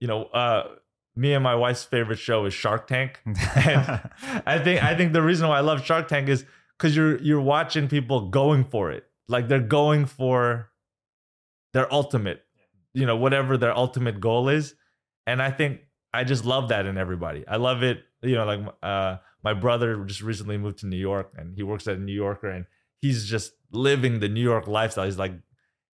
you 0.00 0.08
know, 0.08 0.24
uh, 0.24 0.68
me 1.14 1.34
and 1.34 1.44
my 1.44 1.54
wife's 1.54 1.84
favorite 1.84 2.18
show 2.18 2.44
is 2.46 2.54
Shark 2.54 2.86
Tank. 2.86 3.20
And 3.26 4.10
I 4.46 4.58
think 4.58 4.82
I 4.82 4.96
think 4.96 5.12
the 5.12 5.22
reason 5.22 5.48
why 5.48 5.58
I 5.58 5.60
love 5.60 5.84
Shark 5.84 6.08
Tank 6.08 6.28
is 6.28 6.44
because 6.78 6.96
you're 6.96 7.18
you're 7.18 7.40
watching 7.40 7.88
people 7.88 8.28
going 8.28 8.64
for 8.64 8.90
it. 8.90 9.04
Like 9.28 9.48
they're 9.48 9.60
going 9.60 10.06
for 10.06 10.70
their 11.72 11.92
ultimate, 11.92 12.44
you 12.92 13.06
know, 13.06 13.16
whatever 13.16 13.56
their 13.56 13.76
ultimate 13.76 14.20
goal 14.20 14.48
is. 14.48 14.74
And 15.26 15.40
I 15.40 15.50
think 15.50 15.80
I 16.12 16.24
just 16.24 16.44
love 16.44 16.68
that 16.68 16.86
in 16.86 16.98
everybody. 16.98 17.46
I 17.46 17.56
love 17.56 17.82
it. 17.82 18.02
You 18.22 18.36
know, 18.36 18.44
like 18.44 18.60
uh, 18.82 19.16
my 19.42 19.54
brother 19.54 20.04
just 20.04 20.22
recently 20.22 20.58
moved 20.58 20.78
to 20.78 20.86
New 20.86 20.98
York, 20.98 21.32
and 21.36 21.54
he 21.56 21.62
works 21.62 21.86
at 21.88 21.96
a 21.96 22.00
New 22.00 22.12
Yorker, 22.12 22.48
and 22.48 22.66
he's 23.00 23.26
just 23.26 23.52
living 23.70 24.20
the 24.20 24.28
New 24.28 24.42
York 24.42 24.66
lifestyle. 24.66 25.06
He's 25.06 25.18
like, 25.18 25.32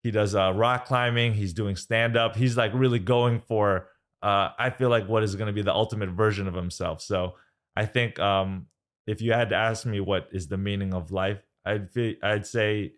he 0.03 0.11
does 0.11 0.35
uh, 0.35 0.53
rock 0.55 0.87
climbing. 0.87 1.35
He's 1.35 1.53
doing 1.53 1.77
stand 1.77 2.17
up. 2.17 2.37
He's 2.37 2.57
like 2.57 2.73
really 2.75 2.99
going 2.99 3.41
for. 3.41 3.89
Uh, 4.23 4.51
I 4.59 4.71
feel 4.71 4.89
like 4.89 5.09
what 5.09 5.23
is 5.23 5.37
going 5.37 5.47
to 5.47 5.53
be 5.53 5.63
the 5.63 5.75
ultimate 5.75 6.11
version 6.11 6.49
of 6.49 6.55
himself. 6.55 7.01
So 7.01 7.35
I 7.77 7.87
think 7.87 8.19
um, 8.19 8.67
if 9.07 9.23
you 9.23 9.33
had 9.33 9.51
to 9.51 9.57
ask 9.57 9.87
me 9.87 10.01
what 10.01 10.29
is 10.33 10.49
the 10.49 10.59
meaning 10.59 10.93
of 10.93 11.13
life, 11.13 11.39
I'd 11.65 11.91
fe- 11.93 12.19
I'd 12.23 12.47
say 12.47 12.95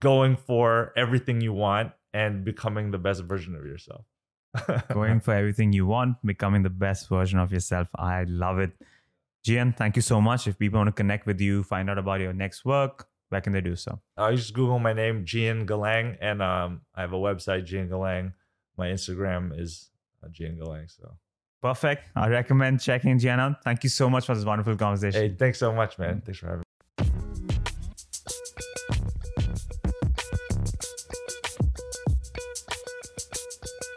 going 0.00 0.36
for 0.36 0.92
everything 0.96 1.40
you 1.40 1.52
want 1.52 1.92
and 2.12 2.44
becoming 2.44 2.90
the 2.90 2.98
best 2.98 3.22
version 3.22 3.54
of 3.54 3.64
yourself. 3.64 4.04
Going 4.92 5.20
for 5.26 5.32
everything 5.32 5.72
you 5.72 5.86
want, 5.86 6.16
becoming 6.24 6.62
the 6.62 6.70
best 6.70 7.08
version 7.08 7.38
of 7.38 7.52
yourself. 7.52 7.88
I 7.96 8.24
love 8.24 8.58
it. 8.58 8.72
Gian, 9.42 9.72
thank 9.72 9.96
you 9.96 10.02
so 10.02 10.20
much. 10.20 10.46
If 10.46 10.58
people 10.58 10.78
want 10.78 10.88
to 10.88 10.92
connect 10.92 11.26
with 11.26 11.40
you, 11.40 11.62
find 11.62 11.88
out 11.88 11.98
about 11.98 12.20
your 12.20 12.32
next 12.32 12.64
work, 12.64 13.08
where 13.30 13.40
can 13.40 13.52
they 13.52 13.60
do 13.60 13.74
so? 13.74 14.00
Uh, 14.18 14.28
you 14.28 14.36
just 14.36 14.52
Google 14.52 14.78
my 14.78 14.92
name, 14.92 15.24
Gian 15.24 15.66
Galang, 15.66 16.18
and 16.20 16.42
um, 16.42 16.82
I 16.94 17.00
have 17.00 17.12
a 17.12 17.16
website, 17.16 17.64
Gian 17.64 17.88
Galang. 17.88 18.34
My 18.76 18.88
Instagram 18.88 19.58
is 19.58 19.88
Galang. 20.30 20.90
So, 20.90 21.16
Perfect. 21.62 22.08
I 22.16 22.28
recommend 22.28 22.80
checking 22.80 23.18
Gian 23.18 23.40
out. 23.40 23.62
Thank 23.62 23.84
you 23.84 23.90
so 23.90 24.10
much 24.10 24.26
for 24.26 24.34
this 24.34 24.44
wonderful 24.44 24.76
conversation. 24.76 25.20
hey, 25.20 25.36
thanks 25.36 25.58
so 25.58 25.72
much, 25.72 25.98
man. 25.98 26.16
Mm. 26.16 26.24
Thanks 26.24 26.40
for 26.40 26.46
having 26.46 26.58
me. 26.60 26.64